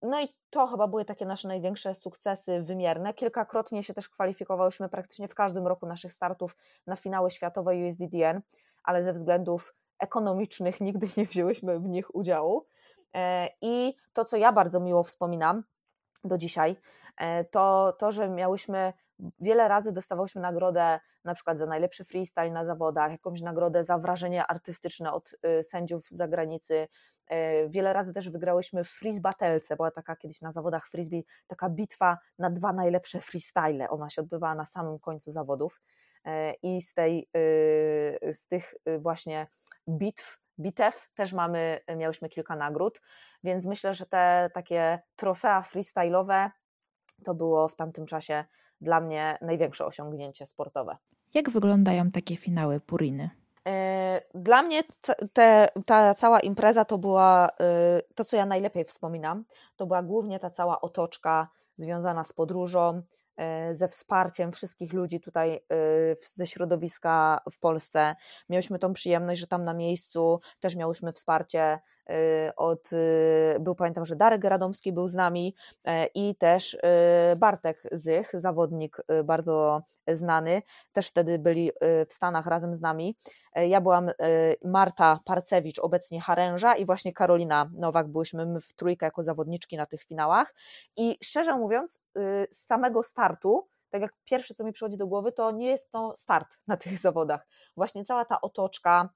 No 0.04 0.22
i 0.22 0.28
to 0.50 0.68
chyba 0.68 0.88
były 0.88 1.06
takie 1.06 1.26
nasze 1.26 1.48
największe 1.48 1.96
sukcesy 1.96 2.62
wymierne. 2.62 3.13
Kilkakrotnie 3.13 3.84
się 3.84 3.94
też 3.94 4.10
kwalifikowałyśmy 4.10 4.89
praktycznie 4.89 5.28
w 5.28 5.36
każdym 5.36 5.68
roku 5.68 5.86
naszych 5.86 6.13
startów 6.13 6.58
na 6.88 6.96
finały 6.96 7.32
światowe 7.32 7.72
USDDN, 7.76 8.42
ale 8.84 9.04
ze 9.04 9.13
względów 9.13 9.76
ekonomicznych 10.00 10.82
nigdy 10.82 11.08
nie 11.18 11.26
wzięłyśmy 11.26 11.80
w 11.80 11.88
nich 11.88 12.16
udziału. 12.16 12.66
E, 13.16 13.50
I 13.62 13.94
to, 14.13 14.26
co 14.26 14.38
ja 14.38 14.52
bardzo 14.52 14.80
miło 14.80 15.04
wspominam 15.04 15.63
do 16.24 16.38
dzisiaj, 16.38 16.76
e, 17.18 17.44
to 17.46 17.96
to, 18.00 18.12
że 18.12 18.30
miałyśmy 18.30 18.94
wiele 19.40 19.67
razy 19.67 19.92
dostawałyśmy 19.92 20.42
nagrodę 20.42 21.00
na 21.23 21.34
przykład 21.34 21.58
za 21.58 21.65
najlepszy 21.65 22.04
freestyle 22.04 22.52
na 22.52 22.65
zawodach, 22.65 23.12
jakąś 23.12 23.42
nagrodę 23.42 23.84
za 23.84 23.98
wrażenie 23.98 24.48
artystyczne 24.48 25.12
od 25.13 25.36
y, 25.60 25.63
sędziów 25.63 26.08
z 26.08 26.12
zagranicy, 26.12 26.88
Wiele 27.67 27.94
razy 27.94 28.13
też 28.13 28.30
wygrałyśmy 28.30 28.84
w 28.84 28.90
freeze 28.90 29.21
batelce, 29.21 29.76
była 29.76 29.92
taka 29.92 30.15
kiedyś 30.15 30.42
na 30.42 30.52
zawodach 30.52 30.88
frisbee, 30.88 31.26
taka 31.48 31.69
bitwa 31.69 32.17
na 32.40 32.50
dwa 32.50 32.74
najlepsze 32.74 33.19
freestyle. 33.19 33.90
Ona 33.90 34.10
się 34.10 34.21
odbywała 34.21 34.56
na 34.56 34.65
samym 34.65 35.00
końcu 35.00 35.32
zawodów 35.32 35.82
i 36.63 36.82
z, 36.82 36.94
tej, 36.94 37.30
z 38.32 38.48
tych 38.48 38.74
właśnie 39.00 39.48
bitw, 39.90 40.40
bitew 40.60 41.10
też 41.15 41.34
mamy, 41.34 41.80
miałyśmy 41.98 42.30
kilka 42.30 42.56
nagród, 42.56 43.02
więc 43.44 43.65
myślę, 43.65 43.94
że 43.94 44.06
te 44.06 44.50
takie 44.54 45.00
trofea 45.15 45.62
freestyle'owe 45.62 46.50
to 47.26 47.36
było 47.36 47.67
w 47.67 47.76
tamtym 47.76 48.06
czasie 48.06 48.46
dla 48.82 49.02
mnie 49.02 49.38
największe 49.42 49.86
osiągnięcie 49.86 50.46
sportowe. 50.46 50.98
Jak 51.34 51.50
wyglądają 51.50 52.12
takie 52.12 52.38
finały 52.38 52.80
Puriny? 52.80 53.30
E, 53.68 54.22
dla 54.36 54.62
mnie 54.62 54.84
te, 55.34 55.68
ta 55.86 56.14
cała 56.14 56.40
impreza 56.40 56.86
to 56.86 56.98
była 56.98 57.50
e, 57.60 58.02
to, 58.16 58.24
co 58.24 58.38
ja 58.38 58.46
najlepiej 58.46 58.86
wspominam. 58.86 59.46
To 59.76 59.86
była 59.86 60.04
głównie 60.04 60.40
ta 60.40 60.50
cała 60.50 60.82
otoczka 60.82 61.48
związana 61.78 62.24
z 62.24 62.34
podróżą, 62.34 63.02
E, 63.38 63.76
ze 63.76 63.88
wsparciem 63.88 64.52
wszystkich 64.52 64.94
ludzi 64.94 65.20
tutaj 65.20 65.60
ze 66.22 66.48
środowiska 66.48 67.42
w 67.52 67.60
Polsce. 67.60 68.16
Mieliśmy 68.50 68.80
tą 68.80 68.94
przyjemność, 68.94 69.42
że 69.42 69.48
tam 69.48 69.64
na 69.64 69.74
miejscu 69.74 70.40
też 70.60 70.76
miałyśmy 70.76 71.14
wsparcie 71.14 71.80
od, 72.56 72.89
był 73.60 73.75
pamiętam, 73.75 74.06
że 74.06 74.15
Darek 74.15 74.43
Radomski 74.43 74.93
był 74.93 75.08
z 75.08 75.13
nami 75.13 75.56
i 76.15 76.35
też 76.35 76.77
Bartek 77.37 77.83
Zych, 77.91 78.31
zawodnik 78.33 78.97
bardzo 79.25 79.81
znany, 80.08 80.62
też 80.91 81.08
wtedy 81.08 81.39
byli 81.39 81.71
w 82.10 82.13
Stanach 82.13 82.45
razem 82.45 82.75
z 82.75 82.81
nami. 82.81 83.17
Ja 83.56 83.81
byłam 83.81 84.10
Marta 84.65 85.19
Parcewicz, 85.25 85.79
obecnie 85.79 86.21
Haręża 86.21 86.75
i 86.75 86.85
właśnie 86.85 87.13
Karolina 87.13 87.69
Nowak, 87.73 88.08
byłyśmy 88.08 88.45
my 88.45 88.62
w 88.62 88.73
trójkę 88.73 89.06
jako 89.06 89.23
zawodniczki 89.23 89.77
na 89.77 89.85
tych 89.85 90.04
finałach 90.04 90.54
i 90.97 91.17
szczerze 91.23 91.58
mówiąc 91.58 92.01
z 92.51 92.65
samego 92.65 93.04
startu 93.04 93.67
tak 93.89 94.01
jak 94.01 94.13
pierwsze, 94.25 94.54
co 94.54 94.63
mi 94.63 94.73
przychodzi 94.73 94.97
do 94.97 95.08
głowy, 95.08 95.31
to 95.31 95.51
nie 95.51 95.67
jest 95.67 95.91
to 95.91 96.13
start 96.15 96.58
na 96.67 96.77
tych 96.77 96.97
zawodach. 96.97 97.47
Właśnie 97.77 98.06
cała 98.06 98.25
ta 98.25 98.41
otoczka, 98.41 99.10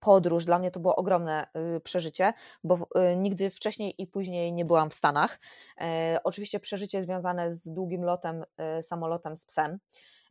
podróż, 0.00 0.44
dla 0.44 0.58
mnie 0.58 0.70
to 0.70 0.80
było 0.80 0.96
ogromne 0.96 1.46
y, 1.76 1.80
przeżycie, 1.80 2.32
bo 2.64 2.74
y, 3.12 3.16
nigdy 3.16 3.50
wcześniej 3.50 3.94
i 3.98 4.06
później 4.06 4.52
nie 4.52 4.64
byłam 4.64 4.90
w 4.90 4.94
Stanach. 4.94 5.38
E, 5.80 6.20
oczywiście 6.24 6.60
przeżycie 6.60 7.02
związane 7.02 7.52
z 7.52 7.72
długim 7.72 8.04
lotem, 8.04 8.44
y, 8.78 8.82
samolotem 8.82 9.36
z 9.36 9.46
psem. 9.46 9.78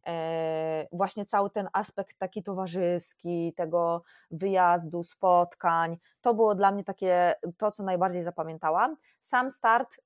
E, 0.07 0.87
właśnie 0.91 1.25
cały 1.25 1.49
ten 1.49 1.67
aspekt 1.73 2.17
taki 2.17 2.43
towarzyski, 2.43 3.53
tego 3.57 4.03
wyjazdu, 4.31 5.03
spotkań, 5.03 5.97
to 6.21 6.33
było 6.33 6.55
dla 6.55 6.71
mnie 6.71 6.83
takie 6.83 7.33
to, 7.57 7.71
co 7.71 7.83
najbardziej 7.83 8.23
zapamiętałam. 8.23 8.95
Sam 9.21 9.51
start 9.51 9.97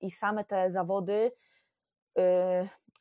i 0.00 0.10
same 0.10 0.44
te 0.44 0.70
zawody 0.70 1.32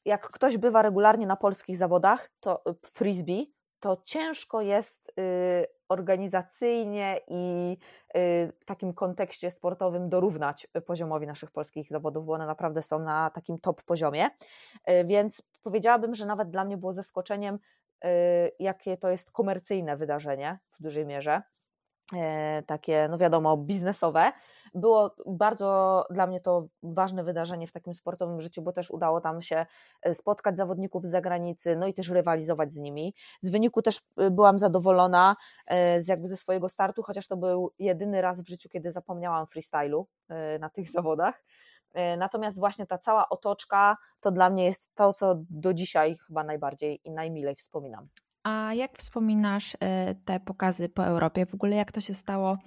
jak 0.05 0.27
ktoś 0.27 0.57
bywa 0.57 0.81
regularnie 0.81 1.27
na 1.27 1.35
polskich 1.35 1.77
zawodach, 1.77 2.29
to 2.39 2.63
frisbee, 2.85 3.54
to 3.79 4.01
ciężko 4.03 4.61
jest 4.61 5.13
y, 5.19 5.65
organizacyjnie 5.89 7.19
i 7.27 7.77
y, 8.17 8.53
w 8.59 8.65
takim 8.65 8.93
kontekście 8.93 9.51
sportowym 9.51 10.09
dorównać 10.09 10.67
poziomowi 10.85 11.27
naszych 11.27 11.51
polskich 11.51 11.89
zawodów, 11.89 12.25
bo 12.25 12.33
one 12.33 12.45
naprawdę 12.45 12.81
są 12.81 12.99
na 12.99 13.29
takim 13.29 13.59
top 13.59 13.83
poziomie. 13.83 14.25
Y, 14.25 15.05
więc 15.05 15.43
powiedziałabym, 15.63 16.15
że 16.15 16.25
nawet 16.25 16.49
dla 16.49 16.65
mnie 16.65 16.77
było 16.77 16.93
zaskoczeniem, 16.93 17.59
jakie 18.59 18.97
to 18.97 19.09
jest 19.09 19.31
komercyjne 19.31 19.97
wydarzenie 19.97 20.59
w 20.71 20.81
dużej 20.81 21.05
mierze. 21.05 21.41
Takie, 22.65 23.07
no 23.11 23.17
wiadomo, 23.17 23.57
biznesowe. 23.57 24.31
Było 24.75 25.15
bardzo 25.25 26.05
dla 26.09 26.27
mnie 26.27 26.41
to 26.41 26.67
ważne 26.83 27.23
wydarzenie 27.23 27.67
w 27.67 27.71
takim 27.71 27.93
sportowym 27.93 28.41
życiu, 28.41 28.61
bo 28.61 28.71
też 28.71 28.91
udało 28.91 29.21
tam 29.21 29.41
się 29.41 29.65
e, 30.01 30.15
spotkać 30.15 30.57
zawodników 30.57 31.03
z 31.03 31.09
zagranicy, 31.09 31.75
no 31.75 31.87
i 31.87 31.93
też 31.93 32.09
rywalizować 32.09 32.73
z 32.73 32.77
nimi. 32.77 33.13
Z 33.41 33.49
wyniku 33.49 33.81
też 33.81 34.01
e, 34.17 34.31
byłam 34.31 34.59
zadowolona 34.59 35.35
z 35.97 36.07
jakby 36.07 36.27
ze 36.27 36.37
swojego 36.37 36.69
startu, 36.69 37.03
chociaż 37.03 37.27
to 37.27 37.37
był 37.37 37.71
jedyny 37.79 38.21
raz 38.21 38.41
w 38.41 38.49
życiu, 38.49 38.69
kiedy 38.69 38.91
zapomniałam 38.91 39.47
freestylu 39.47 40.07
na 40.59 40.69
tych 40.69 40.89
zawodach. 40.89 41.43
Natomiast 42.17 42.59
właśnie 42.59 42.85
ta 42.85 42.97
cała 42.97 43.29
otoczka 43.29 43.97
to 44.19 44.31
dla 44.31 44.49
mnie 44.49 44.65
jest 44.65 44.95
to, 44.95 45.13
co 45.13 45.35
do 45.49 45.73
dzisiaj 45.73 46.17
chyba 46.27 46.43
najbardziej 46.43 47.01
i 47.03 47.11
najmilej 47.11 47.55
wspominam. 47.55 48.07
A 48.45 48.73
jak 48.73 48.97
wspominasz 48.97 49.77
e, 49.79 50.15
te 50.25 50.39
pokazy 50.39 50.89
po 50.89 51.05
Europie? 51.05 51.45
W 51.45 51.53
ogóle 51.53 51.75
jak 51.75 51.91
to 51.91 52.01
się 52.01 52.13
stało, 52.13 52.51
e, 52.51 52.57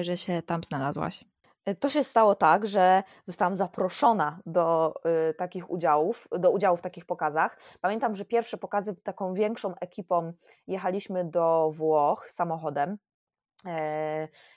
że 0.00 0.16
się 0.16 0.42
tam 0.42 0.64
znalazłaś? 0.64 1.24
E, 1.64 1.74
to 1.74 1.88
się 1.88 2.04
stało 2.04 2.34
tak, 2.34 2.66
że 2.66 3.02
zostałam 3.24 3.54
zaproszona 3.54 4.40
do 4.46 4.94
y, 5.30 5.34
takich 5.34 5.70
udziałów, 5.70 6.28
do 6.38 6.50
udziału 6.50 6.76
w 6.76 6.82
takich 6.82 7.06
pokazach. 7.06 7.58
Pamiętam, 7.80 8.14
że 8.14 8.24
pierwsze 8.24 8.56
pokazy 8.56 8.96
taką 8.96 9.34
większą 9.34 9.74
ekipą 9.74 10.32
jechaliśmy 10.66 11.24
do 11.24 11.70
Włoch 11.72 12.30
samochodem 12.30 12.98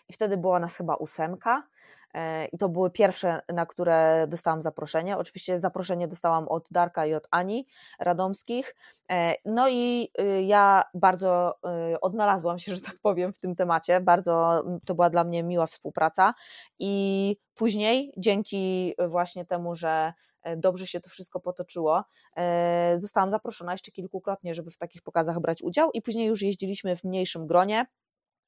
i 0.09 0.13
wtedy 0.13 0.37
była 0.37 0.59
nas 0.59 0.77
chyba 0.77 0.95
ósemka 0.95 1.63
E, 1.63 1.72
I 2.51 2.57
to 2.57 2.69
były 2.69 2.91
pierwsze, 2.91 3.41
na 3.53 3.65
które 3.65 4.25
dostałam 4.27 4.61
zaproszenie. 4.61 5.17
Oczywiście 5.17 5.59
zaproszenie 5.59 6.07
dostałam 6.07 6.47
od 6.47 6.67
Darka 6.71 7.05
i 7.05 7.13
od 7.13 7.27
Ani 7.31 7.67
Radomskich. 7.99 8.75
E, 9.11 9.35
no 9.45 9.69
i 9.69 10.09
y, 10.21 10.43
ja 10.43 10.83
bardzo 10.93 11.55
y, 11.93 11.99
odnalazłam 11.99 12.59
się, 12.59 12.71
że 12.75 12.81
tak 12.81 12.95
powiem, 13.01 13.33
w 13.33 13.37
tym 13.37 13.55
temacie. 13.55 14.01
Bardzo 14.01 14.63
to 14.85 14.95
była 14.95 15.09
dla 15.09 15.23
mnie 15.23 15.43
miła 15.43 15.67
współpraca. 15.67 16.33
I 16.79 17.35
później, 17.55 18.13
dzięki 18.17 18.93
właśnie 19.09 19.45
temu, 19.45 19.75
że 19.75 20.13
e, 20.43 20.57
dobrze 20.57 20.87
się 20.87 20.99
to 20.99 21.09
wszystko 21.09 21.39
potoczyło. 21.39 22.03
Zostałam 22.95 23.29
zaproszona 23.29 23.71
jeszcze 23.71 23.91
kilkukrotnie, 23.91 24.53
żeby 24.53 24.71
w 24.71 24.77
takich 24.77 25.01
pokazach 25.01 25.39
brać 25.39 25.61
udział, 25.61 25.91
i 25.91 26.01
później 26.01 26.27
już 26.27 26.41
jeździliśmy 26.41 26.95
w 26.95 27.03
mniejszym 27.03 27.47
gronie. 27.47 27.85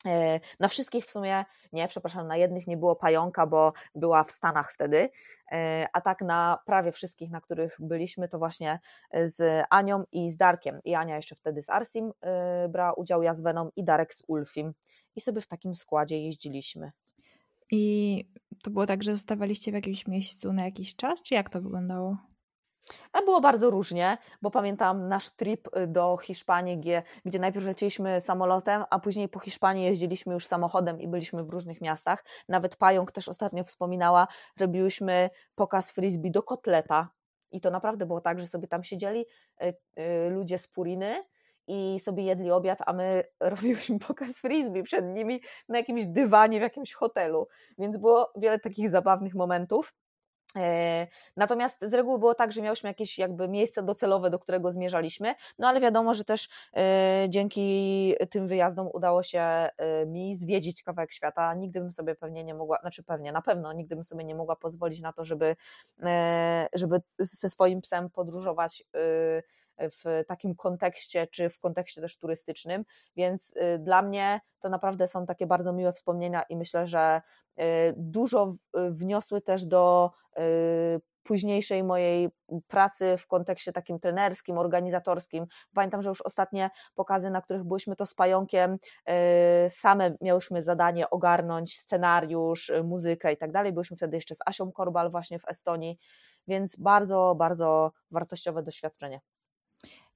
E, 0.05 0.39
na 0.59 0.67
wszystkich 0.67 1.05
w 1.05 1.11
sumie 1.11 1.45
nie, 1.73 1.87
przepraszam, 1.87 2.27
na 2.27 2.37
jednych 2.37 2.67
nie 2.67 2.77
było 2.77 2.95
pająka, 2.95 3.47
bo 3.47 3.73
była 3.95 4.23
w 4.23 4.31
Stanach 4.31 4.73
wtedy, 4.73 5.09
e, 5.51 5.87
a 5.93 6.01
tak 6.01 6.21
na 6.21 6.59
prawie 6.65 6.91
wszystkich, 6.91 7.31
na 7.31 7.41
których 7.41 7.75
byliśmy, 7.79 8.27
to 8.27 8.37
właśnie 8.39 8.79
z 9.13 9.65
Anią 9.69 10.03
i 10.11 10.29
z 10.29 10.37
Darkiem. 10.37 10.79
I 10.83 10.95
Ania 10.95 11.15
jeszcze 11.15 11.35
wtedy 11.35 11.61
z 11.61 11.69
Arsim 11.69 12.11
e, 12.21 12.69
brała 12.69 12.93
udział, 12.93 13.23
ja 13.23 13.33
z 13.33 13.41
Venom 13.41 13.69
i 13.75 13.83
Darek 13.83 14.13
z 14.13 14.23
Ulfim. 14.27 14.73
I 15.15 15.21
sobie 15.21 15.41
w 15.41 15.47
takim 15.47 15.75
składzie 15.75 16.19
jeździliśmy. 16.19 16.91
I 17.71 18.25
to 18.63 18.71
było 18.71 18.85
tak, 18.85 19.03
że 19.03 19.15
zostawaliście 19.15 19.71
w 19.71 19.75
jakimś 19.75 20.07
miejscu 20.07 20.53
na 20.53 20.65
jakiś 20.65 20.95
czas, 20.95 21.21
czy 21.21 21.33
jak 21.33 21.49
to 21.49 21.61
wyglądało? 21.61 22.17
A 23.13 23.21
było 23.21 23.41
bardzo 23.41 23.69
różnie, 23.69 24.17
bo 24.41 24.51
pamiętam 24.51 25.07
nasz 25.07 25.29
trip 25.29 25.67
y, 25.77 25.87
do 25.87 26.17
Hiszpanii, 26.17 26.77
gdzie, 26.77 27.03
gdzie 27.25 27.39
najpierw 27.39 27.65
lecieliśmy 27.65 28.21
samolotem, 28.21 28.83
a 28.89 28.99
później 28.99 29.29
po 29.29 29.39
Hiszpanii 29.39 29.85
jeździliśmy 29.85 30.33
już 30.33 30.47
samochodem 30.47 31.01
i 31.01 31.07
byliśmy 31.07 31.43
w 31.43 31.49
różnych 31.49 31.81
miastach. 31.81 32.25
Nawet 32.49 32.75
Pająk 32.75 33.11
też 33.11 33.29
ostatnio 33.29 33.63
wspominała, 33.63 34.27
robiłyśmy 34.59 35.29
pokaz 35.55 35.91
frisbee 35.91 36.31
do 36.31 36.43
kotleta. 36.43 37.09
I 37.51 37.61
to 37.61 37.71
naprawdę 37.71 38.05
było 38.05 38.21
tak, 38.21 38.39
że 38.39 38.47
sobie 38.47 38.67
tam 38.67 38.83
siedzieli 38.83 39.25
y, 39.63 39.75
y, 39.99 40.29
ludzie 40.29 40.57
z 40.57 40.67
Puriny 40.67 41.23
i 41.67 41.99
sobie 41.99 42.23
jedli 42.23 42.51
obiad, 42.51 42.79
a 42.85 42.93
my 42.93 43.23
robiłyśmy 43.39 43.99
pokaz 43.99 44.39
frisbee 44.39 44.83
przed 44.83 45.05
nimi 45.05 45.41
na 45.69 45.77
jakimś 45.77 46.05
dywanie 46.05 46.59
w 46.59 46.61
jakimś 46.61 46.93
hotelu. 46.93 47.47
Więc 47.77 47.97
było 47.97 48.31
wiele 48.35 48.59
takich 48.59 48.89
zabawnych 48.89 49.35
momentów. 49.35 49.93
E, 50.55 51.07
natomiast 51.37 51.85
z 51.85 51.93
reguły 51.93 52.19
było 52.19 52.35
tak, 52.35 52.51
że 52.51 52.61
miałyśmy 52.61 52.89
jakieś 52.89 53.17
jakby 53.19 53.47
miejsce 53.47 53.83
docelowe, 53.83 54.29
do 54.29 54.39
którego 54.39 54.71
zmierzaliśmy, 54.71 55.35
no 55.59 55.67
ale 55.67 55.81
wiadomo, 55.81 56.13
że 56.13 56.23
też 56.23 56.49
e, 56.77 57.25
dzięki 57.29 58.15
tym 58.29 58.47
wyjazdom 58.47 58.89
udało 58.93 59.23
się 59.23 59.39
e, 59.39 59.69
mi 60.05 60.35
zwiedzić 60.35 60.83
kawałek 60.83 61.11
świata. 61.11 61.53
Nigdy 61.53 61.79
bym 61.79 61.91
sobie 61.91 62.15
pewnie 62.15 62.43
nie 62.43 62.53
mogła, 62.53 62.77
znaczy 62.81 63.03
pewnie, 63.03 63.31
na 63.31 63.41
pewno 63.41 63.73
nigdy 63.73 63.95
bym 63.95 64.03
sobie 64.03 64.23
nie 64.23 64.35
mogła 64.35 64.55
pozwolić 64.55 65.01
na 65.01 65.13
to, 65.13 65.25
żeby, 65.25 65.55
żeby 66.73 67.01
ze 67.19 67.49
swoim 67.49 67.81
psem 67.81 68.09
podróżować 68.09 68.83
w 69.79 70.23
takim 70.27 70.55
kontekście, 70.55 71.27
czy 71.27 71.49
w 71.49 71.59
kontekście 71.59 72.01
też 72.01 72.17
turystycznym, 72.17 72.85
więc 73.15 73.53
dla 73.79 74.01
mnie 74.01 74.41
to 74.59 74.69
naprawdę 74.69 75.07
są 75.07 75.25
takie 75.25 75.47
bardzo 75.47 75.73
miłe 75.73 75.93
wspomnienia 75.93 76.43
i 76.49 76.57
myślę, 76.57 76.87
że 76.87 77.21
Y, 77.59 77.93
dużo 77.97 78.53
y, 78.77 78.91
wniosły 78.91 79.41
też 79.41 79.65
do 79.65 80.11
y, 80.39 81.01
późniejszej 81.23 81.83
mojej 81.83 82.29
pracy 82.67 83.17
w 83.17 83.27
kontekście 83.27 83.73
takim 83.73 83.99
trenerskim, 83.99 84.57
organizatorskim. 84.57 85.45
Pamiętam, 85.73 86.01
że 86.01 86.09
już 86.09 86.21
ostatnie 86.21 86.69
pokazy, 86.95 87.29
na 87.29 87.41
których 87.41 87.63
byliśmy 87.63 87.95
to 87.95 88.05
z 88.05 88.13
pająkiem, 88.13 88.77
same 89.67 90.15
miałyśmy 90.21 90.61
zadanie 90.61 91.09
ogarnąć 91.09 91.77
scenariusz, 91.77 92.71
muzykę 92.83 93.33
i 93.33 93.37
tak 93.37 93.51
dalej. 93.51 93.73
Byliśmy 93.73 93.97
wtedy 93.97 94.17
jeszcze 94.17 94.35
z 94.35 94.39
Asią 94.45 94.71
Korbal 94.71 95.11
właśnie 95.11 95.39
w 95.39 95.47
Estonii, 95.47 95.99
więc 96.47 96.75
bardzo, 96.75 97.35
bardzo 97.37 97.91
wartościowe 98.11 98.63
doświadczenie. 98.63 99.21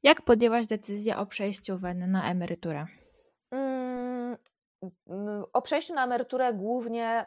Jak 0.04 0.22
podjęłaś 0.22 0.68
decyzję 0.68 1.18
o 1.18 1.26
przejściu 1.26 1.80
na 2.08 2.32
emeryturę? 2.32 2.86
Mm, 3.52 4.38
o 5.54 5.62
przejściu 5.62 5.94
na 5.94 6.04
emeryturę 6.04 6.54
głównie, 6.54 7.26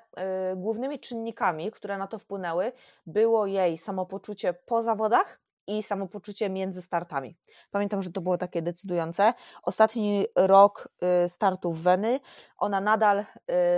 głównymi 0.57 1.01
czynnikami, 1.01 1.71
które 1.71 1.99
na 1.99 2.07
to 2.07 2.19
wpłynęły, 2.19 2.73
było 3.07 3.47
jej 3.47 3.79
samopoczucie 3.79 4.53
po 4.53 4.83
zawodach 4.83 5.43
i 5.67 5.83
samopoczucie 5.83 6.51
między 6.51 6.83
startami. 6.83 7.37
Pamiętam, 7.71 8.03
że 8.03 8.13
to 8.13 8.21
było 8.21 8.39
takie 8.39 8.63
decydujące. 8.63 9.35
Ostatni 9.63 10.27
rok 10.37 10.89
y, 11.25 11.29
startów 11.29 11.83
Weny, 11.83 12.21
ona 12.59 12.81
nadal 12.81 13.19
y, 13.21 13.25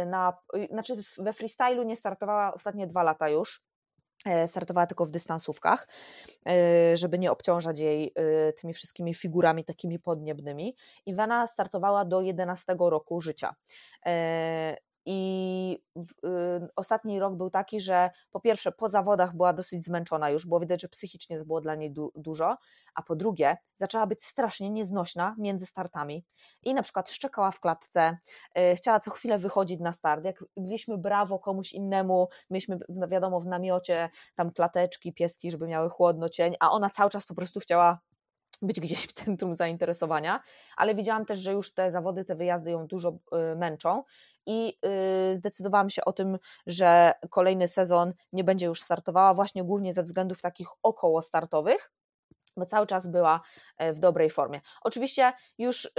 na, 0.07 0.39
y, 0.57 0.69
znaczy 0.71 0.97
we 1.19 1.33
freestylu 1.33 1.83
nie 1.83 1.97
startowała 1.97 2.55
ostatnie 2.55 2.87
dwa 2.87 3.03
lata 3.03 3.29
już. 3.29 3.65
E, 4.25 4.49
startowała 4.49 4.87
tylko 4.87 5.07
w 5.07 5.11
dystansówkach, 5.11 5.89
żeby 6.95 7.19
nie 7.19 7.33
obciążać 7.33 7.79
jej 7.79 8.15
tymi 8.61 8.75
wszystkimi 8.75 9.15
figurami 9.15 9.65
takimi 9.65 9.99
podniebnymi. 9.99 10.77
I 11.07 11.15
Wena 11.15 11.47
startowała 11.47 12.05
do 12.05 12.21
11 12.21 12.77
roku 12.79 13.21
życia. 13.21 13.55
I 15.07 15.79
y, 15.99 16.03
ostatni 16.77 17.21
rok 17.21 17.35
był 17.35 17.51
taki, 17.51 17.81
że 17.81 18.11
po 18.31 18.41
pierwsze 18.41 18.73
po 18.73 18.89
zawodach 18.89 19.37
była 19.37 19.53
dosyć 19.53 19.85
zmęczona 19.85 20.31
już, 20.31 20.47
było 20.47 20.61
widać, 20.61 20.83
że 20.83 20.89
psychicznie 20.89 21.39
to 21.39 21.45
było 21.45 21.61
dla 21.61 21.75
niej 21.75 21.91
du 21.91 22.13
dużo, 22.15 22.57
a 22.95 23.03
po 23.03 23.17
drugie 23.17 23.57
zaczęła 23.77 24.07
być 24.07 24.25
strasznie 24.25 24.71
nieznośna 24.71 25.35
między 25.39 25.67
startami 25.67 26.25
i 26.63 26.75
na 26.75 26.83
przykład 26.83 27.11
szczekała 27.11 27.51
w 27.51 27.61
klatce, 27.61 28.19
y, 28.59 28.77
chciała 28.77 29.01
co 29.01 29.11
chwilę 29.11 29.39
wychodzić 29.39 29.81
na 29.81 29.93
start, 29.93 30.25
jak 30.25 30.45
byliśmy 30.57 30.99
brawo 30.99 31.39
komuś 31.39 31.73
innemu, 31.73 32.29
mieliśmy 32.51 32.79
wiadomo 33.09 33.41
w 33.41 33.47
namiocie 33.47 34.11
tam 34.37 34.51
klateczki, 34.51 35.13
pieski, 35.13 35.51
żeby 35.51 35.67
miały 35.67 35.91
chłodno 35.91 36.29
cień, 36.29 36.55
a 36.61 36.71
ona 36.71 36.91
cały 36.91 37.11
czas 37.11 37.27
po 37.27 37.35
prostu 37.35 37.61
chciała 37.61 38.01
być 38.65 38.81
gdzieś 38.81 39.07
w 39.07 39.13
centrum 39.13 39.55
zainteresowania, 39.55 40.41
ale 40.77 40.95
widziałam 40.95 41.27
też, 41.27 41.39
że 41.39 41.53
już 41.53 41.75
te 41.75 41.91
zawody, 41.91 42.25
te 42.25 42.35
wyjazdy 42.35 42.71
ją 42.71 42.87
dużo 42.87 43.09
y, 43.11 43.57
męczą 43.57 44.03
i 44.47 44.79
y, 45.33 45.37
zdecydowałam 45.37 45.91
się 45.91 46.05
o 46.05 46.13
tym, 46.13 46.39
że 46.67 47.13
kolejny 47.31 47.69
sezon 47.69 48.13
nie 48.33 48.45
będzie 48.45 48.67
już 48.67 48.81
startowała, 48.81 49.35
właśnie 49.35 49.65
głównie 49.65 49.93
ze 49.93 50.03
względów 50.03 50.43
takich 50.43 50.69
około 50.83 51.23
startowych 51.23 51.93
bo 52.57 52.67
cały 52.67 52.87
czas 52.87 53.07
była 53.07 53.41
e, 53.79 53.93
w 53.93 53.99
dobrej 53.99 54.31
formie. 54.31 54.61
Oczywiście 54.83 55.33
już 55.59 55.85
y, 55.85 55.91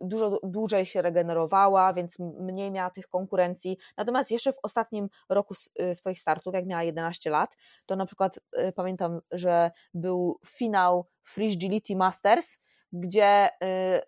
dużo 0.00 0.38
dłużej 0.42 0.86
się 0.86 1.02
regenerowała, 1.02 1.92
więc 1.92 2.18
mniej 2.18 2.70
miała 2.70 2.90
tych 2.90 3.08
konkurencji. 3.08 3.78
Natomiast 3.96 4.30
jeszcze 4.30 4.52
w 4.52 4.58
ostatnim 4.62 5.08
roku 5.28 5.54
y, 5.80 5.94
swoich 5.94 6.20
startów, 6.20 6.54
jak 6.54 6.66
miała 6.66 6.82
11 6.82 7.30
lat, 7.30 7.56
to 7.86 7.96
na 7.96 8.06
przykład 8.06 8.40
pamiętam, 8.76 9.20
że 9.32 9.70
był 9.94 10.40
finał 10.46 11.06
Free 11.22 11.52
Agility 11.52 11.96
Masters 11.96 12.58
gdzie 12.92 13.48
y, 13.48 13.50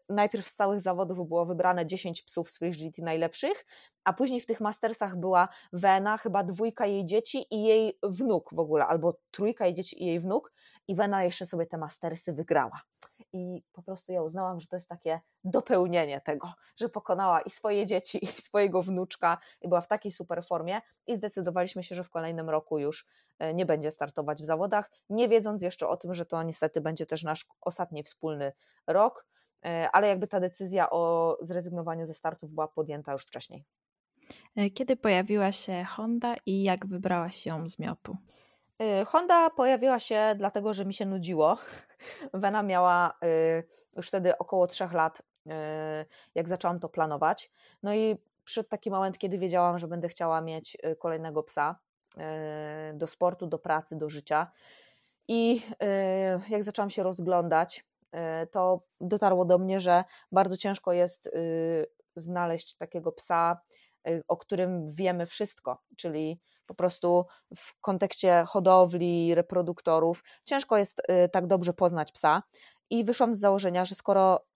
najpierw 0.08 0.46
z 0.46 0.54
całych 0.54 0.80
zawodów 0.80 1.28
było 1.28 1.46
wybrane 1.46 1.86
10 1.86 2.22
psów 2.22 2.50
z 2.50 2.58
Free 2.58 2.92
najlepszych, 2.98 3.66
a 4.04 4.12
później 4.12 4.40
w 4.40 4.46
tych 4.46 4.60
mastersach 4.60 5.16
była 5.16 5.48
Wena, 5.72 6.16
chyba 6.16 6.44
dwójka 6.44 6.86
jej 6.86 7.06
dzieci 7.06 7.46
i 7.50 7.62
jej 7.62 7.98
wnuk 8.02 8.50
w 8.52 8.58
ogóle, 8.58 8.86
albo 8.86 9.20
trójka 9.30 9.66
jej 9.66 9.74
dzieci 9.74 10.02
i 10.02 10.06
jej 10.06 10.20
wnuk 10.20 10.52
i 10.88 10.94
Wena 10.94 11.24
jeszcze 11.24 11.46
sobie 11.46 11.66
te 11.66 11.78
mastersy 11.78 12.32
wygrała. 12.32 12.82
I 13.32 13.62
po 13.72 13.82
prostu 13.82 14.12
ja 14.12 14.22
uznałam, 14.22 14.60
że 14.60 14.66
to 14.66 14.76
jest 14.76 14.88
takie 14.88 15.20
dopełnienie 15.44 16.20
tego, 16.20 16.52
że 16.76 16.88
pokonała 16.88 17.40
i 17.40 17.50
swoje 17.50 17.86
dzieci, 17.86 18.24
i 18.24 18.26
swojego 18.26 18.82
wnuczka, 18.82 19.38
i 19.60 19.68
była 19.68 19.80
w 19.80 19.88
takiej 19.88 20.12
super 20.12 20.44
formie 20.44 20.80
i 21.06 21.16
zdecydowaliśmy 21.16 21.82
się, 21.82 21.94
że 21.94 22.04
w 22.04 22.10
kolejnym 22.10 22.50
roku 22.50 22.78
już 22.78 23.06
e, 23.38 23.54
nie 23.54 23.66
będzie 23.66 23.90
startować 23.90 24.42
w 24.42 24.44
zawodach, 24.44 24.90
nie 25.10 25.28
wiedząc 25.28 25.62
jeszcze 25.62 25.88
o 25.88 25.96
tym, 25.96 26.14
że 26.14 26.26
to 26.26 26.42
niestety 26.42 26.80
będzie 26.80 27.06
też 27.06 27.22
nasz 27.22 27.46
ostatni 27.60 28.02
wspólny 28.02 28.52
rok, 28.86 29.26
e, 29.64 29.88
ale 29.92 30.08
jakby 30.08 30.28
ta 30.28 30.40
decyzja 30.40 30.90
o 30.90 31.36
zrezygnowaniu 31.40 32.06
ze 32.06 32.14
startów 32.14 32.52
była 32.52 32.68
podjęta 32.68 33.12
już 33.12 33.22
wcześniej. 33.22 33.64
E, 34.56 34.70
kiedy 34.70 34.96
pojawiła 34.96 35.52
się 35.52 35.84
Honda 35.84 36.34
i 36.46 36.62
jak 36.62 36.86
wybrałaś 36.86 37.46
ją 37.46 37.68
z 37.68 37.78
miotu? 37.78 38.16
Y, 38.82 39.04
Honda 39.04 39.50
pojawiła 39.50 39.98
się 40.00 40.34
dlatego, 40.36 40.74
że 40.74 40.84
mi 40.84 40.94
się 40.94 41.06
nudziło. 41.06 41.58
Wena 42.34 42.62
miała 42.62 43.14
y, 43.24 43.64
już 43.96 44.08
wtedy 44.08 44.38
około 44.38 44.66
trzech 44.66 44.92
lat, 44.92 45.22
y, 45.46 45.50
jak 46.34 46.48
zaczęłam 46.48 46.80
to 46.80 46.88
planować. 46.88 47.50
No 47.82 47.94
i 47.94 48.16
przyszedł 48.44 48.68
taki 48.68 48.90
moment, 48.90 49.18
kiedy 49.18 49.38
wiedziałam, 49.38 49.78
że 49.78 49.88
będę 49.88 50.08
chciała 50.08 50.40
mieć 50.40 50.76
kolejnego 50.98 51.42
psa 51.42 51.78
do 52.94 53.06
sportu, 53.06 53.46
do 53.46 53.58
pracy, 53.58 53.96
do 53.96 54.08
życia. 54.08 54.52
I 55.28 55.62
jak 56.48 56.64
zaczęłam 56.64 56.90
się 56.90 57.02
rozglądać, 57.02 57.86
to 58.50 58.78
dotarło 59.00 59.44
do 59.44 59.58
mnie, 59.58 59.80
że 59.80 60.04
bardzo 60.32 60.56
ciężko 60.56 60.92
jest 60.92 61.30
znaleźć 62.16 62.74
takiego 62.74 63.12
psa, 63.12 63.60
o 64.28 64.36
którym 64.36 64.86
wiemy 64.94 65.26
wszystko, 65.26 65.82
czyli 65.96 66.40
po 66.68 66.74
prostu 66.74 67.26
w 67.56 67.80
kontekście 67.80 68.44
hodowli, 68.46 69.34
reproduktorów, 69.34 70.24
ciężko 70.44 70.76
jest 70.76 71.02
y, 71.10 71.28
tak 71.28 71.46
dobrze 71.46 71.72
poznać 71.72 72.12
psa. 72.12 72.42
I 72.90 73.04
wyszłam 73.04 73.34
z 73.34 73.38
założenia, 73.38 73.84
że 73.84 73.94
skoro 73.94 74.46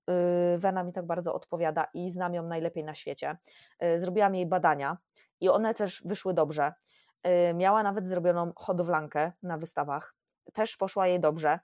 y, 0.55 0.59
Wena 0.59 0.85
mi 0.85 0.93
tak 0.93 1.07
bardzo 1.07 1.35
odpowiada 1.35 1.87
i 1.95 2.11
znam 2.11 2.35
ją 2.35 2.43
najlepiej 2.43 2.85
na 2.85 2.95
świecie, 2.95 3.37
y, 3.85 4.01
zrobiłam 4.01 4.35
jej 4.35 4.47
badania 4.47 4.99
i 5.41 5.49
one 5.49 5.75
też 5.75 6.03
wyszły 6.05 6.35
dobrze. 6.35 6.73
Miała 7.55 7.83
nawet 7.83 8.07
zrobioną 8.07 8.53
hodowlankę 8.57 9.33
na 9.43 9.59
wystawach, 9.59 10.15
też 10.53 10.77
poszła 10.77 11.07
jej 11.07 11.21
dobrze, 11.21 11.59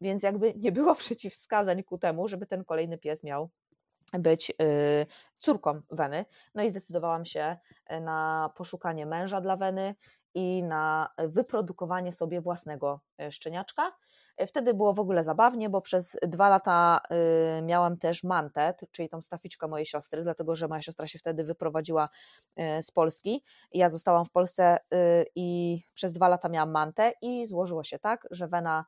więc 0.00 0.22
jakby 0.22 0.54
nie 0.56 0.72
było 0.72 0.94
przeciwwskazań 1.04 1.82
ku 1.82 1.98
temu, 1.98 2.28
żeby 2.28 2.46
ten 2.46 2.64
kolejny 2.64 2.98
pies 2.98 3.24
miał 3.24 3.50
być 4.18 4.50
y, 4.50 4.54
córką 5.38 5.80
Weny. 5.90 6.24
No 6.54 6.62
i 6.62 6.70
zdecydowałam 6.70 7.24
się 7.24 7.56
y, 7.92 8.00
na 8.00 8.50
poszukanie 8.56 9.06
męża 9.06 9.40
dla 9.40 9.56
Weny 9.56 9.94
i 10.34 10.62
na 10.62 11.08
wyprodukowanie 11.18 12.12
sobie 12.12 12.40
własnego 12.40 13.00
y, 13.22 13.32
szczeniaczka. 13.32 13.92
Wtedy 14.46 14.74
było 14.74 14.92
w 14.92 15.00
ogóle 15.00 15.24
zabawnie, 15.24 15.70
bo 15.70 15.80
przez 15.80 16.16
dwa 16.22 16.48
lata 16.48 17.00
miałam 17.62 17.96
też 17.96 18.24
mantę, 18.24 18.74
czyli 18.90 19.08
tą 19.08 19.22
staficzkę 19.22 19.68
mojej 19.68 19.86
siostry, 19.86 20.22
dlatego 20.22 20.54
że 20.54 20.68
moja 20.68 20.82
siostra 20.82 21.06
się 21.06 21.18
wtedy 21.18 21.44
wyprowadziła 21.44 22.08
z 22.80 22.90
Polski. 22.90 23.42
Ja 23.72 23.90
zostałam 23.90 24.24
w 24.24 24.30
Polsce 24.30 24.78
i 25.34 25.80
przez 25.94 26.12
dwa 26.12 26.28
lata 26.28 26.48
miałam 26.48 26.70
mantę 26.70 27.12
i 27.22 27.46
złożyło 27.46 27.84
się 27.84 27.98
tak, 27.98 28.26
że 28.30 28.48
Wena 28.48 28.84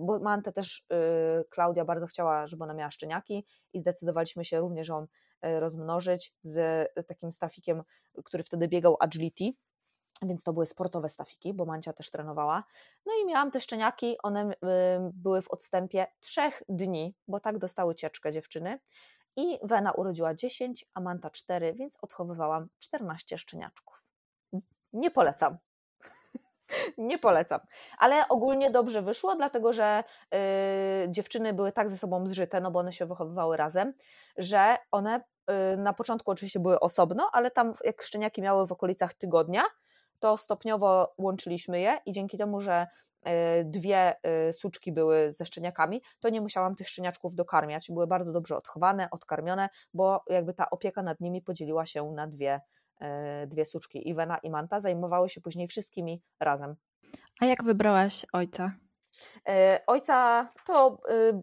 bo 0.00 0.18
Mantę 0.18 0.52
też 0.52 0.86
e, 0.90 1.44
Klaudia 1.44 1.84
bardzo 1.84 2.06
chciała, 2.06 2.46
żeby 2.46 2.64
ona 2.64 2.74
miała 2.74 2.90
szczeniaki 2.90 3.46
i 3.72 3.78
zdecydowaliśmy 3.78 4.44
się 4.44 4.60
również 4.60 4.88
ją 4.88 5.06
e, 5.40 5.60
rozmnożyć 5.60 6.34
z 6.42 6.88
takim 7.06 7.32
stafikiem, 7.32 7.82
który 8.24 8.42
wtedy 8.42 8.68
biegał 8.68 8.96
agility, 9.00 9.44
więc 10.22 10.42
to 10.42 10.52
były 10.52 10.66
sportowe 10.66 11.08
stafiki, 11.08 11.54
bo 11.54 11.64
Mancia 11.64 11.92
też 11.92 12.10
trenowała. 12.10 12.64
No 13.06 13.12
i 13.22 13.26
miałam 13.26 13.50
te 13.50 13.60
szczeniaki, 13.60 14.16
one 14.22 14.52
były 15.12 15.42
w 15.42 15.50
odstępie 15.50 16.06
trzech 16.20 16.62
dni, 16.68 17.14
bo 17.28 17.40
tak 17.40 17.58
dostały 17.58 17.94
cieczkę 17.94 18.32
dziewczyny. 18.32 18.78
I 19.36 19.58
Wena 19.62 19.92
urodziła 19.92 20.34
10, 20.34 20.86
a 20.94 21.00
Manta 21.00 21.30
4, 21.30 21.74
więc 21.74 21.98
odchowywałam 22.02 22.68
14 22.78 23.38
szczeniaczków. 23.38 24.02
Nie 24.92 25.10
polecam. 25.10 25.58
Nie 26.98 27.18
polecam. 27.18 27.60
Ale 27.98 28.28
ogólnie 28.28 28.70
dobrze 28.70 29.02
wyszło, 29.02 29.36
dlatego 29.36 29.72
że 29.72 30.04
yy, 30.32 30.38
dziewczyny 31.08 31.52
były 31.52 31.72
tak 31.72 31.88
ze 31.88 31.96
sobą 31.96 32.26
zżyte, 32.26 32.60
no 32.60 32.70
bo 32.70 32.78
one 32.78 32.92
się 32.92 33.06
wychowywały 33.06 33.56
razem, 33.56 33.92
że 34.36 34.76
one 34.90 35.20
yy, 35.48 35.76
na 35.76 35.92
początku 35.92 36.30
oczywiście 36.30 36.60
były 36.60 36.80
osobno, 36.80 37.30
ale 37.32 37.50
tam 37.50 37.74
jak 37.84 38.02
szczeniaki 38.02 38.42
miały 38.42 38.66
w 38.66 38.72
okolicach 38.72 39.14
tygodnia, 39.14 39.62
to 40.24 40.36
stopniowo 40.36 41.14
łączyliśmy 41.18 41.80
je 41.80 41.98
i 42.06 42.12
dzięki 42.12 42.38
temu, 42.38 42.60
że 42.60 42.86
y, 43.26 43.30
dwie 43.64 44.16
y, 44.48 44.52
suczki 44.52 44.92
były 44.92 45.32
ze 45.32 45.46
szczeniakami, 45.46 46.02
to 46.20 46.28
nie 46.28 46.40
musiałam 46.40 46.74
tych 46.74 46.88
szczeniaczków 46.88 47.34
dokarmiać. 47.34 47.90
Były 47.90 48.06
bardzo 48.06 48.32
dobrze 48.32 48.56
odchowane, 48.56 49.08
odkarmione, 49.10 49.68
bo 49.94 50.24
jakby 50.28 50.54
ta 50.54 50.70
opieka 50.70 51.02
nad 51.02 51.20
nimi 51.20 51.42
podzieliła 51.42 51.86
się 51.86 52.12
na 52.12 52.26
dwie 52.26 52.60
dwie 53.46 53.64
suczki, 53.64 54.08
Iwena 54.08 54.38
i 54.38 54.50
Manta, 54.50 54.80
zajmowały 54.80 55.28
się 55.28 55.40
później 55.40 55.68
wszystkimi 55.68 56.22
razem. 56.40 56.76
A 57.40 57.46
jak 57.46 57.64
wybrałaś 57.64 58.26
ojca? 58.32 58.72
E, 59.48 59.80
ojca 59.86 60.48
to 60.66 60.98
y, 61.10 61.42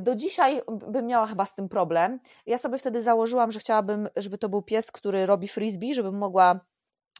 do 0.00 0.14
dzisiaj 0.14 0.62
bym 0.88 1.06
miała 1.06 1.26
chyba 1.26 1.44
z 1.44 1.54
tym 1.54 1.68
problem. 1.68 2.20
Ja 2.46 2.58
sobie 2.58 2.78
wtedy 2.78 3.02
założyłam, 3.02 3.52
że 3.52 3.60
chciałabym, 3.60 4.08
żeby 4.16 4.38
to 4.38 4.48
był 4.48 4.62
pies, 4.62 4.92
który 4.92 5.26
robi 5.26 5.48
frisbee, 5.48 5.94
żebym 5.94 6.18
mogła, 6.18 6.60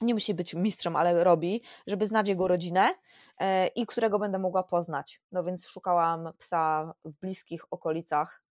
nie 0.01 0.15
musi 0.15 0.35
być 0.35 0.55
mistrzem, 0.55 0.97
ale 0.97 1.25
robi, 1.25 1.63
żeby 1.87 2.07
znać 2.07 2.29
jego 2.29 2.49
rodzinę 2.49 2.95
e, 3.39 3.67
i 3.67 3.87
którego 3.87 4.19
będę 4.19 4.39
mogła 4.39 4.63
poznać. 4.63 5.21
No 5.33 5.45
więc 5.45 5.69
szukałam 5.69 6.33
psa 6.39 6.95
w 7.05 7.13
bliskich 7.13 7.73
okolicach 7.73 8.43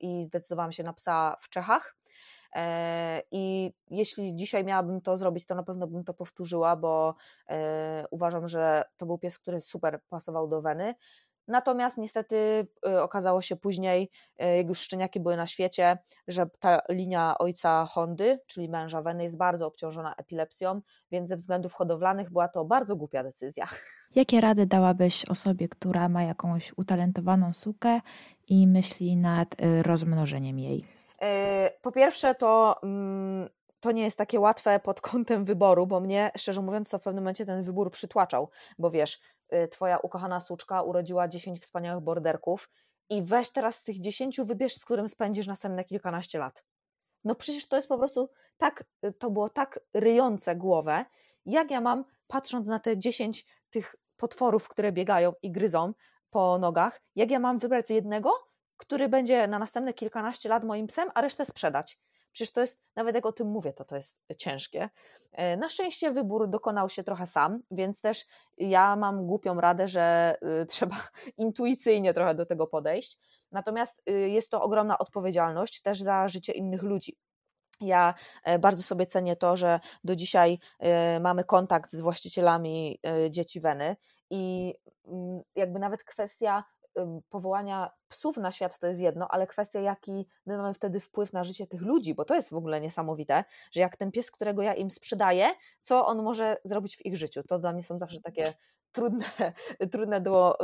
i 0.00 0.24
zdecydowałam 0.24 0.72
się 0.72 0.82
na 0.82 0.92
psa 0.92 1.36
w 1.40 1.48
Czechach. 1.48 1.96
E, 2.54 3.22
I 3.30 3.72
jeśli 3.90 4.36
dzisiaj 4.36 4.64
miałabym 4.64 5.00
to 5.00 5.18
zrobić, 5.18 5.46
to 5.46 5.54
na 5.54 5.62
pewno 5.62 5.86
bym 5.86 6.04
to 6.04 6.14
powtórzyła, 6.14 6.76
bo 6.76 7.14
e, 7.48 8.04
uważam, 8.10 8.48
że 8.48 8.84
to 8.96 9.06
był 9.06 9.18
pies, 9.18 9.38
który 9.38 9.60
super 9.60 10.00
pasował 10.08 10.48
do 10.48 10.62
Weny. 10.62 10.94
Natomiast 11.48 11.98
niestety 11.98 12.66
y, 12.88 13.02
okazało 13.02 13.42
się 13.42 13.56
później, 13.56 14.10
y, 14.42 14.56
jak 14.56 14.68
już 14.68 14.78
szczeniaki 14.78 15.20
były 15.20 15.36
na 15.36 15.46
świecie, 15.46 15.98
że 16.28 16.46
ta 16.58 16.80
linia 16.88 17.38
ojca 17.38 17.86
Hondy, 17.86 18.38
czyli 18.46 18.68
męża 18.68 19.02
Weny, 19.02 19.22
jest 19.22 19.36
bardzo 19.36 19.66
obciążona 19.66 20.14
epilepsją, 20.14 20.80
więc 21.10 21.28
ze 21.28 21.36
względów 21.36 21.72
hodowlanych 21.72 22.30
była 22.30 22.48
to 22.48 22.64
bardzo 22.64 22.96
głupia 22.96 23.22
decyzja. 23.22 23.68
Jakie 24.14 24.40
rady 24.40 24.66
dałabyś 24.66 25.24
osobie, 25.24 25.68
która 25.68 26.08
ma 26.08 26.22
jakąś 26.22 26.72
utalentowaną 26.76 27.52
sukę 27.52 28.00
i 28.48 28.66
myśli 28.66 29.16
nad 29.16 29.60
y, 29.60 29.82
rozmnożeniem 29.82 30.58
jej? 30.58 30.84
Po 31.82 31.92
pierwsze, 31.92 32.34
to 32.34 32.76
mm, 32.82 33.48
to 33.84 33.92
nie 33.92 34.02
jest 34.02 34.18
takie 34.18 34.40
łatwe 34.40 34.80
pod 34.80 35.00
kątem 35.00 35.44
wyboru, 35.44 35.86
bo 35.86 36.00
mnie, 36.00 36.30
szczerze 36.36 36.62
mówiąc, 36.62 36.90
to 36.90 36.98
w 36.98 37.02
pewnym 37.02 37.24
momencie 37.24 37.46
ten 37.46 37.62
wybór 37.62 37.90
przytłaczał, 37.90 38.50
bo 38.78 38.90
wiesz, 38.90 39.20
y, 39.52 39.68
twoja 39.68 39.98
ukochana 39.98 40.40
suczka 40.40 40.82
urodziła 40.82 41.28
10 41.28 41.60
wspaniałych 41.60 42.04
borderków 42.04 42.70
i 43.10 43.22
weź 43.22 43.50
teraz 43.50 43.76
z 43.76 43.84
tych 43.84 44.00
10 44.00 44.40
wybierz, 44.40 44.74
z 44.74 44.84
którym 44.84 45.08
spędzisz 45.08 45.46
następne 45.46 45.84
kilkanaście 45.84 46.38
lat. 46.38 46.64
No 47.24 47.34
przecież 47.34 47.68
to 47.68 47.76
jest 47.76 47.88
po 47.88 47.98
prostu 47.98 48.30
tak, 48.56 48.84
y, 49.04 49.12
to 49.12 49.30
było 49.30 49.48
tak 49.48 49.80
ryjące 49.94 50.56
głowę, 50.56 51.04
jak 51.46 51.70
ja 51.70 51.80
mam, 51.80 52.04
patrząc 52.26 52.68
na 52.68 52.78
te 52.78 52.98
10 52.98 53.46
tych 53.70 53.96
potworów, 54.16 54.68
które 54.68 54.92
biegają 54.92 55.32
i 55.42 55.50
gryzą 55.50 55.92
po 56.30 56.58
nogach, 56.58 57.00
jak 57.16 57.30
ja 57.30 57.38
mam 57.38 57.58
wybrać 57.58 57.90
jednego, 57.90 58.30
który 58.84 59.08
będzie 59.08 59.48
na 59.48 59.58
następne 59.58 59.94
kilkanaście 59.94 60.48
lat 60.48 60.64
moim 60.64 60.86
psem, 60.86 61.10
a 61.14 61.20
resztę 61.20 61.46
sprzedać. 61.46 61.98
Przecież 62.32 62.52
to 62.52 62.60
jest, 62.60 62.80
nawet 62.96 63.14
jak 63.14 63.26
o 63.26 63.32
tym 63.32 63.48
mówię, 63.48 63.72
to 63.72 63.84
to 63.84 63.96
jest 63.96 64.22
ciężkie. 64.38 64.90
E, 65.32 65.56
na 65.56 65.68
szczęście 65.68 66.10
wybór 66.10 66.48
dokonał 66.48 66.88
się 66.88 67.04
trochę 67.04 67.26
sam, 67.26 67.62
więc 67.70 68.00
też 68.00 68.24
ja 68.58 68.96
mam 68.96 69.26
głupią 69.26 69.60
radę, 69.60 69.88
że 69.88 70.36
y, 70.62 70.66
trzeba 70.72 70.96
intuicyjnie 71.36 72.14
trochę 72.14 72.34
do 72.34 72.46
tego 72.46 72.66
podejść. 72.66 73.18
Natomiast 73.52 74.02
y, 74.10 74.28
jest 74.30 74.50
to 74.50 74.62
ogromna 74.62 74.98
odpowiedzialność 74.98 75.82
też 75.82 76.00
za 76.00 76.28
życie 76.28 76.52
innych 76.52 76.82
ludzi. 76.82 77.18
Ja 77.80 78.14
e, 78.44 78.58
bardzo 78.58 78.82
sobie 78.82 79.06
cenię 79.06 79.36
to, 79.36 79.56
że 79.56 79.80
do 80.04 80.16
dzisiaj 80.16 80.58
e, 80.78 81.20
mamy 81.20 81.44
kontakt 81.44 81.92
z 81.92 82.00
właścicielami 82.00 83.00
dzieci 83.30 83.60
Weny 83.60 83.96
i 84.30 84.74
mm, 85.06 85.42
jakby 85.54 85.78
nawet 85.78 86.04
kwestia 86.04 86.64
powołania 87.28 87.90
psów 88.08 88.36
na 88.36 88.52
świat 88.52 88.78
to 88.78 88.86
jest 88.86 89.00
jedno, 89.00 89.28
ale 89.30 89.46
kwestia, 89.46 89.80
jaki 89.80 90.26
my 90.46 90.56
mamy 90.56 90.74
wtedy 90.74 91.00
wpływ 91.00 91.32
na 91.32 91.44
życie 91.44 91.66
tych 91.66 91.82
ludzi, 91.82 92.14
bo 92.14 92.24
to 92.24 92.34
jest 92.34 92.50
w 92.50 92.56
ogóle 92.56 92.80
niesamowite, 92.80 93.44
że 93.72 93.80
jak 93.80 93.96
ten 93.96 94.12
pies, 94.12 94.30
którego 94.30 94.62
ja 94.62 94.74
im 94.74 94.90
sprzedaję, 94.90 95.50
co 95.82 96.06
on 96.06 96.22
może 96.22 96.56
zrobić 96.64 96.96
w 96.96 97.06
ich 97.06 97.16
życiu. 97.16 97.42
To 97.42 97.58
dla 97.58 97.72
mnie 97.72 97.82
są 97.82 97.98
zawsze 97.98 98.20
takie 98.20 98.54
trudne, 98.92 99.24
trudne 99.92 100.20
do 100.20 100.58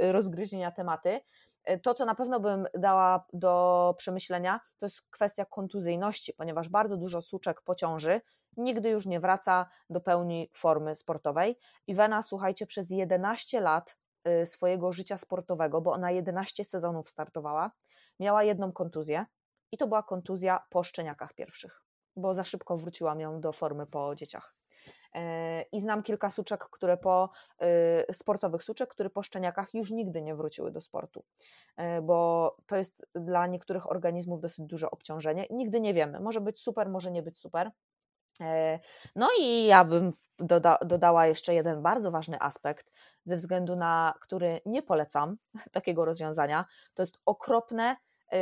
y, 0.00 0.12
rozgryzienia 0.12 0.70
tematy. 0.70 1.20
E, 1.64 1.78
to, 1.78 1.94
co 1.94 2.04
na 2.04 2.14
pewno 2.14 2.40
bym 2.40 2.66
dała 2.74 3.26
do 3.32 3.94
przemyślenia, 3.98 4.60
to 4.78 4.86
jest 4.86 5.02
kwestia 5.10 5.44
kontuzyjności, 5.44 6.34
ponieważ 6.34 6.68
bardzo 6.68 6.96
dużo 6.96 7.22
suczek 7.22 7.62
po 7.62 7.74
ciąży 7.74 8.20
nigdy 8.56 8.90
już 8.90 9.06
nie 9.06 9.20
wraca 9.20 9.66
do 9.90 10.00
pełni 10.00 10.50
formy 10.54 10.94
sportowej. 10.94 11.58
I 11.86 11.94
Wena, 11.94 12.22
słuchajcie, 12.22 12.66
przez 12.66 12.90
11 12.90 13.60
lat 13.60 13.98
swojego 14.44 14.92
życia 14.92 15.18
sportowego, 15.18 15.80
bo 15.80 15.92
ona 15.92 16.10
11 16.10 16.64
sezonów 16.64 17.08
startowała, 17.08 17.70
miała 18.20 18.42
jedną 18.42 18.72
kontuzję 18.72 19.26
i 19.72 19.76
to 19.76 19.86
była 19.86 20.02
kontuzja 20.02 20.66
po 20.70 20.82
szczeniakach 20.82 21.34
pierwszych, 21.34 21.82
bo 22.16 22.34
za 22.34 22.44
szybko 22.44 22.76
wróciłam 22.76 23.20
ją 23.20 23.40
do 23.40 23.52
formy 23.52 23.86
po 23.86 24.14
dzieciach. 24.14 24.54
E, 25.14 25.62
I 25.62 25.80
znam 25.80 26.02
kilka 26.02 26.30
suczek, 26.30 26.64
które 26.64 26.96
po 26.96 27.30
y, 28.10 28.14
sportowych 28.14 28.62
suczek, 28.62 28.90
które 28.90 29.10
po 29.10 29.22
szczeniakach 29.22 29.74
już 29.74 29.90
nigdy 29.90 30.22
nie 30.22 30.34
wróciły 30.34 30.70
do 30.70 30.80
sportu, 30.80 31.24
e, 31.76 32.02
bo 32.02 32.56
to 32.66 32.76
jest 32.76 33.06
dla 33.14 33.46
niektórych 33.46 33.90
organizmów 33.90 34.40
dosyć 34.40 34.66
duże 34.66 34.90
obciążenie. 34.90 35.46
Nigdy 35.50 35.80
nie 35.80 35.94
wiemy, 35.94 36.20
może 36.20 36.40
być 36.40 36.60
super, 36.60 36.88
może 36.88 37.10
nie 37.10 37.22
być 37.22 37.38
super. 37.38 37.70
E, 38.40 38.78
no 39.16 39.28
i 39.40 39.66
ja 39.66 39.84
bym 39.84 40.12
doda 40.38 40.78
dodała 40.86 41.26
jeszcze 41.26 41.54
jeden 41.54 41.82
bardzo 41.82 42.10
ważny 42.10 42.40
aspekt, 42.40 42.90
ze 43.24 43.36
względu 43.36 43.76
na 43.76 44.14
który 44.20 44.60
nie 44.66 44.82
polecam 44.82 45.36
takiego 45.72 46.04
rozwiązania. 46.04 46.64
To 46.94 47.02
jest 47.02 47.20
okropne 47.26 47.96
y, 48.32 48.36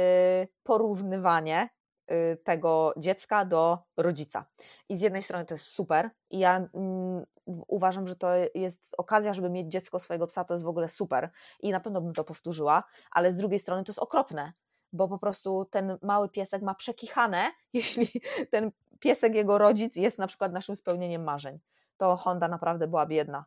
porównywanie 0.63 1.69
y, 2.11 2.37
tego 2.45 2.95
dziecka 2.97 3.45
do 3.45 3.79
rodzica. 3.97 4.47
I 4.89 4.97
z 4.97 5.01
jednej 5.01 5.23
strony 5.23 5.45
to 5.45 5.55
jest 5.55 5.67
super, 5.67 6.11
i 6.31 6.39
ja 6.39 6.69
mm, 6.75 7.25
uważam, 7.47 8.09
że 8.09 8.17
to 8.17 8.29
jest 8.55 8.95
okazja, 8.99 9.35
żeby 9.35 9.51
mieć 9.51 9.73
dziecko 9.73 10.01
swojego 10.01 10.27
psa, 10.27 10.45
to 10.45 10.55
jest 10.55 10.65
w 10.65 10.69
ogóle 10.69 10.89
super 10.89 11.31
i 11.61 11.71
na 11.71 11.81
pewno 11.81 12.01
bym 12.01 12.15
to 12.15 12.25
powtórzyła, 12.25 12.85
ale 13.11 13.33
z 13.33 13.37
drugiej 13.37 13.59
strony 13.59 13.85
to 13.85 13.91
jest 13.91 13.99
okropne, 13.99 14.53
bo 14.93 15.09
po 15.09 15.19
prostu 15.19 15.65
ten 15.65 15.99
mały 16.03 16.29
piesek 16.29 16.63
ma 16.63 16.75
przekichane, 16.75 17.53
jeśli 17.73 18.09
ten 18.51 18.71
piesek, 18.99 19.35
jego 19.35 19.59
rodzic 19.59 19.97
jest 19.97 20.19
na 20.19 20.27
przykład 20.27 20.53
naszym 20.53 20.77
spełnieniem 20.77 21.25
marzeń. 21.25 21.59
To 21.97 22.17
Honda 22.17 22.49
naprawdę 22.49 22.89
była 22.89 23.07
biedna. 23.07 23.45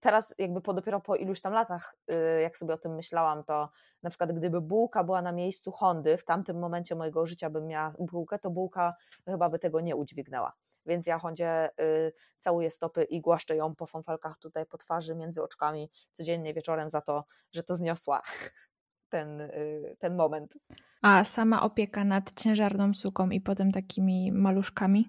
Teraz 0.00 0.34
jakby 0.38 0.60
po, 0.60 0.74
dopiero 0.74 1.00
po 1.00 1.16
iluś 1.16 1.40
tam 1.40 1.52
latach, 1.52 1.96
y, 2.10 2.40
jak 2.40 2.58
sobie 2.58 2.74
o 2.74 2.78
tym 2.78 2.94
myślałam, 2.94 3.44
to 3.44 3.68
na 4.02 4.10
przykład 4.10 4.32
gdyby 4.32 4.60
bułka 4.60 5.04
była 5.04 5.22
na 5.22 5.32
miejscu 5.32 5.72
Hondy, 5.72 6.16
w 6.16 6.24
tamtym 6.24 6.58
momencie 6.58 6.94
mojego 6.94 7.26
życia 7.26 7.50
bym 7.50 7.66
miała 7.66 7.94
bułkę, 7.98 8.38
to 8.38 8.50
bułka 8.50 8.94
chyba 9.26 9.50
by 9.50 9.58
tego 9.58 9.80
nie 9.80 9.96
udźwignęła. 9.96 10.52
Więc 10.86 11.06
ja 11.06 11.18
Hondzie 11.18 11.70
y, 11.80 12.12
całuję 12.38 12.70
stopy 12.70 13.04
i 13.04 13.20
głaszczę 13.20 13.56
ją 13.56 13.74
po 13.74 13.86
fąfelkach 13.86 14.38
tutaj 14.38 14.66
po 14.66 14.78
twarzy, 14.78 15.14
między 15.14 15.42
oczkami, 15.42 15.90
codziennie 16.12 16.54
wieczorem 16.54 16.90
za 16.90 17.00
to, 17.00 17.24
że 17.52 17.62
to 17.62 17.76
zniosła 17.76 18.22
ten, 19.10 19.40
y, 19.40 19.96
ten 19.98 20.16
moment. 20.16 20.54
A 21.02 21.24
sama 21.24 21.62
opieka 21.62 22.04
nad 22.04 22.40
ciężarną 22.40 22.94
suką 22.94 23.30
i 23.30 23.40
potem 23.40 23.72
takimi 23.72 24.32
maluszkami? 24.32 25.08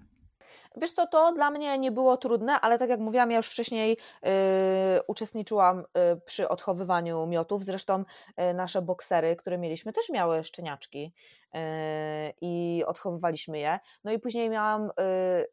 Wiesz 0.76 0.92
co, 0.92 1.06
to 1.06 1.32
dla 1.32 1.50
mnie 1.50 1.78
nie 1.78 1.92
było 1.92 2.16
trudne, 2.16 2.60
ale 2.60 2.78
tak 2.78 2.90
jak 2.90 3.00
mówiłam, 3.00 3.30
ja 3.30 3.36
już 3.36 3.50
wcześniej 3.50 3.96
y, 4.26 4.28
uczestniczyłam 5.06 5.80
y, 5.80 5.84
przy 6.24 6.48
odchowywaniu 6.48 7.26
miotów. 7.26 7.64
Zresztą 7.64 8.04
y, 8.50 8.54
nasze 8.54 8.82
boksery, 8.82 9.36
które 9.36 9.58
mieliśmy, 9.58 9.92
też 9.92 10.08
miały 10.10 10.44
szczeniaczki 10.44 11.12
y, 11.54 11.58
i 12.40 12.84
odchowywaliśmy 12.86 13.58
je. 13.58 13.78
No 14.04 14.12
i 14.12 14.18
później 14.18 14.50
miałam, 14.50 14.84
y, 14.84 14.90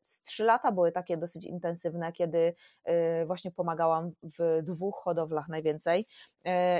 z 0.01 0.21
trzy 0.23 0.43
lata 0.43 0.71
były 0.71 0.91
takie 0.91 1.17
dosyć 1.17 1.45
intensywne, 1.45 2.11
kiedy 2.11 2.53
y, 2.89 3.25
właśnie 3.25 3.51
pomagałam 3.51 4.11
w 4.23 4.59
dwóch 4.63 4.95
hodowlach 5.03 5.49
najwięcej 5.49 6.05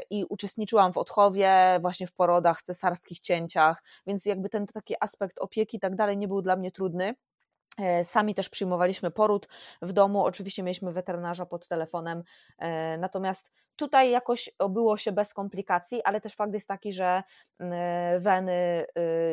i 0.09 0.25
uczestniczyłam 0.29 0.93
w 0.93 0.97
odchowie, 0.97 1.79
właśnie 1.81 2.07
w 2.07 2.13
porodach, 2.13 2.61
cesarskich 2.61 3.19
cięciach, 3.19 3.83
więc 4.07 4.25
jakby 4.25 4.49
ten 4.49 4.67
taki 4.67 4.95
aspekt 4.99 5.39
opieki 5.39 5.77
i 5.77 5.79
tak 5.79 5.95
dalej 5.95 6.17
nie 6.17 6.27
był 6.27 6.41
dla 6.41 6.55
mnie 6.55 6.71
trudny. 6.71 7.15
E, 7.79 8.03
sami 8.03 8.35
też 8.35 8.49
przyjmowaliśmy 8.49 9.11
poród 9.11 9.47
w 9.81 9.93
domu, 9.93 10.23
oczywiście 10.23 10.63
mieliśmy 10.63 10.91
weterynarza 10.91 11.45
pod 11.45 11.67
telefonem, 11.67 12.23
e, 12.57 12.97
natomiast 12.97 13.51
tutaj 13.75 14.11
jakoś 14.11 14.49
obyło 14.59 14.97
się 14.97 15.11
bez 15.11 15.33
komplikacji, 15.33 16.03
ale 16.03 16.21
też 16.21 16.35
fakt 16.35 16.53
jest 16.53 16.67
taki, 16.67 16.93
że 16.93 17.23
e, 17.59 18.19
weny, 18.19 18.85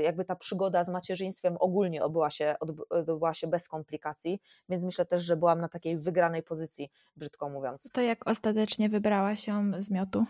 jakby 0.02 0.24
ta 0.24 0.36
przygoda 0.36 0.84
z 0.84 0.88
macierzyństwem 0.88 1.56
ogólnie 1.60 2.04
obyła 2.04 2.30
się, 2.30 2.54
odbyła 2.90 3.34
się 3.34 3.46
bez 3.46 3.68
komplikacji, 3.68 4.40
więc 4.68 4.84
myślę 4.84 5.04
też, 5.04 5.22
że 5.22 5.36
byłam 5.36 5.60
na 5.60 5.68
takiej 5.68 5.96
wygranej 5.96 6.42
pozycji, 6.42 6.90
brzydko 7.16 7.48
mówiąc. 7.48 7.88
To 7.92 8.00
jak 8.00 8.26
ostatecznie 8.26 8.88
wybrałaś 8.88 9.48
ją 9.48 9.72
z 9.78 9.90
miotu? 9.90 10.24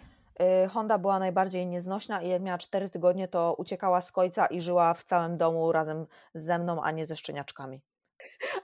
Honda 0.70 0.98
była 0.98 1.18
najbardziej 1.18 1.66
nieznośna 1.66 2.22
i 2.22 2.28
jak 2.28 2.42
miała 2.42 2.58
4 2.58 2.90
tygodnie, 2.90 3.28
to 3.28 3.54
uciekała 3.58 4.00
z 4.00 4.12
końca 4.12 4.46
i 4.46 4.60
żyła 4.60 4.94
w 4.94 5.04
całym 5.04 5.36
domu 5.36 5.72
razem 5.72 6.06
ze 6.34 6.58
mną, 6.58 6.82
a 6.82 6.90
nie 6.90 7.06
ze 7.06 7.16
szczeniaczkami. 7.16 7.80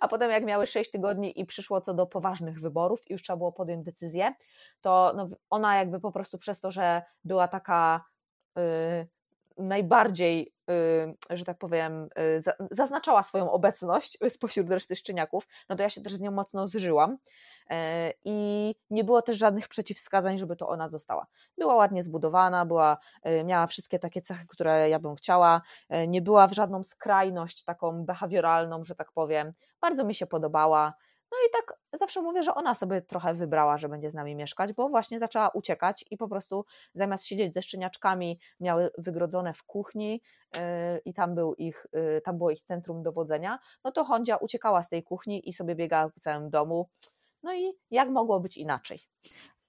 A 0.01 0.09
potem, 0.09 0.31
jak 0.31 0.45
miały 0.45 0.67
6 0.67 0.91
tygodni 0.91 1.41
i 1.41 1.47
przyszło 1.47 1.81
co 1.81 1.95
do 1.95 2.07
poważnych 2.07 2.61
wyborów, 2.61 3.01
i 3.11 3.13
już 3.13 3.23
trzeba 3.23 3.37
było 3.37 3.53
podjąć 3.53 3.85
decyzję, 3.85 4.35
to 4.81 5.13
no, 5.17 5.29
ona 5.51 5.77
jakby 5.77 6.01
po 6.01 6.13
prostu 6.13 6.39
przez 6.39 6.61
to, 6.61 6.71
że 6.71 7.03
była 7.25 7.49
taka. 7.49 8.05
Najbardziej, 9.59 10.55
y, 11.31 11.37
że 11.37 11.45
tak 11.45 11.59
powiem, 11.59 12.09
y, 12.19 12.43
zaznaczała 12.71 13.23
swoją 13.23 13.51
obecność 13.51 14.19
spośród 14.29 14.71
reszty 14.71 14.97
szczeniaków, 14.97 15.47
no 15.69 15.77
to 15.77 15.83
ja 15.83 15.91
się 15.91 16.01
też 16.01 16.13
z 16.13 16.21
nią 16.21 16.31
mocno 16.31 16.69
zżyłam 16.69 17.19
e, 17.71 18.13
i 18.25 18.75
nie 18.91 19.05
było 19.05 19.23
też 19.23 19.39
żadnych 19.39 19.69
przeciwwskazań, 19.69 20.39
żeby 20.39 20.57
to 20.57 20.69
ona 20.69 20.89
została. 20.89 21.27
Była 21.59 21.75
ładnie 21.75 22.03
zbudowana, 22.03 22.67
była, 22.67 22.97
y, 23.27 23.45
miała 23.45 23.67
wszystkie 23.67 23.99
takie 23.99 24.21
cechy, 24.21 24.47
które 24.49 24.89
ja 24.89 24.99
bym 24.99 25.15
chciała, 25.15 25.63
e, 25.89 26.07
nie 26.07 26.23
była 26.23 26.47
w 26.47 26.53
żadną 26.53 26.85
skrajność 26.85 27.65
taką 27.65 28.05
behawioralną, 28.05 28.85
że 28.85 28.95
tak 28.95 29.13
powiem. 29.13 29.53
Bardzo 29.81 30.05
mi 30.05 30.15
się 30.15 30.27
podobała. 30.27 30.95
No 31.33 31.39
i 31.49 31.51
tak 31.53 31.79
zawsze 31.93 32.23
mówię, 32.23 32.43
że 32.43 32.55
ona 32.55 32.75
sobie 32.75 33.03
trochę 33.03 33.35
wybrała, 33.35 33.79
że 33.79 33.89
będzie 33.89 34.11
z 34.11 34.15
nami 34.15 34.35
mieszkać, 34.35 34.73
bo 34.73 34.89
właśnie 34.89 35.19
zaczęła 35.19 35.49
uciekać 35.49 36.05
i 36.11 36.17
po 36.17 36.29
prostu 36.29 36.65
zamiast 36.95 37.27
siedzieć 37.27 37.55
ze 37.55 37.63
szczeniaczkami, 37.63 38.39
miały 38.61 38.91
wygrodzone 38.99 39.53
w 39.53 39.65
kuchni 39.65 40.21
yy, 40.55 40.61
i 41.05 41.15
tam, 41.15 41.35
był 41.35 41.55
ich, 41.55 41.87
yy, 41.93 42.21
tam 42.25 42.39
było 42.39 42.51
ich 42.51 42.63
centrum 42.63 43.03
dowodzenia, 43.03 43.59
no 43.85 43.93
to 43.93 44.05
Hondzia 44.05 44.37
uciekała 44.37 44.83
z 44.83 44.89
tej 44.89 45.03
kuchni 45.03 45.49
i 45.49 45.53
sobie 45.53 45.75
biegała 45.75 46.11
po 46.11 46.21
całym 46.21 46.51
domu. 46.51 46.89
No 47.43 47.55
i 47.55 47.73
jak 47.91 48.09
mogło 48.09 48.41
być 48.41 48.57
inaczej? 48.57 48.99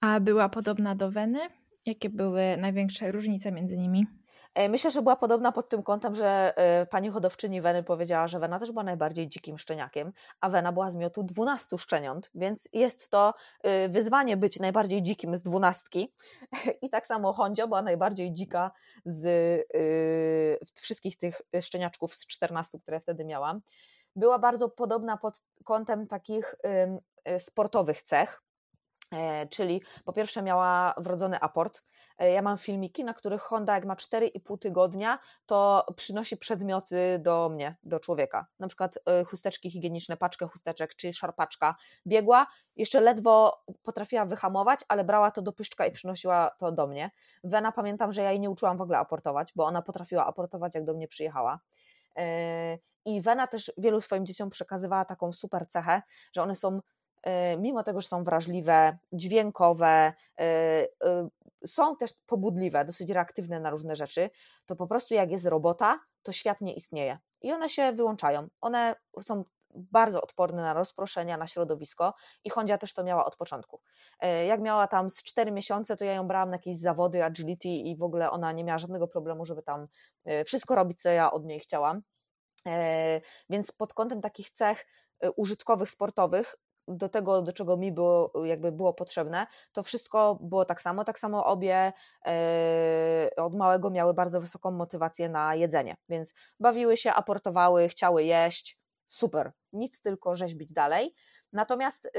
A 0.00 0.20
była 0.20 0.48
podobna 0.48 0.94
do 0.94 1.10
Weny? 1.10 1.40
Jakie 1.86 2.10
były 2.10 2.56
największe 2.56 3.12
różnice 3.12 3.52
między 3.52 3.76
nimi? 3.76 4.06
E, 4.54 4.68
myślę, 4.68 4.90
że 4.90 5.02
była 5.02 5.16
podobna 5.16 5.52
pod 5.52 5.68
tym 5.68 5.82
kątem, 5.82 6.14
że 6.14 6.52
e, 6.56 6.86
pani 6.86 7.10
hodowczyni 7.10 7.60
Weny 7.60 7.82
powiedziała, 7.82 8.26
że 8.28 8.38
Wena 8.38 8.58
też 8.58 8.72
była 8.72 8.84
najbardziej 8.84 9.28
dzikim 9.28 9.58
szczeniakiem, 9.58 10.12
a 10.40 10.48
Wena 10.48 10.72
była 10.72 10.90
z 10.90 10.96
miotu 10.96 11.22
12 11.22 11.78
szczeniąt, 11.78 12.30
więc 12.34 12.68
jest 12.72 13.08
to 13.08 13.34
e, 13.62 13.88
wyzwanie 13.88 14.36
być 14.36 14.60
najbardziej 14.60 15.02
dzikim 15.02 15.36
z 15.36 15.42
dwunastki. 15.42 16.12
I 16.82 16.90
tak 16.90 17.06
samo 17.06 17.32
Hondzia 17.32 17.66
była 17.66 17.82
najbardziej 17.82 18.32
dzika 18.32 18.70
z 19.04 19.24
wszystkich 20.80 21.18
tych 21.18 21.42
szczeniaczków 21.60 22.14
z 22.14 22.26
14, 22.26 22.78
które 22.78 23.00
wtedy 23.00 23.24
miałam. 23.24 23.60
Była 24.16 24.38
bardzo 24.38 24.68
podobna 24.68 25.16
pod 25.16 25.42
kątem 25.64 26.06
takich 26.06 26.54
sportowych 27.38 28.02
cech, 28.02 28.43
czyli 29.50 29.82
po 30.04 30.12
pierwsze 30.12 30.42
miała 30.42 30.94
wrodzony 30.96 31.40
aport, 31.40 31.82
E, 32.18 32.30
ja 32.30 32.42
mam 32.42 32.58
filmiki, 32.58 33.04
na 33.04 33.14
których 33.14 33.42
Honda, 33.42 33.74
jak 33.74 33.84
ma 33.84 33.94
4,5 33.94 34.58
tygodnia, 34.58 35.18
to 35.46 35.86
przynosi 35.96 36.36
przedmioty 36.36 37.18
do 37.18 37.48
mnie, 37.48 37.76
do 37.82 38.00
człowieka. 38.00 38.46
Na 38.58 38.66
przykład 38.68 38.98
e, 39.06 39.24
chusteczki 39.24 39.70
higieniczne, 39.70 40.16
paczkę 40.16 40.46
chusteczek, 40.46 40.94
czyli 40.94 41.12
szarpaczka. 41.12 41.76
Biegła, 42.06 42.46
jeszcze 42.76 43.00
ledwo 43.00 43.62
potrafiła 43.82 44.26
wyhamować, 44.26 44.80
ale 44.88 45.04
brała 45.04 45.30
to 45.30 45.42
do 45.42 45.52
pyszczka 45.52 45.86
i 45.86 45.90
przynosiła 45.90 46.50
to 46.58 46.72
do 46.72 46.86
mnie. 46.86 47.10
Wena 47.44 47.72
pamiętam, 47.72 48.12
że 48.12 48.22
ja 48.22 48.30
jej 48.30 48.40
nie 48.40 48.50
uczyłam 48.50 48.78
w 48.78 48.80
ogóle 48.80 48.98
aportować, 48.98 49.52
bo 49.56 49.64
ona 49.64 49.82
potrafiła 49.82 50.26
aportować, 50.26 50.74
jak 50.74 50.84
do 50.84 50.94
mnie 50.94 51.08
przyjechała. 51.08 51.60
E, 52.16 52.78
I 53.04 53.20
Wena 53.20 53.46
też 53.46 53.72
wielu 53.78 54.00
swoim 54.00 54.26
dzieciom 54.26 54.50
przekazywała 54.50 55.04
taką 55.04 55.32
super 55.32 55.68
cechę, 55.68 56.02
że 56.32 56.42
one 56.42 56.54
są 56.54 56.80
mimo 57.58 57.82
tego, 57.82 58.00
że 58.00 58.08
są 58.08 58.24
wrażliwe, 58.24 58.98
dźwiękowe, 59.12 60.12
są 61.66 61.96
też 61.96 62.12
pobudliwe, 62.26 62.84
dosyć 62.84 63.10
reaktywne 63.10 63.60
na 63.60 63.70
różne 63.70 63.96
rzeczy, 63.96 64.30
to 64.66 64.76
po 64.76 64.86
prostu 64.86 65.14
jak 65.14 65.30
jest 65.30 65.46
robota, 65.46 66.00
to 66.22 66.32
świat 66.32 66.60
nie 66.60 66.74
istnieje. 66.74 67.18
I 67.42 67.52
one 67.52 67.68
się 67.68 67.92
wyłączają. 67.92 68.48
One 68.60 68.94
są 69.22 69.44
bardzo 69.76 70.22
odporne 70.22 70.62
na 70.62 70.74
rozproszenia, 70.74 71.36
na 71.36 71.46
środowisko 71.46 72.14
i 72.44 72.50
Hondzia 72.50 72.78
też 72.78 72.94
to 72.94 73.04
miała 73.04 73.24
od 73.24 73.36
początku. 73.36 73.80
Jak 74.46 74.60
miała 74.60 74.86
tam 74.86 75.10
z 75.10 75.22
4 75.22 75.52
miesiące, 75.52 75.96
to 75.96 76.04
ja 76.04 76.12
ją 76.12 76.28
brałam 76.28 76.50
na 76.50 76.54
jakieś 76.54 76.78
zawody 76.78 77.24
agility 77.24 77.68
i 77.68 77.96
w 77.96 78.02
ogóle 78.02 78.30
ona 78.30 78.52
nie 78.52 78.64
miała 78.64 78.78
żadnego 78.78 79.08
problemu, 79.08 79.44
żeby 79.46 79.62
tam 79.62 79.86
wszystko 80.46 80.74
robić, 80.74 81.02
co 81.02 81.08
ja 81.08 81.32
od 81.32 81.44
niej 81.44 81.60
chciałam. 81.60 82.02
Więc 83.50 83.72
pod 83.72 83.94
kątem 83.94 84.20
takich 84.20 84.50
cech 84.50 84.86
użytkowych, 85.36 85.90
sportowych, 85.90 86.56
do 86.88 87.08
tego, 87.08 87.42
do 87.42 87.52
czego 87.52 87.76
mi 87.76 87.92
było, 87.92 88.32
jakby 88.44 88.72
było 88.72 88.94
potrzebne, 88.94 89.46
to 89.72 89.82
wszystko 89.82 90.38
było 90.40 90.64
tak 90.64 90.80
samo. 90.80 91.04
Tak 91.04 91.18
samo 91.18 91.44
obie 91.44 91.92
e, 92.26 93.30
od 93.36 93.54
małego 93.54 93.90
miały 93.90 94.14
bardzo 94.14 94.40
wysoką 94.40 94.70
motywację 94.70 95.28
na 95.28 95.54
jedzenie, 95.54 95.96
więc 96.08 96.34
bawiły 96.60 96.96
się, 96.96 97.12
aportowały, 97.12 97.88
chciały 97.88 98.24
jeść. 98.24 98.80
Super, 99.06 99.52
nic 99.72 100.00
tylko 100.00 100.36
rzeźbić 100.36 100.72
dalej. 100.72 101.14
Natomiast 101.54 102.06
y, 102.06 102.10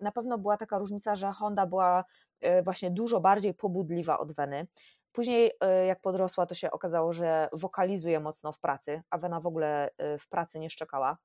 na 0.00 0.12
pewno 0.12 0.38
była 0.38 0.56
taka 0.56 0.78
różnica, 0.78 1.16
że 1.16 1.32
Honda 1.32 1.66
była 1.66 2.04
y, 2.44 2.62
właśnie 2.62 2.90
dużo 2.90 3.20
bardziej 3.20 3.54
pobudliwa 3.54 4.18
od 4.18 4.32
Weny. 4.32 4.66
Później, 5.12 5.50
y, 5.82 5.86
jak 5.86 6.00
podrosła, 6.00 6.46
to 6.46 6.54
się 6.54 6.70
okazało, 6.70 7.12
że 7.12 7.48
wokalizuje 7.52 8.20
mocno 8.20 8.52
w 8.52 8.60
pracy, 8.60 9.02
a 9.10 9.18
Wena 9.18 9.40
w 9.40 9.46
ogóle 9.46 9.90
w 10.18 10.28
pracy 10.28 10.58
nie 10.58 10.70
szczekała. 10.70 11.16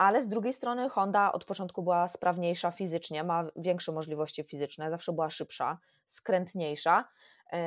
E, 0.00 0.02
ale 0.02 0.22
z 0.22 0.28
drugiej 0.28 0.52
strony 0.52 0.88
Honda 0.88 1.32
od 1.32 1.44
początku 1.44 1.82
była 1.82 2.08
sprawniejsza 2.08 2.70
fizycznie, 2.70 3.24
ma 3.24 3.44
większe 3.56 3.92
możliwości 3.92 4.42
fizyczne, 4.42 4.90
zawsze 4.90 5.12
była 5.12 5.30
szybsza, 5.30 5.78
skrętniejsza. 6.06 7.08
Yy, 7.52 7.58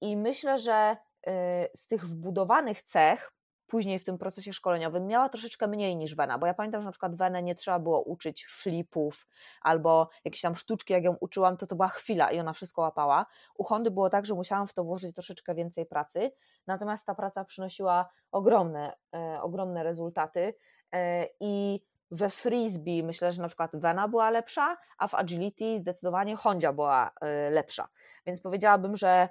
I 0.00 0.16
myślę, 0.16 0.58
że 0.58 0.96
yy, 1.26 1.32
z 1.74 1.86
tych 1.86 2.06
wbudowanych 2.06 2.82
cech, 2.82 3.32
później 3.66 3.98
w 3.98 4.04
tym 4.04 4.18
procesie 4.18 4.52
szkoleniowym, 4.52 5.06
miała 5.06 5.28
troszeczkę 5.28 5.68
mniej 5.68 5.96
niż 5.96 6.14
Wena, 6.14 6.38
bo 6.38 6.46
ja 6.46 6.54
pamiętam, 6.54 6.82
że 6.82 6.86
na 6.86 6.92
przykład 6.92 7.14
Wenę 7.14 7.42
nie 7.42 7.54
trzeba 7.54 7.78
było 7.78 8.02
uczyć 8.02 8.46
flipów 8.46 9.28
albo 9.62 10.08
jakieś 10.24 10.40
tam 10.40 10.56
sztuczki, 10.56 10.92
jak 10.92 11.04
ją 11.04 11.16
uczyłam, 11.20 11.56
to 11.56 11.66
to 11.66 11.76
była 11.76 11.88
chwila 11.88 12.30
i 12.30 12.40
ona 12.40 12.52
wszystko 12.52 12.82
łapała. 12.82 13.26
U 13.54 13.64
Hondy 13.64 13.90
było 13.90 14.10
tak, 14.10 14.26
że 14.26 14.34
musiałam 14.34 14.66
w 14.66 14.72
to 14.72 14.84
włożyć 14.84 15.14
troszeczkę 15.14 15.54
więcej 15.54 15.86
pracy, 15.86 16.32
natomiast 16.66 17.06
ta 17.06 17.14
praca 17.14 17.44
przynosiła 17.44 18.08
ogromne, 18.32 18.92
yy, 19.12 19.42
ogromne 19.42 19.82
rezultaty. 19.82 20.54
E, 20.94 21.26
I 21.40 21.80
we 22.10 22.30
frisbee 22.30 23.02
myślę, 23.02 23.32
że 23.32 23.42
na 23.42 23.48
przykład 23.48 23.70
Vena 23.76 24.08
była 24.08 24.30
lepsza, 24.30 24.76
a 24.98 25.08
w 25.08 25.14
agility 25.14 25.78
zdecydowanie 25.78 26.36
Hondzia 26.36 26.72
była 26.72 27.10
e, 27.20 27.50
lepsza. 27.50 27.88
Więc 28.26 28.40
powiedziałabym, 28.40 28.96
że 28.96 29.08
e, 29.08 29.28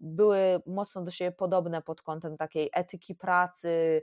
były 0.00 0.62
mocno 0.66 1.02
do 1.02 1.10
siebie 1.10 1.32
podobne 1.32 1.82
pod 1.82 2.02
kątem 2.02 2.36
takiej 2.36 2.70
etyki 2.72 3.14
pracy, 3.14 4.02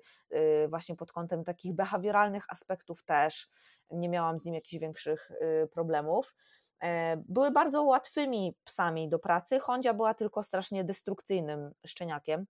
właśnie 0.70 0.96
pod 0.96 1.12
kątem 1.12 1.44
takich 1.44 1.76
behawioralnych 1.76 2.46
aspektów 2.50 3.04
też. 3.04 3.50
Nie 3.92 4.10
miałam 4.10 4.38
z 4.38 4.46
nim 4.46 4.56
jakichś 4.56 4.82
większych 4.82 5.32
problemów. 5.72 6.36
Były 7.18 7.52
bardzo 7.52 7.84
łatwymi 7.84 8.56
psami 8.64 9.10
do 9.10 9.20
pracy. 9.20 9.60
Hondzia 9.60 9.94
była 9.94 10.14
tylko 10.14 10.44
strasznie 10.44 10.84
destrukcyjnym 10.84 11.72
szczeniakiem. 11.86 12.46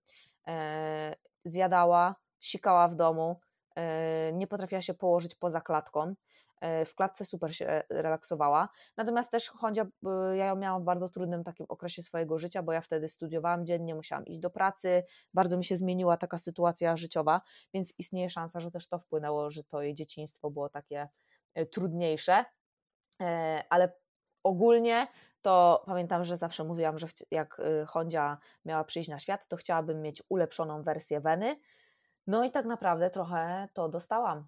Zjadała, 1.44 2.14
sikała 2.40 2.88
w 2.88 2.94
domu, 2.94 3.40
E, 3.40 3.47
nie 4.32 4.46
potrafiła 4.46 4.82
się 4.82 4.94
położyć 4.94 5.34
poza 5.34 5.60
klatką. 5.60 6.14
E, 6.60 6.84
w 6.84 6.94
klatce 6.94 7.24
super 7.24 7.56
się 7.56 7.82
relaksowała. 7.90 8.68
Natomiast 8.96 9.30
też 9.32 9.50
Hondzia, 9.50 9.86
ja 10.34 10.46
ją 10.46 10.56
miałam 10.56 10.82
w 10.82 10.84
bardzo 10.84 11.08
trudnym 11.08 11.44
takim 11.44 11.66
okresie 11.68 12.02
swojego 12.02 12.38
życia, 12.38 12.62
bo 12.62 12.72
ja 12.72 12.80
wtedy 12.80 13.08
studiowałam 13.08 13.66
dziennie, 13.66 13.94
musiałam 13.94 14.26
iść 14.26 14.40
do 14.40 14.50
pracy, 14.50 15.04
bardzo 15.34 15.56
mi 15.56 15.64
się 15.64 15.76
zmieniła 15.76 16.16
taka 16.16 16.38
sytuacja 16.38 16.96
życiowa, 16.96 17.40
więc 17.74 17.94
istnieje 17.98 18.30
szansa, 18.30 18.60
że 18.60 18.70
też 18.70 18.88
to 18.88 18.98
wpłynęło, 18.98 19.50
że 19.50 19.64
to 19.64 19.82
jej 19.82 19.94
dzieciństwo 19.94 20.50
było 20.50 20.68
takie 20.68 21.08
e, 21.54 21.66
trudniejsze. 21.66 22.44
Ale 23.70 23.92
ogólnie 24.42 25.06
to 25.42 25.82
pamiętam, 25.86 26.24
że 26.24 26.36
zawsze 26.36 26.64
mówiłam, 26.64 26.98
że 26.98 27.06
jak 27.30 27.60
Hondzia 27.86 28.38
miała 28.64 28.84
przyjść 28.84 29.08
na 29.08 29.18
świat, 29.18 29.46
to 29.46 29.56
chciałabym 29.56 30.02
mieć 30.02 30.22
ulepszoną 30.28 30.82
wersję 30.82 31.20
Weny, 31.20 31.56
no 32.28 32.44
i 32.44 32.50
tak 32.50 32.66
naprawdę 32.66 33.10
trochę 33.10 33.68
to 33.72 33.88
dostałam. 33.88 34.46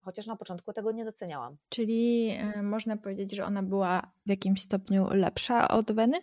Chociaż 0.00 0.26
na 0.26 0.36
początku 0.36 0.72
tego 0.72 0.92
nie 0.92 1.04
doceniałam. 1.04 1.56
Czyli 1.68 2.30
y, 2.56 2.62
można 2.62 2.96
powiedzieć, 2.96 3.36
że 3.36 3.44
ona 3.44 3.62
była 3.62 4.02
w 4.26 4.28
jakimś 4.28 4.62
stopniu 4.62 5.08
lepsza 5.10 5.68
od 5.68 5.92
Weny? 5.92 6.20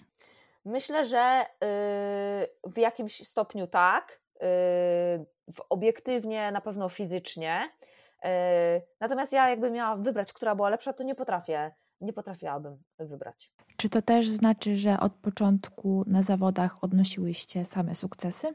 Myślę, 0.65 1.05
że 1.05 1.45
y, 1.45 2.69
w 2.71 2.77
jakimś 2.77 3.27
stopniu 3.27 3.67
tak. 3.67 4.19
Y, 4.35 5.25
obiektywnie, 5.69 6.51
na 6.51 6.61
pewno 6.61 6.89
fizycznie. 6.89 7.69
Natomiast 8.99 9.33
ja 9.33 9.49
jakbym 9.49 9.73
miała 9.73 9.95
wybrać, 9.95 10.33
która 10.33 10.55
była 10.55 10.69
lepsza, 10.69 10.93
to 10.93 11.03
nie 11.03 11.15
potrafię, 11.15 11.71
nie 12.01 12.13
potrafiłabym 12.13 12.83
wybrać. 12.99 13.51
Czy 13.77 13.89
to 13.89 14.01
też 14.01 14.29
znaczy, 14.29 14.75
że 14.75 14.99
od 14.99 15.13
początku 15.13 16.03
na 16.07 16.23
zawodach 16.23 16.83
odnosiłyście 16.83 17.65
same 17.65 17.95
sukcesy? 17.95 18.53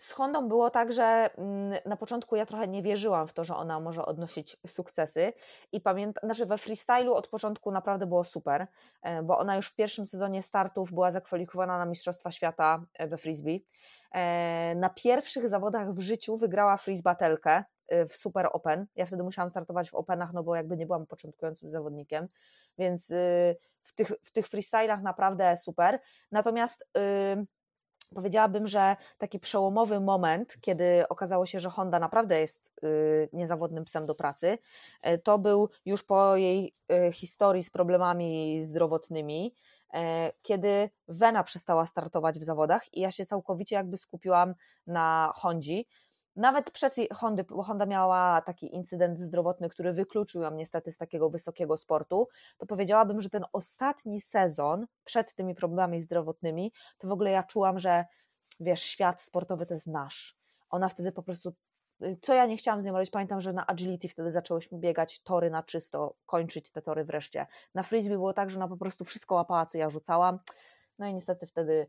Z 0.00 0.12
Hondą 0.12 0.48
było 0.48 0.70
tak, 0.70 0.92
że 0.92 1.30
mm, 1.36 1.78
na 1.86 1.96
początku 1.96 2.36
ja 2.36 2.46
trochę 2.46 2.68
nie 2.68 2.82
wierzyłam 2.82 3.28
w 3.28 3.32
to, 3.32 3.44
że 3.44 3.56
ona 3.56 3.80
może 3.80 4.06
odnosić 4.06 4.56
sukcesy 4.66 5.32
i 5.72 5.80
pamiętam, 5.80 6.20
znaczy 6.24 6.46
we 6.46 6.58
freestylu 6.58 7.14
od 7.14 7.28
początku 7.28 7.72
naprawdę 7.72 8.06
było 8.06 8.24
super, 8.24 8.66
e, 9.02 9.22
bo 9.22 9.38
ona 9.38 9.56
już 9.56 9.68
w 9.68 9.74
pierwszym 9.74 10.06
sezonie 10.06 10.42
startów 10.42 10.92
była 10.92 11.10
zakwalifikowana 11.10 11.78
na 11.78 11.86
Mistrzostwa 11.86 12.30
Świata 12.30 12.84
e, 12.94 13.08
we 13.08 13.16
frisbee. 13.16 13.66
E, 14.12 14.74
na 14.74 14.90
pierwszych 14.90 15.48
zawodach 15.48 15.92
w 15.92 16.00
życiu 16.00 16.36
wygrała 16.36 16.76
freeze 16.76 17.02
w 18.08 18.16
Super 18.16 18.48
Open. 18.52 18.86
Ja 18.96 19.06
wtedy 19.06 19.22
musiałam 19.22 19.50
startować 19.50 19.90
w 19.90 19.94
Openach, 19.94 20.32
no 20.32 20.42
bo 20.42 20.56
jakby 20.56 20.76
nie 20.76 20.86
byłam 20.86 21.06
początkującym 21.06 21.70
zawodnikiem, 21.70 22.28
więc 22.78 23.10
y, 23.10 23.56
w 23.82 23.94
tych, 23.94 24.12
w 24.22 24.32
tych 24.32 24.48
freestylach 24.48 25.02
naprawdę 25.02 25.56
super. 25.56 26.00
Natomiast 26.32 26.88
powiedziałabym, 28.14 28.66
że 28.66 28.96
taki 29.18 29.40
przełomowy 29.40 30.00
moment, 30.00 30.56
kiedy 30.60 31.08
okazało 31.08 31.46
się, 31.46 31.60
że 31.60 31.70
Honda 31.70 31.98
naprawdę 31.98 32.40
jest 32.40 32.72
y, 32.84 33.28
niezawodnym 33.32 33.84
psem 33.84 34.06
do 34.06 34.14
pracy, 34.14 34.58
y, 35.08 35.18
to 35.18 35.38
był 35.38 35.68
już 35.84 36.02
po 36.04 36.36
jej 36.36 36.74
y, 37.08 37.12
historii 37.12 37.62
z 37.62 37.70
problemami 37.70 38.62
zdrowotnymi, 38.62 39.54
kiedy 40.42 40.90
Wena 41.08 41.42
przestała 41.42 41.86
startować 41.86 42.38
w 42.38 42.42
zawodach 42.42 42.94
i 42.94 43.00
ja 43.00 43.10
się 43.10 43.26
całkowicie 43.26 43.76
jakby 43.76 43.96
skupiłam 43.96 44.54
na 44.86 45.32
Hondzi, 45.34 45.86
nawet 46.40 46.70
przed 46.70 46.94
Hondy, 47.12 47.44
bo 47.44 47.62
Honda 47.62 47.86
miała 47.86 48.40
taki 48.40 48.74
incydent 48.74 49.18
zdrowotny, 49.18 49.68
który 49.68 49.92
wykluczył 49.92 50.42
ją 50.42 50.50
niestety 50.50 50.92
z 50.92 50.98
takiego 50.98 51.30
wysokiego 51.30 51.76
sportu, 51.76 52.28
to 52.58 52.66
powiedziałabym, 52.66 53.20
że 53.20 53.30
ten 53.30 53.44
ostatni 53.52 54.20
sezon 54.20 54.86
przed 55.04 55.34
tymi 55.34 55.54
problemami 55.54 56.00
zdrowotnymi, 56.00 56.72
to 56.98 57.08
w 57.08 57.12
ogóle 57.12 57.30
ja 57.30 57.42
czułam, 57.42 57.78
że 57.78 58.04
wiesz, 58.60 58.82
świat 58.82 59.22
sportowy 59.22 59.66
to 59.66 59.74
jest 59.74 59.86
nasz. 59.86 60.36
Ona 60.70 60.88
wtedy 60.88 61.12
po 61.12 61.22
prostu 61.22 61.52
co 62.22 62.34
ja 62.34 62.46
nie 62.46 62.56
chciałam 62.56 62.82
z 62.82 62.86
nią 62.86 62.92
robić, 62.92 63.10
pamiętam, 63.10 63.40
że 63.40 63.52
na 63.52 63.66
agility 63.66 64.08
wtedy 64.08 64.32
zaczęłyśmy 64.32 64.78
biegać 64.78 65.20
tory 65.20 65.50
na 65.50 65.62
czysto, 65.62 66.14
kończyć 66.26 66.70
te 66.70 66.82
tory 66.82 67.04
wreszcie. 67.04 67.46
Na 67.74 67.82
frisbee 67.82 68.14
było 68.14 68.32
tak, 68.32 68.50
że 68.50 68.56
ona 68.56 68.68
po 68.68 68.76
prostu 68.76 69.04
wszystko 69.04 69.34
łapała, 69.34 69.66
co 69.66 69.78
ja 69.78 69.90
rzucałam. 69.90 70.38
No 70.98 71.06
i 71.06 71.14
niestety 71.14 71.46
wtedy 71.46 71.86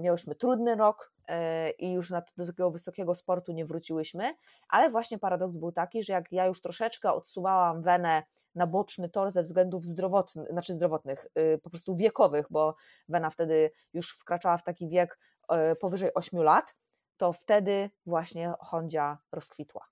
miałyśmy 0.00 0.34
trudny 0.34 0.74
rok 0.74 1.12
e, 1.28 1.70
i 1.70 1.92
już 1.92 2.10
do 2.10 2.46
takiego 2.46 2.70
wysokiego 2.70 3.14
sportu 3.14 3.52
nie 3.52 3.64
wróciłyśmy, 3.64 4.34
ale 4.68 4.90
właśnie 4.90 5.18
paradoks 5.18 5.56
był 5.56 5.72
taki, 5.72 6.02
że 6.02 6.12
jak 6.12 6.32
ja 6.32 6.46
już 6.46 6.62
troszeczkę 6.62 7.12
odsuwałam 7.12 7.82
wenę 7.82 8.22
na 8.54 8.66
boczny 8.66 9.08
tor 9.08 9.30
ze 9.30 9.42
względów 9.42 9.84
zdrowotnych, 9.84 10.48
znaczy 10.50 10.74
zdrowotnych, 10.74 11.26
y, 11.38 11.58
po 11.62 11.70
prostu 11.70 11.96
wiekowych, 11.96 12.46
bo 12.50 12.74
wena 13.08 13.30
wtedy 13.30 13.70
już 13.92 14.10
wkraczała 14.18 14.56
w 14.56 14.64
taki 14.64 14.88
wiek 14.88 15.18
e, 15.48 15.76
powyżej 15.76 16.14
8 16.14 16.42
lat, 16.42 16.76
to 17.16 17.32
wtedy 17.32 17.90
właśnie 18.06 18.52
Hondzia 18.60 19.18
rozkwitła. 19.32 19.84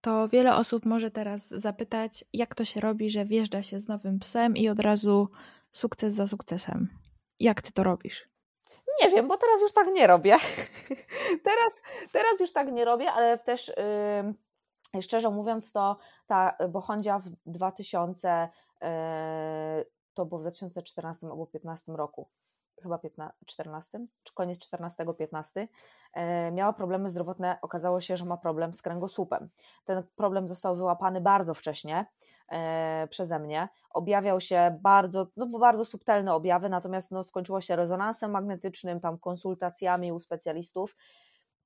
To 0.00 0.28
wiele 0.28 0.56
osób 0.56 0.86
może 0.86 1.10
teraz 1.10 1.48
zapytać, 1.48 2.24
jak 2.32 2.54
to 2.54 2.64
się 2.64 2.80
robi, 2.80 3.10
że 3.10 3.24
wjeżdża 3.24 3.62
się 3.62 3.78
z 3.78 3.88
nowym 3.88 4.18
psem 4.18 4.56
i 4.56 4.68
od 4.68 4.78
razu 4.78 5.28
sukces 5.72 6.14
za 6.14 6.26
sukcesem. 6.26 6.88
Jak 7.40 7.62
ty 7.62 7.72
to 7.72 7.82
robisz? 7.82 8.33
Nie 9.02 9.10
wiem, 9.10 9.28
bo 9.28 9.36
teraz 9.36 9.62
już 9.62 9.72
tak 9.72 9.88
nie 9.88 10.06
robię. 10.06 10.36
teraz, 11.48 11.72
teraz 12.12 12.40
już 12.40 12.52
tak 12.52 12.72
nie 12.72 12.84
robię, 12.84 13.12
ale 13.12 13.38
też 13.38 13.72
yy, 14.94 15.02
szczerze 15.02 15.30
mówiąc, 15.30 15.72
to 15.72 15.96
ta 16.26 16.56
Bohondzia 16.68 17.18
w 17.18 17.28
2000, 17.46 18.48
yy, 18.80 18.88
to 20.14 20.26
było 20.26 20.38
w 20.38 20.42
2014 20.42 21.26
albo 21.26 21.36
2015 21.36 21.92
roku 21.92 22.28
chyba 22.82 22.98
15, 22.98 23.36
14, 23.46 24.06
czy 24.22 24.34
koniec 24.34 24.58
14-15, 24.58 25.68
e, 26.12 26.52
miała 26.52 26.72
problemy 26.72 27.08
zdrowotne. 27.08 27.58
Okazało 27.62 28.00
się, 28.00 28.16
że 28.16 28.24
ma 28.24 28.36
problem 28.36 28.72
z 28.72 28.82
kręgosłupem. 28.82 29.48
Ten 29.84 30.02
problem 30.16 30.48
został 30.48 30.76
wyłapany 30.76 31.20
bardzo 31.20 31.54
wcześnie 31.54 32.06
e, 32.48 33.08
przeze 33.10 33.38
mnie. 33.38 33.68
Objawiał 33.90 34.40
się 34.40 34.78
bardzo, 34.82 35.26
no 35.36 35.46
bardzo 35.46 35.84
subtelne 35.84 36.34
objawy, 36.34 36.68
natomiast 36.68 37.10
no, 37.10 37.24
skończyło 37.24 37.60
się 37.60 37.76
rezonansem 37.76 38.30
magnetycznym, 38.30 39.00
tam 39.00 39.18
konsultacjami 39.18 40.12
u 40.12 40.18
specjalistów. 40.18 40.96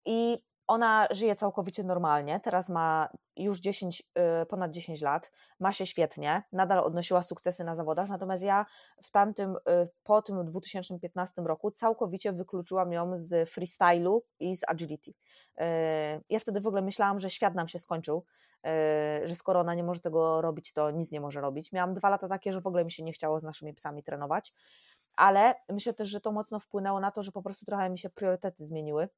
I 0.08 0.38
ona 0.66 1.08
żyje 1.10 1.36
całkowicie 1.36 1.84
normalnie, 1.84 2.40
teraz 2.40 2.68
ma 2.68 3.08
już 3.36 3.60
10, 3.60 4.02
y, 4.42 4.46
ponad 4.46 4.70
10 4.70 5.02
lat, 5.02 5.32
ma 5.60 5.72
się 5.72 5.86
świetnie, 5.86 6.42
nadal 6.52 6.78
odnosiła 6.78 7.22
sukcesy 7.22 7.64
na 7.64 7.76
zawodach, 7.76 8.08
natomiast 8.08 8.42
ja 8.42 8.66
w 9.02 9.10
tamtym, 9.10 9.56
y, 9.56 9.58
po 10.02 10.22
tym 10.22 10.44
2015 10.44 11.42
roku 11.42 11.70
całkowicie 11.70 12.32
wykluczyłam 12.32 12.92
ją 12.92 13.18
z 13.18 13.50
freestylu 13.50 14.24
i 14.40 14.56
z 14.56 14.68
agility. 14.68 15.10
Y, 15.10 15.64
ja 16.30 16.38
wtedy 16.40 16.60
w 16.60 16.66
ogóle 16.66 16.82
myślałam, 16.82 17.18
że 17.20 17.30
świat 17.30 17.54
nam 17.54 17.68
się 17.68 17.78
skończył, 17.78 18.24
że 19.24 19.36
skoro 19.36 19.60
ona 19.60 19.74
nie 19.74 19.84
może 19.84 20.00
tego 20.00 20.40
robić, 20.40 20.72
to 20.72 20.90
nic 20.90 21.12
nie 21.12 21.20
może 21.20 21.40
robić. 21.40 21.72
Miałam 21.72 21.94
dwa 21.94 22.08
lata 22.08 22.28
takie, 22.28 22.52
że 22.52 22.60
w 22.60 22.66
ogóle 22.66 22.84
mi 22.84 22.90
się 22.90 23.02
nie 23.02 23.12
chciało 23.12 23.40
z 23.40 23.42
naszymi 23.42 23.74
psami 23.74 24.02
trenować, 24.02 24.52
ale 25.16 25.54
myślę 25.68 25.94
też, 25.94 26.08
że 26.08 26.20
to 26.20 26.32
mocno 26.32 26.60
wpłynęło 26.60 27.00
na 27.00 27.10
to, 27.10 27.22
że 27.22 27.32
po 27.32 27.42
prostu 27.42 27.66
trochę 27.66 27.90
mi 27.90 27.98
się 27.98 28.10
priorytety 28.10 28.66
zmieniły 28.66 29.08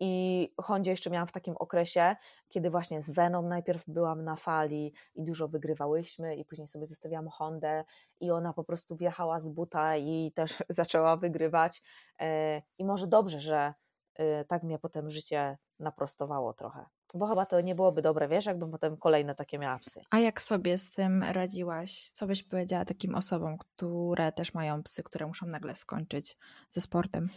I 0.00 0.52
Hondzie 0.60 0.90
jeszcze 0.90 1.10
miałam 1.10 1.26
w 1.26 1.32
takim 1.32 1.54
okresie, 1.56 2.16
kiedy 2.48 2.70
właśnie 2.70 3.02
z 3.02 3.10
Veną 3.10 3.42
najpierw 3.42 3.84
byłam 3.86 4.24
na 4.24 4.36
fali 4.36 4.94
i 5.14 5.24
dużo 5.24 5.48
wygrywałyśmy, 5.48 6.36
i 6.36 6.44
później 6.44 6.68
sobie 6.68 6.86
zostawiałam 6.86 7.28
Hondę, 7.28 7.84
i 8.20 8.30
ona 8.30 8.52
po 8.52 8.64
prostu 8.64 8.96
wjechała 8.96 9.40
z 9.40 9.48
buta 9.48 9.96
i 9.96 10.32
też 10.34 10.62
zaczęła 10.68 11.16
wygrywać. 11.16 11.82
E, 12.20 12.62
I 12.78 12.84
może 12.84 13.06
dobrze, 13.06 13.40
że 13.40 13.74
e, 14.14 14.44
tak 14.44 14.62
mnie 14.62 14.78
potem 14.78 15.10
życie 15.10 15.56
naprostowało 15.78 16.52
trochę. 16.52 16.86
Bo 17.14 17.26
chyba 17.26 17.46
to 17.46 17.60
nie 17.60 17.74
byłoby 17.74 18.02
dobre, 18.02 18.28
wiesz, 18.28 18.46
jakbym 18.46 18.70
potem 18.70 18.96
kolejne 18.96 19.34
takie 19.34 19.58
miała 19.58 19.78
psy. 19.78 20.00
A 20.10 20.18
jak 20.18 20.42
sobie 20.42 20.78
z 20.78 20.90
tym 20.90 21.22
radziłaś? 21.22 22.10
Co 22.12 22.26
byś 22.26 22.42
powiedziała 22.42 22.84
takim 22.84 23.14
osobom, 23.14 23.58
które 23.58 24.32
też 24.32 24.54
mają 24.54 24.82
psy, 24.82 25.02
które 25.02 25.26
muszą 25.26 25.46
nagle 25.46 25.74
skończyć 25.74 26.38
ze 26.70 26.80
sportem? 26.80 27.28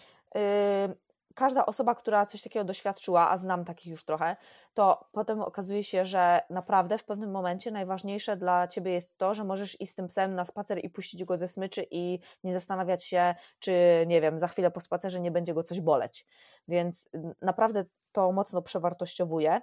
Każda 1.37 1.65
osoba, 1.65 1.95
która 1.95 2.25
coś 2.25 2.41
takiego 2.41 2.65
doświadczyła, 2.65 3.29
a 3.29 3.37
znam 3.37 3.65
takich 3.65 3.91
już 3.91 4.05
trochę, 4.05 4.35
to 4.73 5.05
potem 5.11 5.41
okazuje 5.41 5.83
się, 5.83 6.05
że 6.05 6.41
naprawdę 6.49 6.97
w 6.97 7.03
pewnym 7.03 7.31
momencie 7.31 7.71
najważniejsze 7.71 8.37
dla 8.37 8.67
ciebie 8.67 8.91
jest 8.91 9.17
to, 9.17 9.33
że 9.33 9.43
możesz 9.43 9.81
iść 9.81 9.91
z 9.91 9.95
tym 9.95 10.07
psem 10.07 10.35
na 10.35 10.45
spacer 10.45 10.85
i 10.85 10.89
puścić 10.89 11.23
go 11.23 11.37
ze 11.37 11.47
smyczy 11.47 11.87
i 11.91 12.19
nie 12.43 12.53
zastanawiać 12.53 13.03
się, 13.03 13.35
czy 13.59 13.71
nie 14.07 14.21
wiem, 14.21 14.39
za 14.39 14.47
chwilę 14.47 14.71
po 14.71 14.79
spacerze 14.79 15.19
nie 15.19 15.31
będzie 15.31 15.53
go 15.53 15.63
coś 15.63 15.81
boleć. 15.81 16.25
Więc 16.67 17.09
naprawdę 17.41 17.85
to 18.11 18.31
mocno 18.31 18.61
przewartościowuje. 18.61 19.61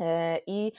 E, 0.00 0.38
I 0.46 0.72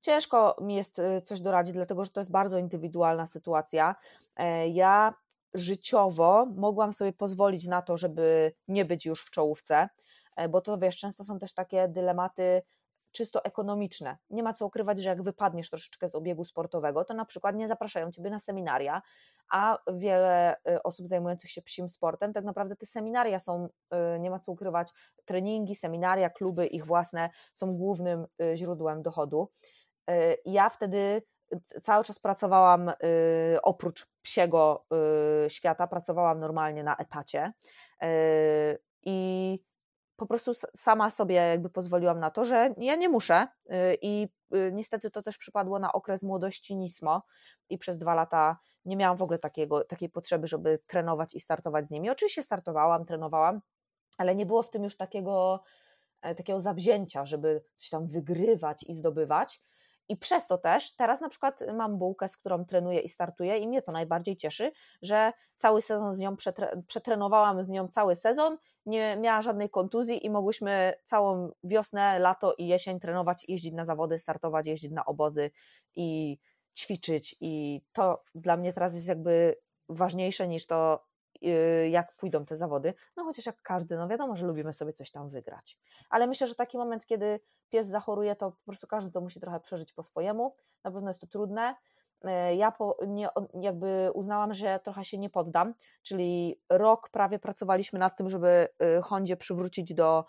ciężko 0.00 0.56
mi 0.60 0.74
jest 0.74 0.98
e, 0.98 1.22
coś 1.22 1.40
doradzić, 1.40 1.74
dlatego 1.74 2.04
że 2.04 2.10
to 2.10 2.20
jest 2.20 2.30
bardzo 2.30 2.58
indywidualna 2.58 3.26
sytuacja. 3.26 3.94
E, 4.36 4.68
ja 4.68 5.14
życiowo 5.54 6.46
mogłam 6.46 6.92
sobie 6.92 7.12
pozwolić 7.12 7.66
na 7.66 7.82
to, 7.82 7.96
żeby 7.96 8.52
nie 8.68 8.84
być 8.84 9.06
już 9.06 9.22
w 9.22 9.30
czołówce, 9.30 9.88
e, 10.36 10.48
bo 10.48 10.60
to 10.60 10.78
wiesz, 10.78 10.98
często 10.98 11.24
są 11.24 11.38
też 11.38 11.54
takie 11.54 11.88
dylematy 11.88 12.62
czysto 13.12 13.44
ekonomiczne. 13.44 14.18
Nie 14.30 14.42
ma 14.42 14.52
co 14.52 14.66
ukrywać, 14.66 14.98
że 14.98 15.08
jak 15.08 15.22
wypadniesz 15.22 15.70
troszeczkę 15.70 16.08
z 16.08 16.14
obiegu 16.14 16.44
sportowego, 16.44 17.04
to 17.04 17.14
na 17.14 17.24
przykład 17.24 17.56
nie 17.56 17.68
zapraszają 17.68 18.10
ciebie 18.10 18.30
na 18.30 18.40
seminaria, 18.40 19.02
a 19.50 19.78
wiele 19.92 20.56
e, 20.64 20.82
osób 20.82 21.08
zajmujących 21.08 21.50
się 21.50 21.62
psim 21.62 21.88
sportem, 21.88 22.32
tak 22.32 22.44
naprawdę 22.44 22.76
te 22.76 22.86
seminaria 22.86 23.40
są, 23.40 23.68
e, 23.90 24.18
nie 24.18 24.30
ma 24.30 24.38
co 24.38 24.52
ukrywać, 24.52 24.92
treningi, 25.24 25.74
seminaria, 25.74 26.30
kluby, 26.30 26.66
ich 26.66 26.86
własne 26.86 27.30
są 27.54 27.76
głównym 27.76 28.26
źródłem 28.54 29.02
dochodu. 29.02 29.48
Ja 30.44 30.70
wtedy 30.70 31.22
cały 31.82 32.04
czas 32.04 32.18
pracowałam 32.18 32.88
y, 32.88 32.94
oprócz 33.62 34.06
psiego 34.22 34.86
y, 35.46 35.50
świata, 35.50 35.86
pracowałam 35.86 36.40
normalnie 36.40 36.84
na 36.84 36.96
etacie 36.96 37.52
y, 38.02 38.06
i 39.02 39.58
po 40.16 40.26
prostu 40.26 40.52
sama 40.76 41.10
sobie 41.10 41.34
jakby 41.34 41.70
pozwoliłam 41.70 42.20
na 42.20 42.30
to, 42.30 42.44
że 42.44 42.74
ja 42.76 42.96
nie 42.96 43.08
muszę 43.08 43.46
i 44.02 44.28
niestety 44.72 45.10
to 45.10 45.22
też 45.22 45.38
przypadło 45.38 45.78
na 45.78 45.92
okres 45.92 46.22
młodości 46.22 46.76
Nismo 46.76 47.22
i 47.68 47.78
przez 47.78 47.98
dwa 47.98 48.14
lata 48.14 48.58
nie 48.84 48.96
miałam 48.96 49.16
w 49.16 49.22
ogóle 49.22 49.38
takiego, 49.38 49.84
takiej 49.84 50.08
potrzeby, 50.08 50.46
żeby 50.46 50.78
trenować 50.78 51.34
i 51.34 51.40
startować 51.40 51.88
z 51.88 51.90
nimi. 51.90 52.10
Oczywiście 52.10 52.42
startowałam, 52.42 53.04
trenowałam, 53.04 53.60
ale 54.18 54.34
nie 54.34 54.46
było 54.46 54.62
w 54.62 54.70
tym 54.70 54.84
już 54.84 54.96
takiego, 54.96 55.62
e, 56.22 56.34
takiego 56.34 56.60
zawzięcia, 56.60 57.24
żeby 57.24 57.62
coś 57.74 57.90
tam 57.90 58.06
wygrywać 58.06 58.84
i 58.88 58.94
zdobywać. 58.94 59.62
I 60.10 60.16
przez 60.16 60.46
to 60.46 60.58
też 60.58 60.96
teraz 60.96 61.20
na 61.20 61.28
przykład 61.28 61.60
mam 61.74 61.98
bułkę, 61.98 62.28
z 62.28 62.36
którą 62.36 62.64
trenuję 62.64 63.00
i 63.00 63.08
startuję, 63.08 63.58
i 63.58 63.68
mnie 63.68 63.82
to 63.82 63.92
najbardziej 63.92 64.36
cieszy, 64.36 64.72
że 65.02 65.32
cały 65.58 65.82
sezon 65.82 66.14
z 66.14 66.18
nią 66.18 66.36
przetre 66.36 66.82
przetrenowałam 66.86 67.64
z 67.64 67.68
nią 67.68 67.88
cały 67.88 68.16
sezon, 68.16 68.58
nie 68.86 69.16
miała 69.16 69.42
żadnej 69.42 69.70
kontuzji 69.70 70.26
i 70.26 70.30
mogłyśmy 70.30 70.94
całą 71.04 71.50
wiosnę, 71.64 72.18
lato 72.18 72.54
i 72.58 72.66
jesień 72.66 73.00
trenować, 73.00 73.44
jeździć 73.48 73.72
na 73.72 73.84
zawody, 73.84 74.18
startować, 74.18 74.66
jeździć 74.66 74.92
na 74.92 75.04
obozy 75.04 75.50
i 75.96 76.38
ćwiczyć. 76.76 77.36
I 77.40 77.82
to 77.92 78.22
dla 78.34 78.56
mnie 78.56 78.72
teraz 78.72 78.94
jest 78.94 79.08
jakby 79.08 79.56
ważniejsze 79.88 80.48
niż 80.48 80.66
to, 80.66 81.06
jak 81.90 82.12
pójdą 82.16 82.44
te 82.44 82.56
zawody. 82.56 82.94
No 83.16 83.24
chociaż 83.24 83.46
jak 83.46 83.62
każdy, 83.62 83.96
no 83.96 84.08
wiadomo, 84.08 84.36
że 84.36 84.46
lubimy 84.46 84.72
sobie 84.72 84.92
coś 84.92 85.10
tam 85.10 85.28
wygrać. 85.28 85.78
Ale 86.10 86.26
myślę, 86.26 86.46
że 86.46 86.54
taki 86.54 86.78
moment, 86.78 87.06
kiedy 87.06 87.40
pies 87.70 87.86
zachoruje, 87.86 88.36
to 88.36 88.50
po 88.50 88.64
prostu 88.64 88.86
każdy 88.86 89.12
to 89.12 89.20
musi 89.20 89.40
trochę 89.40 89.60
przeżyć 89.60 89.92
po 89.92 90.02
swojemu. 90.02 90.54
Na 90.84 90.90
pewno 90.90 91.10
jest 91.10 91.20
to 91.20 91.26
trudne. 91.26 91.74
Y, 92.24 92.54
ja 92.56 92.72
po, 92.72 92.96
nie, 93.06 93.28
jakby 93.60 94.10
uznałam, 94.14 94.54
że 94.54 94.80
trochę 94.84 95.04
się 95.04 95.18
nie 95.18 95.30
poddam, 95.30 95.74
czyli 96.02 96.60
rok 96.70 97.10
prawie 97.10 97.38
pracowaliśmy 97.38 97.98
nad 97.98 98.16
tym, 98.16 98.28
żeby 98.28 98.68
y, 98.98 99.02
Hondzie 99.02 99.36
przywrócić 99.36 99.94
do 99.94 100.24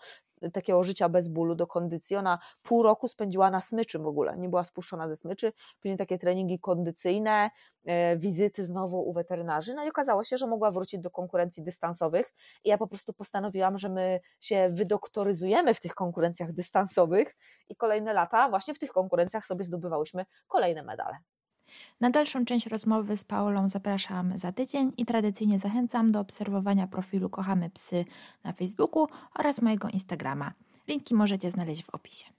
takiego 0.52 0.84
życia 0.84 1.08
bez 1.08 1.28
bólu, 1.28 1.54
do 1.54 1.66
kondycji. 1.66 2.16
Ona 2.16 2.38
pół 2.62 2.82
roku 2.82 3.08
spędziła 3.08 3.50
na 3.50 3.60
smyczy 3.60 3.98
w 3.98 4.06
ogóle, 4.06 4.36
nie 4.38 4.48
była 4.48 4.64
spuszczona 4.64 5.08
ze 5.08 5.16
smyczy, 5.16 5.52
później 5.80 5.96
takie 5.98 6.18
treningi 6.18 6.58
kondycyjne, 6.58 7.50
e, 7.84 8.16
wizyty 8.16 8.64
znowu 8.64 9.08
u 9.08 9.12
weterynarzy, 9.12 9.74
no 9.74 9.84
i 9.84 9.88
okazało 9.88 10.24
się, 10.24 10.38
że 10.38 10.46
mogła 10.46 10.70
wrócić 10.70 11.00
do 11.00 11.10
konkurencji 11.10 11.62
dystansowych 11.62 12.34
i 12.64 12.68
ja 12.68 12.78
po 12.78 12.86
prostu 12.86 13.12
postanowiłam, 13.12 13.78
że 13.78 13.88
my 13.88 14.20
się 14.40 14.68
wydoktoryzujemy 14.70 15.74
w 15.74 15.80
tych 15.80 15.94
konkurencjach 15.94 16.52
dystansowych 16.52 17.36
i 17.68 17.76
kolejne 17.76 18.12
lata 18.12 18.48
właśnie 18.48 18.74
w 18.74 18.78
tych 18.78 18.92
konkurencjach 18.92 19.46
sobie 19.46 19.64
zdobywałyśmy 19.64 20.24
kolejne 20.48 20.82
medale. 20.82 21.16
Na 22.00 22.10
dalszą 22.10 22.44
część 22.44 22.66
rozmowy 22.66 23.16
z 23.16 23.24
Paulą 23.24 23.68
zapraszam 23.68 24.38
za 24.38 24.52
tydzień 24.52 24.92
i 24.96 25.06
tradycyjnie 25.06 25.58
zachęcam 25.58 26.10
do 26.10 26.20
obserwowania 26.20 26.86
profilu 26.86 27.30
Kochamy 27.30 27.70
Psy 27.70 28.04
na 28.44 28.52
Facebooku 28.52 29.08
oraz 29.34 29.62
mojego 29.62 29.88
Instagrama. 29.88 30.52
Linki 30.88 31.14
możecie 31.14 31.50
znaleźć 31.50 31.84
w 31.84 31.90
opisie. 31.90 32.26